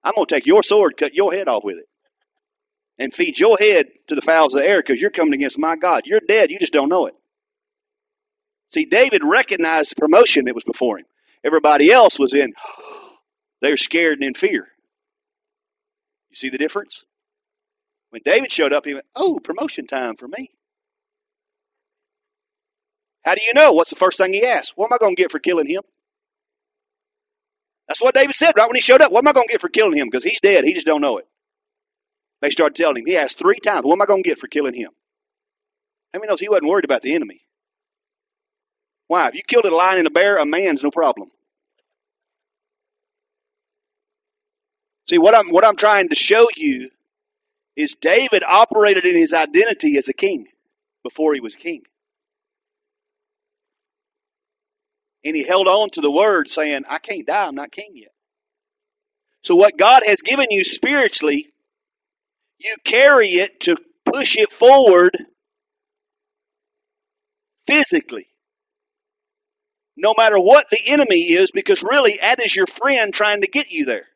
I'm 0.04 0.14
going 0.16 0.28
to 0.28 0.36
take 0.36 0.46
your 0.46 0.64
sword, 0.64 0.96
cut 0.98 1.16
your 1.16 1.34
head 1.34 1.48
off 1.48 1.64
with 1.64 1.78
it, 1.78 1.86
and 2.98 3.14
feed 3.14 3.40
your 3.40 3.58
head 3.58 3.88
to 4.08 4.16
the 4.16 4.22
fowls 4.22 4.54
of 4.54 4.62
the 4.62 4.68
air 4.68 4.80
because 4.80 5.02
you're 5.02 5.10
coming 5.10 5.34
against 5.34 5.58
my 5.58 5.76
God. 5.76 6.04
You're 6.06 6.22
dead. 6.22 6.52
You 6.52 6.60
just 6.60 6.74
don't 6.74 6.90
know 6.90 7.08
it. 7.08 7.16
See, 8.72 8.86
David 8.86 9.22
recognized 9.24 9.92
the 9.92 9.96
promotion 9.96 10.46
that 10.46 10.56
was 10.56 10.64
before 10.64 11.00
him. 11.00 11.06
Everybody 11.44 11.92
else 11.92 12.20
was 12.20 12.34
in, 12.34 12.54
they 13.62 13.72
were 13.72 13.78
scared 13.78 14.20
and 14.20 14.28
in 14.28 14.34
fear. 14.34 14.68
See 16.38 16.50
the 16.50 16.60
difference? 16.60 17.04
When 18.12 18.22
David 18.24 18.52
showed 18.52 18.72
up, 18.72 18.86
he 18.86 18.94
went, 18.94 19.08
Oh, 19.16 19.40
promotion 19.44 19.88
time 19.88 20.16
for 20.16 20.28
me. 20.28 20.52
How 23.26 23.34
do 23.34 23.42
you 23.44 23.56
know? 23.56 23.72
What's 23.72 23.90
the 23.90 23.96
first 23.96 24.20
thing 24.20 24.34
he 24.34 24.46
asked? 24.46 24.74
What 24.76 24.86
am 24.86 24.94
I 24.94 24.98
going 25.00 25.16
to 25.16 25.22
get 25.22 25.32
for 25.32 25.40
killing 25.40 25.68
him? 25.68 25.82
That's 27.88 28.04
what 28.04 28.14
David 28.14 28.36
said 28.36 28.54
right 28.56 28.68
when 28.68 28.76
he 28.76 28.82
showed 28.82 29.02
up. 29.02 29.12
What 29.12 29.24
am 29.24 29.28
I 29.30 29.34
going 29.34 29.48
to 29.48 29.52
get 29.52 29.62
for 29.62 29.68
killing 29.68 29.98
him? 29.98 30.10
Because 30.12 30.24
he's 30.24 30.40
dead. 30.40 30.64
He 30.64 30.76
just 30.76 30.86
don't 30.86 31.02
know 31.02 31.18
it. 31.18 31.26
They 32.44 32.52
started 32.52 32.76
telling 32.76 32.98
him. 32.98 33.08
He 33.08 33.18
asked 33.18 33.40
three 33.40 33.60
times, 33.60 33.82
What 33.86 33.94
am 33.94 34.04
I 34.04 34.06
going 34.06 34.22
to 34.22 34.30
get 34.30 34.38
for 34.38 34.48
killing 34.48 34.76
him? 34.76 34.92
How 36.14 36.20
many 36.20 36.30
knows 36.30 36.40
he 36.40 36.50
wasn't 36.50 36.70
worried 36.70 36.86
about 36.86 37.02
the 37.02 37.16
enemy? 37.16 37.42
Why? 39.08 39.28
If 39.30 39.34
you 39.34 39.42
killed 39.48 39.66
a 39.66 39.76
lion 39.76 39.98
and 39.98 40.08
a 40.08 40.12
bear, 40.12 40.38
a 40.38 40.46
man's 40.46 40.84
no 40.84 40.92
problem. 40.92 41.30
See, 45.10 45.18
what 45.18 45.36
I'm, 45.36 45.50
what 45.50 45.66
I'm 45.66 45.76
trying 45.76 46.10
to 46.10 46.16
show 46.16 46.48
you 46.56 46.90
is 47.76 47.96
David 47.96 48.44
operated 48.44 49.06
in 49.06 49.16
his 49.16 49.34
identity 49.34 49.98
as 49.98 50.10
a 50.10 50.14
king 50.14 50.48
before 51.04 51.34
he 51.34 51.40
was 51.40 51.56
king. 51.56 51.84
And 55.24 55.36
he 55.36 55.46
held 55.46 55.68
on 55.68 55.90
to 55.92 56.02
the 56.02 56.12
word 56.12 56.50
saying, 56.50 56.84
I 56.90 56.98
can't 57.00 57.26
die, 57.26 57.48
I'm 57.48 57.56
not 57.56 57.72
king 57.72 57.92
yet. 57.96 58.12
So, 59.44 59.56
what 59.56 59.78
God 59.78 60.04
has 60.06 60.22
given 60.22 60.48
you 60.50 60.64
spiritually, 60.64 61.48
you 62.60 62.76
carry 62.84 63.30
it 63.30 63.62
to 63.62 63.78
push 64.06 64.38
it 64.38 64.52
forward 64.52 65.26
physically. 67.66 68.28
No 69.96 70.14
matter 70.18 70.40
what 70.40 70.70
the 70.70 70.80
enemy 70.86 71.32
is, 71.32 71.52
because 71.52 71.82
really, 71.82 72.18
that 72.22 72.40
is 72.40 72.56
your 72.56 72.68
friend 72.68 73.14
trying 73.14 73.42
to 73.42 73.48
get 73.48 73.72
you 73.72 73.86
there. 73.86 74.08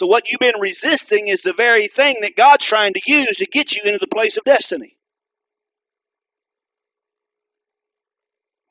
So, 0.00 0.06
what 0.06 0.32
you've 0.32 0.40
been 0.40 0.58
resisting 0.58 1.28
is 1.28 1.42
the 1.42 1.52
very 1.52 1.86
thing 1.86 2.22
that 2.22 2.34
God's 2.34 2.64
trying 2.64 2.94
to 2.94 3.02
use 3.06 3.36
to 3.36 3.44
get 3.44 3.76
you 3.76 3.82
into 3.84 3.98
the 3.98 4.06
place 4.06 4.38
of 4.38 4.44
destiny. 4.44 4.96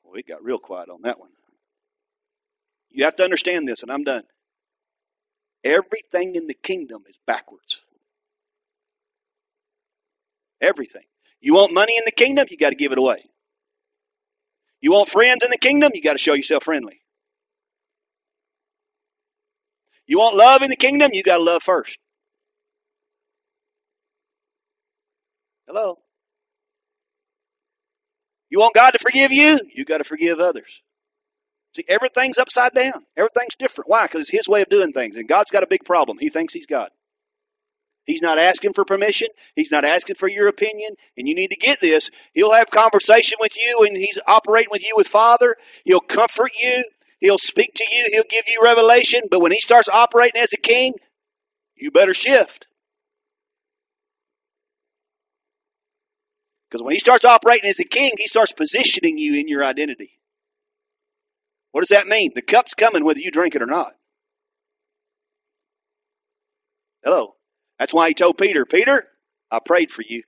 Well, 0.02 0.16
it 0.16 0.26
got 0.26 0.42
real 0.42 0.58
quiet 0.58 0.88
on 0.88 1.02
that 1.02 1.20
one. 1.20 1.30
You 2.90 3.04
have 3.04 3.14
to 3.14 3.22
understand 3.22 3.68
this, 3.68 3.80
and 3.84 3.92
I'm 3.92 4.02
done. 4.02 4.24
Everything 5.62 6.34
in 6.34 6.48
the 6.48 6.54
kingdom 6.54 7.04
is 7.08 7.20
backwards. 7.28 7.82
Everything. 10.60 11.04
You 11.40 11.54
want 11.54 11.72
money 11.72 11.96
in 11.96 12.02
the 12.06 12.10
kingdom? 12.10 12.46
You 12.50 12.56
got 12.56 12.70
to 12.70 12.76
give 12.76 12.90
it 12.90 12.98
away. 12.98 13.30
You 14.80 14.90
want 14.90 15.08
friends 15.08 15.44
in 15.44 15.50
the 15.52 15.58
kingdom? 15.58 15.92
You 15.94 16.02
got 16.02 16.14
to 16.14 16.18
show 16.18 16.34
yourself 16.34 16.64
friendly. 16.64 17.02
You 20.10 20.18
want 20.18 20.34
love 20.34 20.60
in 20.62 20.70
the 20.70 20.76
kingdom? 20.76 21.10
You 21.14 21.22
got 21.22 21.38
to 21.38 21.44
love 21.44 21.62
first. 21.62 21.96
Hello? 25.68 25.98
You 28.50 28.58
want 28.58 28.74
God 28.74 28.90
to 28.90 28.98
forgive 28.98 29.30
you? 29.30 29.60
You 29.72 29.84
got 29.84 29.98
to 29.98 30.04
forgive 30.04 30.40
others. 30.40 30.82
See, 31.76 31.84
everything's 31.86 32.38
upside 32.38 32.74
down. 32.74 33.04
Everything's 33.16 33.54
different. 33.56 33.88
Why? 33.88 34.06
Because 34.06 34.22
it's 34.22 34.30
His 34.30 34.48
way 34.48 34.62
of 34.62 34.68
doing 34.68 34.92
things. 34.92 35.14
And 35.14 35.28
God's 35.28 35.52
got 35.52 35.62
a 35.62 35.68
big 35.68 35.84
problem. 35.84 36.18
He 36.18 36.28
thinks 36.28 36.54
He's 36.54 36.66
God. 36.66 36.90
He's 38.04 38.20
not 38.20 38.36
asking 38.36 38.72
for 38.72 38.84
permission. 38.84 39.28
He's 39.54 39.70
not 39.70 39.84
asking 39.84 40.16
for 40.16 40.26
your 40.26 40.48
opinion. 40.48 40.90
And 41.16 41.28
you 41.28 41.36
need 41.36 41.50
to 41.50 41.56
get 41.56 41.80
this. 41.80 42.10
He'll 42.34 42.52
have 42.52 42.68
conversation 42.72 43.38
with 43.40 43.56
you 43.56 43.86
and 43.86 43.96
he's 43.96 44.18
operating 44.26 44.70
with 44.72 44.84
you 44.84 44.94
with 44.96 45.06
Father. 45.06 45.54
He'll 45.84 46.00
comfort 46.00 46.50
you. 46.60 46.82
He'll 47.20 47.38
speak 47.38 47.74
to 47.74 47.84
you. 47.90 48.08
He'll 48.10 48.22
give 48.28 48.44
you 48.48 48.60
revelation. 48.62 49.22
But 49.30 49.40
when 49.40 49.52
he 49.52 49.60
starts 49.60 49.88
operating 49.88 50.40
as 50.40 50.52
a 50.52 50.56
king, 50.56 50.94
you 51.76 51.90
better 51.90 52.14
shift. 52.14 52.66
Because 56.68 56.82
when 56.82 56.94
he 56.94 57.00
starts 57.00 57.24
operating 57.24 57.68
as 57.68 57.80
a 57.80 57.84
king, 57.84 58.12
he 58.16 58.26
starts 58.26 58.52
positioning 58.52 59.18
you 59.18 59.34
in 59.34 59.48
your 59.48 59.64
identity. 59.64 60.20
What 61.72 61.82
does 61.82 61.88
that 61.88 62.06
mean? 62.06 62.30
The 62.34 62.42
cup's 62.42 62.74
coming 62.74 63.04
whether 63.04 63.20
you 63.20 63.30
drink 63.30 63.54
it 63.54 63.62
or 63.62 63.66
not. 63.66 63.92
Hello. 67.04 67.36
That's 67.78 67.94
why 67.94 68.08
he 68.08 68.14
told 68.14 68.38
Peter, 68.38 68.64
Peter, 68.64 69.08
I 69.50 69.58
prayed 69.64 69.90
for 69.90 70.02
you. 70.06 70.22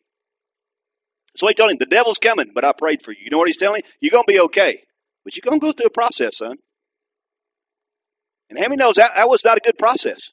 Why 1.40 1.50
he 1.50 1.54
told 1.54 1.70
him, 1.70 1.78
the 1.78 1.86
devil's 1.86 2.18
coming, 2.18 2.50
but 2.54 2.64
I 2.64 2.72
prayed 2.72 3.02
for 3.02 3.12
you. 3.12 3.18
You 3.24 3.30
know 3.30 3.38
what 3.38 3.48
he's 3.48 3.58
telling 3.58 3.82
you? 3.84 3.90
You're 4.00 4.10
going 4.10 4.24
to 4.26 4.32
be 4.32 4.40
okay. 4.40 4.84
But 5.24 5.36
you're 5.36 5.48
going 5.48 5.60
to 5.60 5.66
go 5.66 5.72
through 5.72 5.86
a 5.86 5.90
process, 5.90 6.38
son. 6.38 6.56
And 8.52 8.58
Hammy 8.58 8.76
knows 8.76 8.96
that, 8.96 9.12
that 9.16 9.30
was 9.30 9.46
not 9.46 9.56
a 9.56 9.60
good 9.60 9.78
process. 9.78 10.30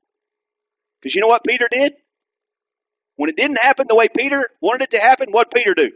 Because 1.01 1.15
you 1.15 1.21
know 1.21 1.27
what 1.27 1.45
Peter 1.47 1.69
did? 1.71 1.93
When 3.15 3.29
it 3.29 3.37
didn't 3.37 3.59
happen 3.59 3.85
the 3.87 3.95
way 3.95 4.09
Peter 4.09 4.49
wanted 4.61 4.81
it 4.83 4.91
to 4.91 4.99
happen, 4.99 5.29
what 5.31 5.53
Peter 5.53 5.73
do? 5.73 5.89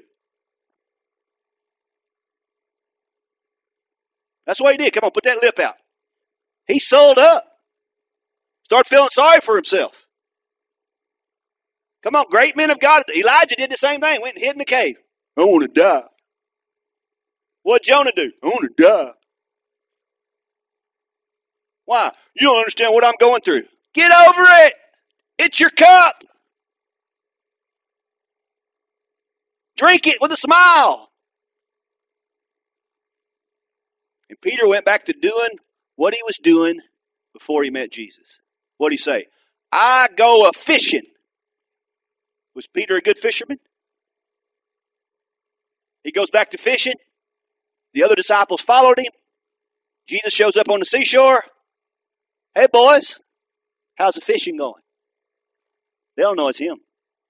That's 4.48 4.62
what 4.62 4.72
he 4.72 4.78
did. 4.78 4.94
Come 4.94 5.04
on, 5.04 5.12
put 5.12 5.26
that 5.26 5.42
lip 5.42 5.60
out. 5.60 5.76
He 6.66 6.80
sold 6.80 7.18
up. 7.20 7.44
Started 8.64 8.88
feeling 8.88 9.10
sorry 9.12 9.42
for 9.42 9.56
himself. 9.56 10.08
Come 12.04 12.16
on, 12.16 12.24
great 12.30 12.56
men 12.56 12.72
of 12.72 12.80
God. 12.80 13.04
Elijah 13.18 13.56
did 13.58 13.70
the 13.70 13.76
same 13.76 14.00
thing. 14.00 14.22
Went 14.22 14.36
and 14.36 14.46
hid 14.46 14.54
in 14.54 14.60
the 14.60 14.66
cave. 14.66 14.96
I 15.38 15.44
want 15.44 15.64
to 15.64 15.82
die. 15.82 16.04
What 17.64 17.84
Jonah 17.84 18.14
do? 18.16 18.32
I 18.42 18.48
want 18.48 18.78
to 18.78 18.82
die. 18.82 19.12
Why? 21.86 22.12
You 22.36 22.48
don't 22.48 22.60
understand 22.60 22.94
what 22.94 23.06
I'm 23.06 23.14
going 23.20 23.42
through. 23.42 23.64
Get 23.94 24.12
over 24.12 24.46
it. 24.66 24.74
It's 25.38 25.60
your 25.60 25.70
cup. 25.70 26.24
Drink 29.76 30.08
it 30.08 30.18
with 30.22 30.32
a 30.32 30.38
smile. 30.38 31.10
And 34.30 34.40
Peter 34.40 34.68
went 34.68 34.86
back 34.86 35.04
to 35.06 35.14
doing 35.14 35.60
what 35.96 36.14
he 36.14 36.22
was 36.26 36.38
doing 36.42 36.80
before 37.34 37.64
he 37.64 37.70
met 37.70 37.92
Jesus. 37.92 38.40
What 38.78 38.90
did 38.90 38.94
he 38.94 38.98
say? 38.98 39.26
I 39.72 40.08
go 40.16 40.48
a 40.48 40.54
fishing. 40.54 41.04
Was 42.56 42.68
Peter 42.68 42.96
a 42.96 43.02
good 43.02 43.18
fisherman? 43.18 43.60
He 46.04 46.12
goes 46.12 46.30
back 46.30 46.52
to 46.52 46.58
fishing. 46.58 46.94
The 47.94 48.04
other 48.04 48.16
disciples 48.16 48.62
followed 48.62 49.00
him. 49.00 49.12
Jesus 50.08 50.34
shows 50.34 50.58
up 50.58 50.70
on 50.70 50.80
the 50.80 50.86
seashore. 50.86 51.44
Hey, 52.56 52.68
boys, 52.72 53.20
how's 53.96 54.16
the 54.16 54.22
fishing 54.22 54.58
going? 54.58 54.82
They 56.16 56.24
don't 56.24 56.38
know 56.38 56.50
it's 56.50 56.60
him. 56.60 56.78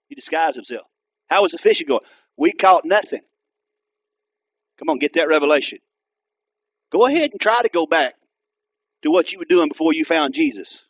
He 0.09 0.15
disguised 0.15 0.55
himself. 0.55 0.87
How 1.29 1.41
was 1.41 1.53
the 1.53 1.57
fishing 1.57 1.87
going? 1.87 2.01
We 2.35 2.51
caught 2.51 2.83
nothing. 2.83 3.21
Come 4.77 4.89
on, 4.89 4.99
get 4.99 5.13
that 5.13 5.29
revelation. 5.29 5.79
Go 6.91 7.07
ahead 7.07 7.31
and 7.31 7.39
try 7.39 7.61
to 7.61 7.69
go 7.69 7.85
back 7.85 8.15
to 9.03 9.11
what 9.11 9.31
you 9.31 9.39
were 9.39 9.45
doing 9.45 9.69
before 9.69 9.93
you 9.93 10.03
found 10.03 10.33
Jesus. 10.33 10.83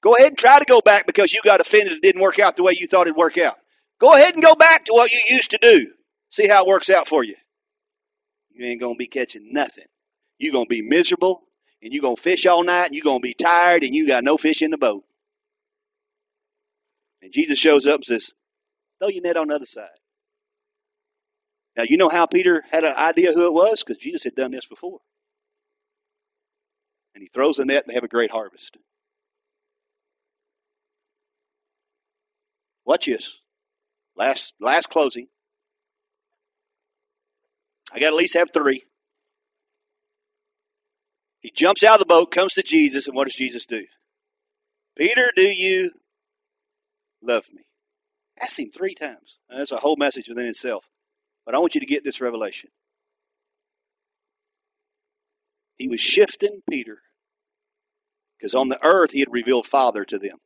Go 0.00 0.14
ahead 0.14 0.28
and 0.28 0.38
try 0.38 0.60
to 0.60 0.64
go 0.64 0.80
back 0.80 1.06
because 1.06 1.34
you 1.34 1.40
got 1.44 1.60
offended 1.60 1.92
it 1.92 2.02
didn't 2.02 2.22
work 2.22 2.38
out 2.38 2.56
the 2.56 2.62
way 2.62 2.76
you 2.78 2.86
thought 2.86 3.08
it'd 3.08 3.16
work 3.16 3.36
out. 3.38 3.56
Go 4.00 4.14
ahead 4.14 4.34
and 4.34 4.42
go 4.42 4.54
back 4.54 4.84
to 4.84 4.92
what 4.92 5.10
you 5.10 5.18
used 5.28 5.50
to 5.50 5.58
do. 5.60 5.92
See 6.30 6.46
how 6.46 6.62
it 6.62 6.68
works 6.68 6.88
out 6.88 7.08
for 7.08 7.24
you. 7.24 7.34
You 8.50 8.66
ain't 8.66 8.80
going 8.80 8.94
to 8.94 8.98
be 8.98 9.08
catching 9.08 9.52
nothing. 9.52 9.86
You're 10.38 10.52
going 10.52 10.66
to 10.66 10.70
be 10.70 10.82
miserable 10.82 11.42
and 11.82 11.92
you're 11.92 12.02
going 12.02 12.16
to 12.16 12.22
fish 12.22 12.46
all 12.46 12.64
night 12.64 12.86
and 12.86 12.94
you're 12.94 13.04
going 13.04 13.20
to 13.20 13.28
be 13.28 13.34
tired 13.34 13.82
and 13.82 13.94
you 13.94 14.06
got 14.06 14.24
no 14.24 14.36
fish 14.36 14.62
in 14.62 14.70
the 14.70 14.78
boat. 14.78 15.04
And 17.22 17.32
Jesus 17.32 17.58
shows 17.58 17.86
up 17.86 17.96
and 17.96 18.04
says, 18.04 18.32
throw 19.00 19.08
your 19.08 19.22
net 19.22 19.36
on 19.36 19.48
the 19.48 19.54
other 19.54 19.64
side. 19.64 19.88
Now, 21.76 21.84
you 21.84 21.96
know 21.96 22.08
how 22.08 22.26
Peter 22.26 22.64
had 22.70 22.84
an 22.84 22.96
idea 22.96 23.32
who 23.32 23.46
it 23.46 23.52
was? 23.52 23.84
Because 23.84 24.02
Jesus 24.02 24.24
had 24.24 24.34
done 24.34 24.50
this 24.50 24.66
before. 24.66 24.98
And 27.14 27.22
he 27.22 27.28
throws 27.28 27.56
the 27.56 27.64
net 27.64 27.84
and 27.84 27.90
they 27.90 27.94
have 27.94 28.04
a 28.04 28.08
great 28.08 28.32
harvest. 28.32 28.76
Watch 32.84 33.06
this. 33.06 33.38
Last, 34.16 34.54
last 34.60 34.88
closing. 34.88 35.28
I 37.92 38.00
got 38.00 38.06
to 38.06 38.14
at 38.14 38.14
least 38.14 38.34
have 38.34 38.50
three. 38.52 38.84
He 41.40 41.50
jumps 41.50 41.84
out 41.84 41.94
of 41.94 42.00
the 42.00 42.06
boat, 42.06 42.30
comes 42.30 42.54
to 42.54 42.62
Jesus, 42.62 43.06
and 43.06 43.16
what 43.16 43.24
does 43.24 43.36
Jesus 43.36 43.66
do? 43.66 43.84
Peter, 44.96 45.30
do 45.36 45.42
you 45.42 45.92
love 47.22 47.46
me? 47.52 47.62
Ask 48.40 48.58
him 48.58 48.70
three 48.70 48.94
times. 48.94 49.38
that's 49.48 49.72
a 49.72 49.78
whole 49.78 49.96
message 49.96 50.28
within 50.28 50.46
itself. 50.46 50.84
But 51.46 51.54
I 51.54 51.58
want 51.58 51.74
you 51.74 51.80
to 51.80 51.86
get 51.86 52.04
this 52.04 52.20
revelation. 52.20 52.70
He 55.76 55.88
was 55.88 56.00
shifting 56.00 56.62
Peter 56.68 56.98
because 58.36 58.54
on 58.54 58.68
the 58.68 58.84
earth 58.84 59.12
he 59.12 59.20
had 59.20 59.32
revealed 59.32 59.66
Father 59.66 60.04
to 60.04 60.18
them. 60.18 60.38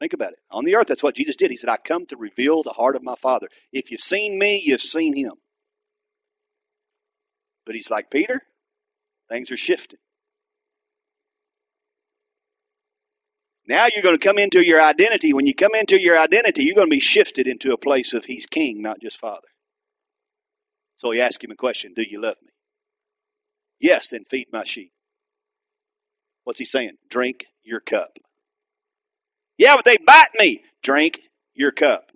Think 0.00 0.12
about 0.12 0.32
it. 0.32 0.40
On 0.50 0.64
the 0.64 0.74
earth, 0.74 0.88
that's 0.88 1.02
what 1.02 1.14
Jesus 1.14 1.36
did. 1.36 1.50
He 1.50 1.56
said, 1.56 1.70
I 1.70 1.78
come 1.78 2.04
to 2.06 2.16
reveal 2.16 2.62
the 2.62 2.72
heart 2.72 2.96
of 2.96 3.02
my 3.02 3.14
Father. 3.14 3.48
If 3.72 3.90
you've 3.90 4.00
seen 4.00 4.38
me, 4.38 4.60
you've 4.62 4.82
seen 4.82 5.16
him. 5.16 5.32
But 7.64 7.76
he's 7.76 7.90
like, 7.90 8.10
Peter, 8.10 8.42
things 9.28 9.50
are 9.50 9.56
shifting. 9.56 9.98
Now 13.68 13.88
you're 13.92 14.02
going 14.02 14.16
to 14.16 14.24
come 14.24 14.38
into 14.38 14.64
your 14.64 14.80
identity. 14.80 15.32
When 15.32 15.46
you 15.46 15.54
come 15.54 15.74
into 15.74 16.00
your 16.00 16.18
identity, 16.18 16.64
you're 16.64 16.76
going 16.76 16.88
to 16.88 16.94
be 16.94 17.00
shifted 17.00 17.48
into 17.48 17.72
a 17.72 17.78
place 17.78 18.12
of 18.12 18.26
He's 18.26 18.46
King, 18.46 18.80
not 18.80 19.00
just 19.00 19.18
Father. 19.18 19.48
So 20.96 21.10
he 21.10 21.20
asked 21.20 21.44
him 21.44 21.50
a 21.50 21.56
question 21.56 21.92
Do 21.94 22.04
you 22.08 22.20
love 22.20 22.36
me? 22.42 22.50
Yes, 23.80 24.08
then 24.08 24.24
feed 24.24 24.48
my 24.52 24.64
sheep. 24.64 24.92
What's 26.44 26.58
he 26.58 26.64
saying? 26.64 26.92
Drink 27.10 27.46
your 27.62 27.80
cup. 27.80 28.18
Yeah, 29.58 29.76
but 29.76 29.84
they 29.84 29.96
bite 29.98 30.34
me. 30.38 30.62
Drink 30.82 31.20
your 31.54 31.72
cup. 31.72 32.12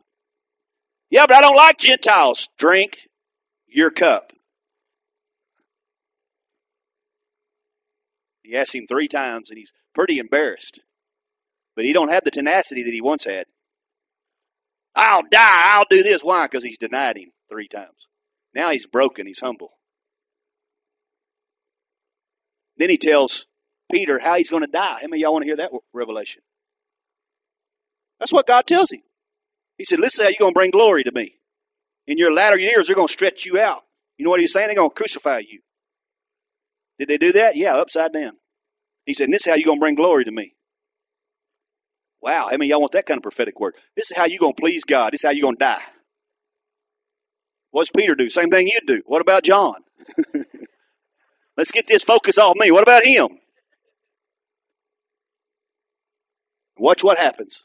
Yeah, 1.11 1.27
but 1.27 1.37
I 1.37 1.41
don't 1.41 1.57
like 1.57 1.79
Gentiles. 1.79 2.49
Drink 2.59 2.99
your 3.67 3.91
cup. 3.91 4.33
He 8.51 8.57
asked 8.57 8.75
him 8.75 8.87
three 8.89 9.07
times, 9.07 9.49
and 9.49 9.59
he's 9.59 9.73
pretty 9.95 10.19
embarrassed. 10.19 10.81
But 11.77 11.85
he 11.85 11.93
don't 11.93 12.11
have 12.11 12.25
the 12.25 12.33
tenacity 12.33 12.83
that 12.83 12.93
he 12.93 13.01
once 13.01 13.25
had. 13.25 13.47
I'll 14.97 15.23
die. 15.23 15.77
I'll 15.77 15.87
do 15.89 16.03
this. 16.03 16.23
Why? 16.23 16.47
Because 16.47 16.65
he's 16.65 16.77
denied 16.77 17.17
him 17.17 17.31
three 17.49 17.69
times. 17.69 18.09
Now 18.53 18.71
he's 18.71 18.89
broken. 18.89 19.29
He's 19.29 19.41
humble. 19.41 19.71
Then 22.77 22.91
he 22.91 22.99
tells 22.99 23.47
Peter 23.93 24.19
how 24.19 24.35
he's 24.35 24.51
going 24.51 24.65
to 24.65 24.71
die. 24.71 24.99
How 25.01 25.07
many 25.07 25.23
y'all 25.23 25.33
want 25.33 25.43
to 25.43 25.47
hear 25.47 25.57
that 25.57 25.71
revelation? 25.93 26.43
That's 28.19 28.33
what 28.33 28.49
God 28.49 28.67
tells 28.67 28.91
him. 28.91 29.03
He 29.79 29.85
said, 29.85 30.01
Listen, 30.01 30.25
how 30.25 30.31
you're 30.31 30.39
going 30.41 30.55
to 30.55 30.59
bring 30.59 30.73
glory 30.73 31.05
to 31.05 31.13
me. 31.13 31.37
In 32.09 32.19
your 32.19 32.33
latter 32.33 32.59
years, 32.59 32.89
they're 32.89 32.97
going 32.97 33.07
to 33.07 33.13
stretch 33.13 33.47
you 33.47 33.61
out. 33.61 33.83
You 34.19 34.25
know 34.25 34.31
what 34.31 34.41
he's 34.41 34.53
saying? 34.53 34.67
They're 34.67 34.77
going 34.77 34.91
to 34.91 34.95
crucify 34.95 35.39
you. 35.39 35.61
Did 36.99 37.09
they 37.09 37.17
do 37.17 37.33
that? 37.33 37.55
Yeah, 37.55 37.77
upside 37.77 38.13
down. 38.13 38.33
He 39.07 39.15
said, 39.15 39.31
This 39.31 39.47
is 39.47 39.51
how 39.51 39.57
you're 39.57 39.67
going 39.67 39.79
to 39.79 39.81
bring 39.81 39.95
glory 39.95 40.25
to 40.25 40.33
me. 40.33 40.55
Wow, 42.23 42.49
how 42.51 42.57
many 42.57 42.69
y'all 42.69 42.81
want 42.81 42.93
that 42.93 43.07
kind 43.07 43.19
of 43.19 43.23
prophetic 43.23 43.59
word? 43.59 43.77
This 43.97 44.11
is 44.11 44.17
how 44.17 44.27
you're 44.27 44.39
going 44.39 44.55
to 44.55 44.61
please 44.61 44.85
God. 44.85 45.13
This 45.13 45.25
is 45.25 45.29
how 45.29 45.33
you're 45.33 45.43
going 45.43 45.57
to 45.57 45.61
die. 45.65 45.83
What's 47.71 47.91
Peter 47.91 48.15
do? 48.15 48.29
Same 48.29 48.51
thing 48.51 48.67
you 48.67 48.79
do. 48.87 49.03
What 49.07 49.23
about 49.23 49.45
John? 49.45 49.77
Let's 51.57 51.71
get 51.71 51.87
this 51.87 52.03
focus 52.03 52.37
off 52.37 52.57
me. 52.57 52.71
What 52.71 52.83
about 52.83 53.05
him? 53.05 53.39
Watch 56.77 57.05
what 57.05 57.19
happens. 57.19 57.65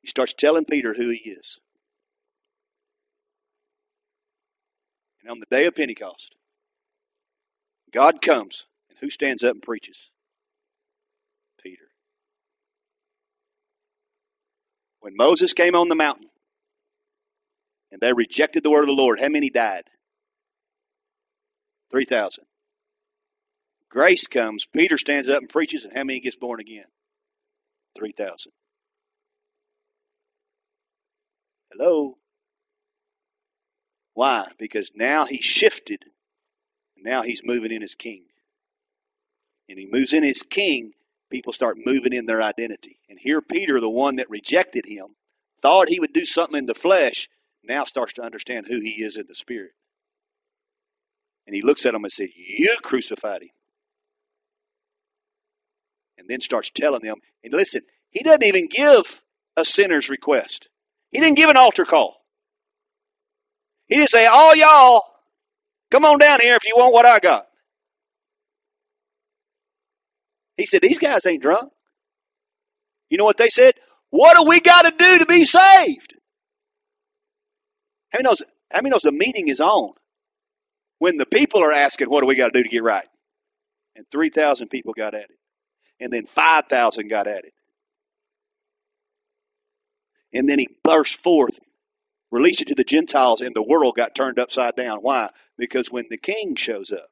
He 0.00 0.08
starts 0.08 0.32
telling 0.32 0.64
Peter 0.64 0.94
who 0.94 1.10
he 1.10 1.30
is. 1.30 1.58
And 5.20 5.30
on 5.30 5.40
the 5.40 5.46
day 5.50 5.66
of 5.66 5.74
Pentecost, 5.74 6.34
God 7.92 8.20
comes, 8.22 8.66
who 9.02 9.10
stands 9.10 9.42
up 9.42 9.54
and 9.54 9.62
preaches? 9.62 10.10
Peter. 11.60 11.88
When 15.00 15.16
Moses 15.16 15.52
came 15.52 15.74
on 15.74 15.88
the 15.88 15.96
mountain 15.96 16.28
and 17.90 18.00
they 18.00 18.12
rejected 18.12 18.62
the 18.62 18.70
word 18.70 18.82
of 18.82 18.86
the 18.86 18.94
Lord, 18.94 19.20
how 19.20 19.28
many 19.28 19.50
died? 19.50 19.90
3,000. 21.90 22.44
Grace 23.90 24.26
comes, 24.28 24.64
Peter 24.64 24.96
stands 24.96 25.28
up 25.28 25.40
and 25.40 25.48
preaches, 25.48 25.84
and 25.84 25.92
how 25.92 26.04
many 26.04 26.20
gets 26.20 26.36
born 26.36 26.60
again? 26.60 26.86
3,000. 27.96 28.52
Hello? 31.72 32.18
Why? 34.14 34.46
Because 34.58 34.92
now 34.94 35.24
he's 35.24 35.44
shifted. 35.44 36.04
Now 36.96 37.22
he's 37.22 37.42
moving 37.44 37.72
in 37.72 37.82
as 37.82 37.96
king. 37.96 38.26
And 39.68 39.78
he 39.78 39.86
moves 39.86 40.12
in 40.12 40.24
as 40.24 40.42
king, 40.42 40.92
people 41.30 41.52
start 41.52 41.78
moving 41.84 42.12
in 42.12 42.26
their 42.26 42.42
identity. 42.42 42.98
And 43.08 43.18
here, 43.18 43.40
Peter, 43.40 43.80
the 43.80 43.90
one 43.90 44.16
that 44.16 44.30
rejected 44.30 44.86
him, 44.86 45.16
thought 45.62 45.88
he 45.88 46.00
would 46.00 46.12
do 46.12 46.24
something 46.24 46.58
in 46.58 46.66
the 46.66 46.74
flesh, 46.74 47.28
now 47.64 47.84
starts 47.84 48.12
to 48.14 48.22
understand 48.22 48.66
who 48.66 48.80
he 48.80 49.02
is 49.02 49.16
in 49.16 49.26
the 49.28 49.34
spirit. 49.34 49.72
And 51.46 51.54
he 51.56 51.62
looks 51.62 51.86
at 51.86 51.94
him 51.94 52.04
and 52.04 52.12
said, 52.12 52.28
You 52.36 52.76
crucified 52.82 53.42
him. 53.42 53.50
And 56.18 56.28
then 56.28 56.40
starts 56.40 56.70
telling 56.70 57.02
them, 57.02 57.16
and 57.42 57.52
listen, 57.52 57.82
he 58.10 58.22
doesn't 58.22 58.44
even 58.44 58.68
give 58.68 59.22
a 59.56 59.64
sinner's 59.64 60.08
request. 60.08 60.68
He 61.10 61.20
didn't 61.20 61.36
give 61.36 61.50
an 61.50 61.56
altar 61.56 61.84
call. 61.84 62.22
He 63.88 63.96
didn't 63.96 64.10
say, 64.10 64.26
All 64.26 64.54
y'all, 64.54 65.02
come 65.90 66.04
on 66.04 66.18
down 66.18 66.40
here 66.40 66.56
if 66.56 66.66
you 66.66 66.74
want 66.76 66.94
what 66.94 67.06
I 67.06 67.18
got. 67.18 67.46
He 70.56 70.66
said, 70.66 70.82
These 70.82 70.98
guys 70.98 71.26
ain't 71.26 71.42
drunk. 71.42 71.70
You 73.10 73.18
know 73.18 73.24
what 73.24 73.36
they 73.36 73.48
said? 73.48 73.74
What 74.10 74.36
do 74.36 74.44
we 74.48 74.60
got 74.60 74.82
to 74.82 74.90
do 74.96 75.18
to 75.18 75.26
be 75.26 75.44
saved? 75.44 76.14
How 78.10 78.18
many 78.18 78.28
knows, 78.28 78.42
how 78.70 78.78
many 78.78 78.90
knows 78.90 79.02
the 79.02 79.12
meeting 79.12 79.48
is 79.48 79.60
on 79.60 79.92
when 80.98 81.16
the 81.16 81.26
people 81.26 81.62
are 81.62 81.72
asking, 81.72 82.08
What 82.10 82.20
do 82.20 82.26
we 82.26 82.36
got 82.36 82.52
to 82.52 82.58
do 82.58 82.62
to 82.62 82.68
get 82.68 82.82
right? 82.82 83.08
And 83.96 84.06
3,000 84.10 84.68
people 84.68 84.94
got 84.94 85.14
at 85.14 85.24
it. 85.24 85.38
And 86.00 86.12
then 86.12 86.26
5,000 86.26 87.08
got 87.08 87.26
at 87.26 87.44
it. 87.44 87.52
And 90.32 90.48
then 90.48 90.58
he 90.58 90.68
burst 90.82 91.16
forth, 91.16 91.60
released 92.30 92.62
it 92.62 92.68
to 92.68 92.74
the 92.74 92.84
Gentiles, 92.84 93.40
and 93.40 93.54
the 93.54 93.62
world 93.62 93.96
got 93.96 94.14
turned 94.14 94.38
upside 94.38 94.76
down. 94.76 94.98
Why? 94.98 95.30
Because 95.58 95.90
when 95.90 96.06
the 96.08 96.16
king 96.16 96.56
shows 96.56 96.90
up, 96.90 97.08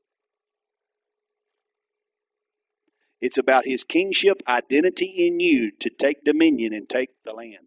it's 3.20 3.38
about 3.38 3.66
his 3.66 3.84
kingship 3.84 4.42
identity 4.48 5.26
in 5.26 5.40
you 5.40 5.70
to 5.80 5.90
take 5.90 6.24
dominion 6.24 6.72
and 6.72 6.88
take 6.88 7.10
the 7.24 7.34
land. 7.34 7.66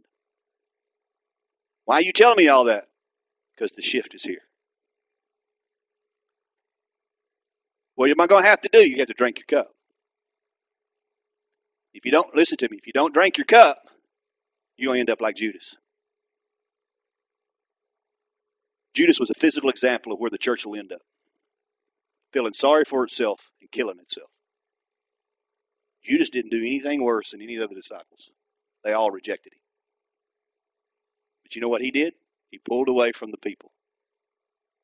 Why 1.85 1.95
are 1.95 2.01
you 2.01 2.13
telling 2.13 2.37
me 2.37 2.47
all 2.47 2.63
that? 2.65 2.87
Because 3.55 3.71
the 3.73 3.81
shift 3.81 4.15
is 4.15 4.23
here. 4.23 4.41
What 7.95 8.09
am 8.09 8.19
I 8.19 8.27
going 8.27 8.43
to 8.43 8.49
have 8.49 8.61
to 8.61 8.69
do? 8.71 8.87
You 8.87 8.97
have 8.97 9.07
to 9.07 9.13
drink 9.13 9.39
your 9.39 9.61
cup. 9.61 9.71
If 11.93 12.05
you 12.05 12.11
don't, 12.11 12.35
listen 12.35 12.57
to 12.57 12.69
me, 12.69 12.77
if 12.77 12.87
you 12.87 12.93
don't 12.93 13.13
drink 13.13 13.37
your 13.37 13.45
cup, 13.45 13.77
to 14.79 14.91
end 14.93 15.09
up 15.09 15.21
like 15.21 15.35
Judas. 15.35 15.75
Judas 18.93 19.19
was 19.19 19.29
a 19.29 19.35
physical 19.35 19.69
example 19.69 20.11
of 20.11 20.19
where 20.19 20.29
the 20.29 20.37
church 20.37 20.65
will 20.65 20.77
end 20.77 20.91
up 20.91 21.01
feeling 22.31 22.53
sorry 22.53 22.83
for 22.83 23.03
itself 23.03 23.51
and 23.61 23.71
killing 23.71 23.99
itself. 23.99 24.29
Judas 26.03 26.29
didn't 26.29 26.51
do 26.51 26.59
anything 26.59 27.03
worse 27.03 27.31
than 27.31 27.41
any 27.41 27.55
of 27.55 27.69
the 27.69 27.75
disciples, 27.75 28.29
they 28.83 28.93
all 28.93 29.11
rejected 29.11 29.53
him. 29.53 29.59
But 31.43 31.55
you 31.55 31.61
know 31.61 31.69
what 31.69 31.81
he 31.81 31.91
did? 31.91 32.13
He 32.49 32.59
pulled 32.59 32.89
away 32.89 33.11
from 33.11 33.31
the 33.31 33.37
people. 33.37 33.71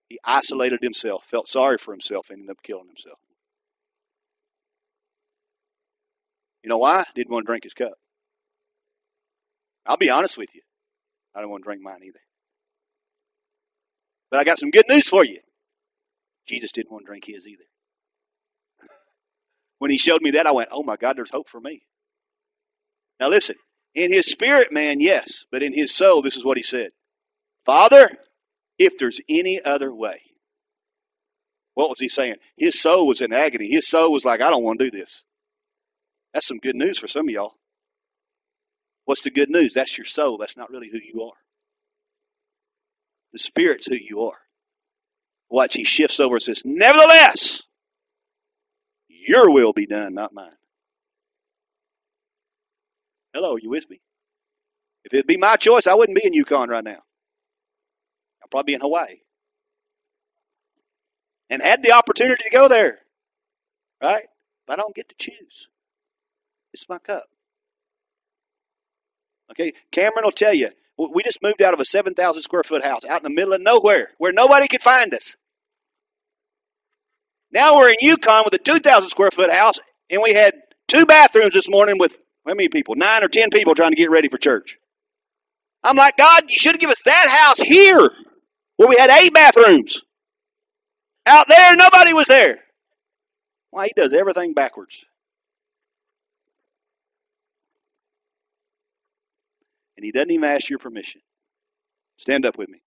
He 0.07 0.19
isolated 0.23 0.79
himself, 0.81 1.25
felt 1.25 1.47
sorry 1.47 1.77
for 1.77 1.91
himself, 1.91 2.29
and 2.29 2.39
ended 2.39 2.51
up 2.51 2.63
killing 2.63 2.87
himself. 2.87 3.19
You 6.63 6.69
know 6.69 6.79
why? 6.79 7.03
Didn't 7.15 7.31
want 7.31 7.45
to 7.45 7.47
drink 7.47 7.63
his 7.63 7.73
cup. 7.73 7.93
I'll 9.85 9.97
be 9.97 10.09
honest 10.09 10.37
with 10.37 10.53
you. 10.55 10.61
I 11.35 11.41
don't 11.41 11.49
want 11.49 11.63
to 11.63 11.67
drink 11.67 11.81
mine 11.81 12.01
either. 12.03 12.19
But 14.31 14.39
I 14.39 14.43
got 14.43 14.59
some 14.59 14.71
good 14.71 14.85
news 14.89 15.07
for 15.07 15.23
you. 15.23 15.39
Jesus 16.47 16.71
didn't 16.71 16.91
want 16.91 17.05
to 17.05 17.07
drink 17.07 17.25
his 17.27 17.47
either. 17.47 17.63
When 19.79 19.91
he 19.91 19.97
showed 19.97 20.21
me 20.21 20.31
that, 20.31 20.47
I 20.47 20.51
went, 20.51 20.69
oh 20.71 20.83
my 20.83 20.95
God, 20.95 21.17
there's 21.17 21.31
hope 21.31 21.49
for 21.49 21.59
me. 21.59 21.81
Now 23.19 23.29
listen, 23.29 23.55
in 23.95 24.13
his 24.13 24.29
spirit, 24.29 24.71
man, 24.71 24.99
yes, 24.99 25.45
but 25.51 25.63
in 25.63 25.73
his 25.73 25.93
soul, 25.93 26.21
this 26.21 26.37
is 26.37 26.45
what 26.45 26.57
he 26.57 26.63
said 26.63 26.91
Father, 27.65 28.09
if 28.77 28.97
there's 28.97 29.19
any 29.27 29.61
other 29.61 29.93
way. 29.93 30.21
What 31.73 31.89
was 31.89 31.99
he 31.99 32.09
saying? 32.09 32.35
His 32.57 32.79
soul 32.79 33.07
was 33.07 33.21
in 33.21 33.31
agony. 33.31 33.69
His 33.69 33.87
soul 33.87 34.11
was 34.11 34.25
like, 34.25 34.41
I 34.41 34.49
don't 34.49 34.63
want 34.63 34.79
to 34.79 34.89
do 34.89 34.97
this. 34.97 35.23
That's 36.33 36.47
some 36.47 36.57
good 36.57 36.75
news 36.75 36.99
for 36.99 37.07
some 37.07 37.27
of 37.27 37.33
y'all. 37.33 37.53
What's 39.05 39.21
the 39.21 39.31
good 39.31 39.49
news? 39.49 39.73
That's 39.73 39.97
your 39.97 40.05
soul. 40.05 40.37
That's 40.37 40.57
not 40.57 40.69
really 40.69 40.89
who 40.91 40.99
you 40.99 41.23
are. 41.23 41.37
The 43.33 43.39
Spirit's 43.39 43.87
who 43.87 43.95
you 43.95 44.21
are. 44.23 44.37
Watch, 45.49 45.75
he 45.75 45.83
shifts 45.83 46.19
over 46.19 46.35
and 46.35 46.43
says, 46.43 46.61
Nevertheless, 46.65 47.63
your 49.27 49.51
will 49.51 49.73
be 49.73 49.85
done, 49.85 50.13
not 50.13 50.33
mine. 50.33 50.51
Hello, 53.33 53.55
you 53.57 53.69
with 53.69 53.89
me? 53.89 54.01
If 55.05 55.13
it'd 55.13 55.27
be 55.27 55.37
my 55.37 55.55
choice, 55.55 55.87
I 55.87 55.93
wouldn't 55.93 56.17
be 56.17 56.25
in 56.25 56.33
Yukon 56.33 56.69
right 56.69 56.83
now. 56.83 57.01
I'd 58.43 58.51
probably 58.51 58.71
be 58.71 58.75
in 58.75 58.81
Hawaii. 58.81 59.17
And 61.49 61.61
had 61.61 61.83
the 61.83 61.91
opportunity 61.91 62.43
to 62.43 62.49
go 62.49 62.67
there. 62.67 62.99
Right? 64.03 64.25
But 64.67 64.73
I 64.73 64.81
don't 64.81 64.95
get 64.95 65.09
to 65.09 65.15
choose. 65.17 65.67
It's 66.73 66.89
my 66.89 66.99
cup. 66.99 67.25
Okay, 69.51 69.73
Cameron 69.91 70.25
will 70.25 70.31
tell 70.31 70.53
you. 70.53 70.69
We 70.97 71.23
just 71.23 71.41
moved 71.41 71.61
out 71.61 71.73
of 71.73 71.79
a 71.79 71.85
7,000 71.85 72.41
square 72.41 72.63
foot 72.63 72.83
house 72.83 73.05
out 73.05 73.19
in 73.19 73.23
the 73.23 73.29
middle 73.29 73.53
of 73.53 73.61
nowhere 73.61 74.09
where 74.17 74.33
nobody 74.33 74.67
could 74.67 74.81
find 74.81 75.13
us. 75.13 75.37
Now 77.51 77.77
we're 77.77 77.89
in 77.89 77.97
Yukon 77.99 78.43
with 78.45 78.53
a 78.53 78.59
2,000 78.59 79.09
square 79.09 79.31
foot 79.31 79.51
house, 79.51 79.79
and 80.09 80.21
we 80.21 80.33
had 80.33 80.53
two 80.87 81.05
bathrooms 81.05 81.53
this 81.53 81.69
morning 81.69 81.97
with 81.97 82.15
how 82.47 82.53
many 82.55 82.69
people? 82.69 82.95
Nine 82.95 83.23
or 83.23 83.27
ten 83.27 83.49
people 83.51 83.75
trying 83.75 83.91
to 83.91 83.95
get 83.95 84.09
ready 84.09 84.27
for 84.27 84.37
church. 84.37 84.77
I'm 85.83 85.95
like, 85.95 86.17
God, 86.17 86.43
you 86.49 86.57
should 86.57 86.73
have 86.73 86.79
given 86.79 86.91
us 86.91 87.01
that 87.05 87.27
house 87.29 87.59
here 87.59 88.09
where 88.77 88.89
we 88.89 88.97
had 88.97 89.09
eight 89.09 89.33
bathrooms. 89.33 90.01
Out 91.25 91.47
there, 91.47 91.75
nobody 91.75 92.13
was 92.13 92.27
there. 92.27 92.59
Why, 93.69 93.85
he 93.85 93.93
does 93.95 94.13
everything 94.13 94.53
backwards. 94.53 95.05
And 99.95 100.03
he 100.03 100.11
doesn't 100.11 100.31
even 100.31 100.49
ask 100.49 100.69
your 100.69 100.79
permission. 100.79 101.21
Stand 102.17 102.45
up 102.45 102.57
with 102.57 102.69
me. 102.69 102.79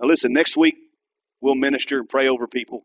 Now, 0.00 0.08
listen, 0.08 0.32
next 0.32 0.56
week 0.56 0.76
we'll 1.40 1.54
minister 1.54 1.98
and 1.98 2.08
pray 2.08 2.28
over 2.28 2.46
people. 2.46 2.84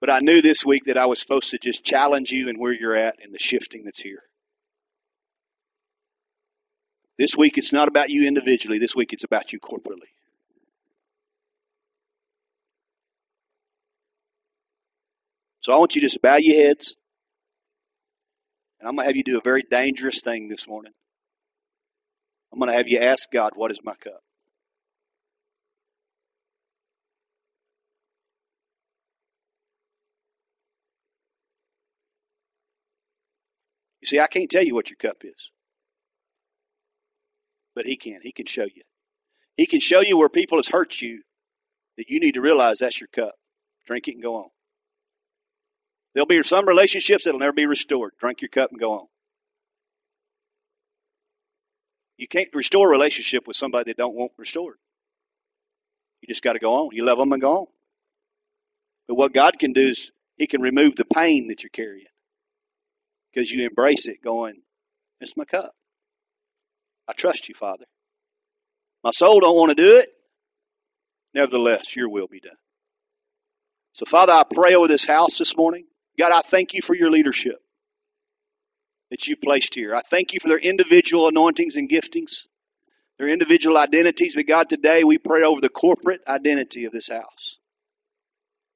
But 0.00 0.10
I 0.10 0.20
knew 0.20 0.42
this 0.42 0.64
week 0.64 0.84
that 0.84 0.96
I 0.96 1.06
was 1.06 1.20
supposed 1.20 1.50
to 1.50 1.58
just 1.58 1.84
challenge 1.84 2.30
you 2.30 2.48
and 2.48 2.58
where 2.58 2.72
you're 2.72 2.96
at 2.96 3.16
and 3.22 3.34
the 3.34 3.38
shifting 3.38 3.84
that's 3.84 4.00
here. 4.00 4.22
This 7.18 7.36
week 7.36 7.58
it's 7.58 7.72
not 7.72 7.86
about 7.86 8.08
you 8.08 8.26
individually, 8.26 8.78
this 8.78 8.96
week 8.96 9.12
it's 9.12 9.24
about 9.24 9.52
you 9.52 9.60
corporately. 9.60 10.08
So 15.60 15.74
I 15.74 15.76
want 15.76 15.94
you 15.94 16.00
to 16.00 16.06
just 16.06 16.22
bow 16.22 16.36
your 16.36 16.66
heads. 16.66 16.96
And 18.80 18.88
I'm 18.88 18.96
going 18.96 19.04
to 19.04 19.08
have 19.08 19.16
you 19.16 19.22
do 19.22 19.36
a 19.36 19.42
very 19.42 19.62
dangerous 19.70 20.22
thing 20.22 20.48
this 20.48 20.66
morning. 20.66 20.92
I'm 22.50 22.58
going 22.58 22.70
to 22.70 22.76
have 22.76 22.88
you 22.88 22.98
ask 22.98 23.30
God, 23.30 23.52
What 23.54 23.70
is 23.70 23.80
my 23.84 23.94
cup? 23.94 24.22
You 34.00 34.06
see, 34.06 34.18
I 34.20 34.26
can't 34.26 34.50
tell 34.50 34.64
you 34.64 34.74
what 34.74 34.90
your 34.90 34.96
cup 34.96 35.18
is. 35.24 35.50
But 37.74 37.86
He 37.86 37.96
can. 37.96 38.20
He 38.22 38.32
can 38.32 38.46
show 38.46 38.64
you. 38.64 38.82
He 39.56 39.66
can 39.66 39.80
show 39.80 40.00
you 40.00 40.16
where 40.16 40.28
people 40.28 40.58
has 40.58 40.68
hurt 40.68 41.00
you 41.00 41.22
that 41.96 42.08
you 42.08 42.18
need 42.18 42.32
to 42.32 42.40
realize 42.40 42.78
that's 42.78 43.00
your 43.00 43.08
cup. 43.08 43.34
Drink 43.86 44.08
it 44.08 44.14
and 44.14 44.22
go 44.22 44.36
on. 44.36 44.48
There'll 46.14 46.26
be 46.26 46.42
some 46.42 46.66
relationships 46.66 47.24
that'll 47.24 47.40
never 47.40 47.52
be 47.52 47.66
restored. 47.66 48.12
Drink 48.18 48.40
your 48.40 48.48
cup 48.48 48.70
and 48.70 48.80
go 48.80 48.92
on. 48.92 49.06
You 52.16 52.26
can't 52.26 52.48
restore 52.54 52.88
a 52.88 52.90
relationship 52.90 53.46
with 53.46 53.56
somebody 53.56 53.90
that 53.90 53.96
don't 53.96 54.14
want 54.14 54.32
restored. 54.36 54.76
You 56.20 56.26
just 56.28 56.42
got 56.42 56.54
to 56.54 56.58
go 56.58 56.74
on. 56.74 56.90
You 56.92 57.04
love 57.04 57.18
them 57.18 57.32
and 57.32 57.40
go 57.40 57.60
on. 57.60 57.66
But 59.08 59.14
what 59.14 59.32
God 59.32 59.58
can 59.58 59.72
do 59.72 59.88
is 59.88 60.12
He 60.36 60.46
can 60.46 60.60
remove 60.60 60.96
the 60.96 61.04
pain 61.04 61.48
that 61.48 61.62
you're 61.62 61.70
carrying 61.70 62.09
because 63.32 63.50
you 63.50 63.64
embrace 63.64 64.06
it 64.06 64.22
going, 64.22 64.62
it's 65.20 65.36
my 65.36 65.44
cup. 65.44 65.72
I 67.08 67.12
trust 67.12 67.48
you, 67.48 67.54
Father. 67.54 67.84
My 69.02 69.10
soul 69.10 69.40
don't 69.40 69.56
want 69.56 69.70
to 69.70 69.74
do 69.74 69.96
it. 69.96 70.08
Nevertheless, 71.34 71.96
your 71.96 72.08
will 72.08 72.26
be 72.26 72.40
done. 72.40 72.56
So, 73.92 74.04
Father, 74.04 74.32
I 74.32 74.44
pray 74.50 74.74
over 74.74 74.88
this 74.88 75.06
house 75.06 75.38
this 75.38 75.56
morning. 75.56 75.86
God, 76.18 76.32
I 76.32 76.40
thank 76.40 76.74
you 76.74 76.82
for 76.82 76.94
your 76.94 77.10
leadership 77.10 77.60
that 79.10 79.26
you 79.26 79.36
placed 79.36 79.74
here. 79.74 79.94
I 79.94 80.00
thank 80.00 80.32
you 80.32 80.40
for 80.40 80.48
their 80.48 80.58
individual 80.58 81.28
anointings 81.28 81.76
and 81.76 81.88
giftings, 81.88 82.46
their 83.18 83.28
individual 83.28 83.76
identities. 83.76 84.34
But 84.34 84.46
God, 84.46 84.68
today 84.68 85.02
we 85.04 85.18
pray 85.18 85.42
over 85.42 85.60
the 85.60 85.68
corporate 85.68 86.20
identity 86.28 86.84
of 86.84 86.92
this 86.92 87.08
house. 87.08 87.58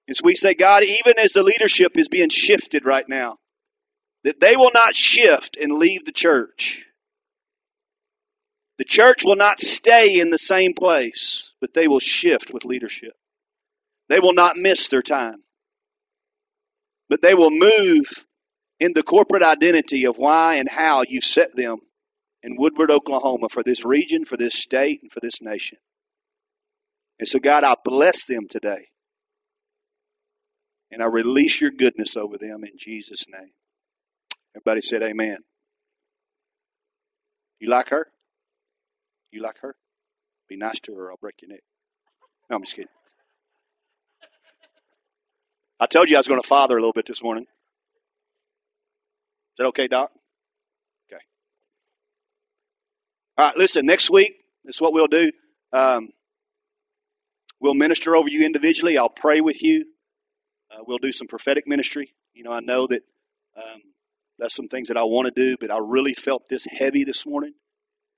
As 0.09 0.21
we 0.23 0.35
say, 0.35 0.55
God, 0.55 0.83
even 0.83 1.15
as 1.19 1.33
the 1.33 1.43
leadership 1.43 1.97
is 1.97 2.09
being 2.09 2.29
shifted 2.29 2.85
right 2.85 3.09
now, 3.09 3.39
that 4.25 4.41
they 4.41 4.57
will 4.57 4.71
not 4.73 4.97
shift 4.97 5.57
and 5.57 5.75
leave 5.75 6.05
the 6.05 6.13
church. 6.13 6.85
The 8.79 8.85
church 8.85 9.23
will 9.25 9.37
not 9.37 9.61
stay 9.61 10.19
in 10.19 10.31
the 10.31 10.39
same 10.39 10.75
place, 10.75 11.53
but 11.61 11.75
they 11.75 11.87
will 11.87 12.01
shift 12.01 12.53
with 12.53 12.65
leadership. 12.65 13.15
They 14.09 14.19
will 14.19 14.35
not 14.35 14.57
miss 14.57 14.89
their 14.89 15.03
time, 15.03 15.45
but 17.09 17.23
they 17.23 17.35
will 17.35 17.51
move 17.51 18.27
in 18.81 18.93
the 18.95 19.03
corporate 19.03 19.43
identity 19.43 20.05
of 20.05 20.19
why 20.19 20.57
and 20.57 20.69
how 20.69 21.05
you 21.09 21.21
set 21.21 21.55
them 21.55 21.79
in 22.43 22.57
Woodward, 22.57 22.91
Oklahoma 22.91 23.49
for 23.49 23.63
this 23.63 23.85
region, 23.85 24.25
for 24.25 24.37
this 24.37 24.55
state, 24.55 25.01
and 25.03 25.13
for 25.13 25.21
this 25.21 25.41
nation. 25.41 25.79
And 27.19 27.29
so, 27.29 27.39
God, 27.39 27.65
I 27.65 27.77
bless 27.85 28.25
them 28.25 28.49
today. 28.49 28.89
And 30.91 31.03
I 31.03 31.07
release 31.07 31.61
your 31.61 31.71
goodness 31.71 32.17
over 32.17 32.37
them 32.37 32.65
in 32.65 32.73
Jesus' 32.77 33.25
name. 33.29 33.53
Everybody 34.55 34.81
said 34.81 35.03
amen. 35.03 35.39
You 37.59 37.69
like 37.69 37.89
her? 37.89 38.09
You 39.31 39.43
like 39.43 39.59
her? 39.63 39.75
Be 40.49 40.57
nice 40.57 40.81
to 40.81 40.95
her, 40.95 41.11
I'll 41.11 41.17
break 41.17 41.37
your 41.43 41.51
neck. 41.51 41.63
No, 42.49 42.57
I'm 42.57 42.63
just 42.63 42.77
kidding. 42.77 42.89
I 45.81 45.87
told 45.87 46.09
you 46.09 46.17
I 46.17 46.21
was 46.21 46.29
going 46.29 46.41
to 46.41 46.47
father 46.47 46.77
a 46.77 46.81
little 46.81 46.93
bit 46.93 47.07
this 47.07 47.23
morning. 47.23 47.45
Is 47.45 47.49
that 49.59 49.67
okay, 49.67 49.89
Doc? 49.89 50.11
Okay. 51.11 51.23
All 53.39 53.47
right, 53.47 53.57
listen, 53.57 53.87
next 53.87 54.11
week, 54.11 54.35
this 54.65 54.77
is 54.77 54.81
what 54.81 54.93
we'll 54.93 55.07
do. 55.07 55.31
Um, 55.73 56.11
we'll 57.61 57.75
minister 57.75 58.15
over 58.15 58.29
you 58.29 58.45
individually. 58.45 58.99
I'll 58.99 59.09
pray 59.09 59.41
with 59.41 59.63
you. 59.63 59.87
Uh, 60.71 60.83
we'll 60.87 60.99
do 60.99 61.13
some 61.13 61.27
prophetic 61.27 61.67
ministry. 61.67 62.15
You 62.35 62.45
know, 62.45 62.53
I 62.53 62.61
know 62.61 62.87
that 62.87 63.03
um, 63.57 63.81
that's 64.39 64.55
some 64.55 64.69
things 64.69 64.89
that 64.89 64.97
I 64.97 65.05
want 65.05 65.27
to 65.27 65.33
do, 65.33 65.57
but 65.61 65.71
I 65.71 65.79
really 65.79 66.15
felt 66.15 66.49
this 66.49 66.67
heavy 66.71 67.05
this 67.05 67.25
morning 67.25 67.55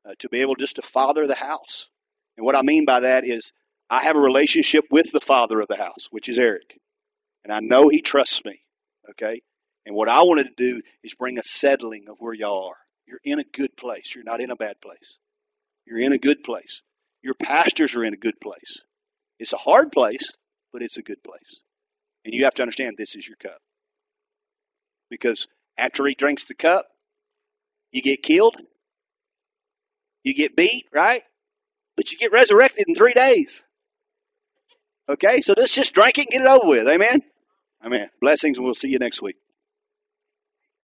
uh, 0.05 0.15
to 0.19 0.29
be 0.29 0.41
able 0.41 0.55
just 0.55 0.77
to 0.77 0.83
father 0.83 1.27
the 1.27 1.37
house. 1.37 1.89
And 2.37 2.45
what 2.45 2.57
I 2.57 2.63
mean 2.63 2.85
by 2.85 3.01
that 3.01 3.27
is 3.27 3.53
I 3.91 4.03
have 4.03 4.17
a 4.17 4.21
relationship 4.21 4.85
with 4.91 5.13
the 5.13 5.21
father 5.21 5.61
of 5.61 5.69
the 5.69 5.77
house, 5.77 6.09
which 6.11 6.29
is 6.29 6.39
Eric. 6.39 6.79
And 7.45 7.53
I 7.53 7.61
know 7.61 7.89
he 7.89 8.01
trusts 8.01 8.45
me. 8.45 8.63
Okay? 9.11 9.41
And 9.85 9.95
what 9.95 10.09
I 10.09 10.23
wanted 10.23 10.45
to 10.45 10.55
do 10.57 10.83
is 11.05 11.15
bring 11.15 11.39
a 11.39 11.45
settling 11.45 12.07
of 12.09 12.17
where 12.19 12.35
y'all 12.35 12.69
are. 12.69 12.79
You're 13.07 13.21
in 13.23 13.39
a 13.39 13.45
good 13.45 13.77
place. 13.77 14.15
You're 14.15 14.25
not 14.25 14.41
in 14.41 14.51
a 14.51 14.57
bad 14.57 14.81
place. 14.81 15.19
You're 15.87 16.01
in 16.01 16.13
a 16.13 16.19
good 16.19 16.43
place. 16.43 16.83
Your 17.23 17.35
pastors 17.35 17.95
are 17.95 18.05
in 18.05 18.13
a 18.13 18.19
good 18.19 18.41
place. 18.41 18.83
It's 19.39 19.53
a 19.53 19.59
hard 19.59 19.93
place, 19.93 20.33
but 20.73 20.83
it's 20.83 20.97
a 20.97 21.03
good 21.03 21.23
place. 21.23 21.61
And 22.25 22.35
you 22.35 22.45
have 22.45 22.55
to 22.55 22.63
understand 22.63 22.97
this 22.97 23.15
is 23.15 23.29
your 23.29 23.37
cup. 23.37 23.59
Because 25.09 25.47
after 25.79 26.05
he 26.07 26.15
drinks 26.15 26.45
the 26.45 26.55
cup, 26.55 26.89
you 27.93 28.03
get 28.03 28.23
killed, 28.23 28.57
you 30.25 30.35
get 30.35 30.57
beat, 30.57 30.87
right? 30.93 31.23
But 31.97 32.13
you 32.13 32.19
get 32.19 32.33
resurrected 32.33 32.87
in 32.89 32.95
three 32.95 33.15
days. 33.15 33.63
Okay, 35.09 35.41
so 35.41 35.55
let's 35.57 35.73
just 35.73 35.95
drink 35.95 36.19
it 36.19 36.23
and 36.23 36.31
get 36.31 36.43
it 36.43 36.47
over 36.47 36.67
with. 36.67 36.89
Amen. 36.89 37.23
Amen. 37.85 38.11
Blessings, 38.21 38.59
and 38.59 38.65
we'll 38.65 38.75
see 38.75 38.89
you 38.89 38.99
next 38.99 39.23
week. 39.23 39.37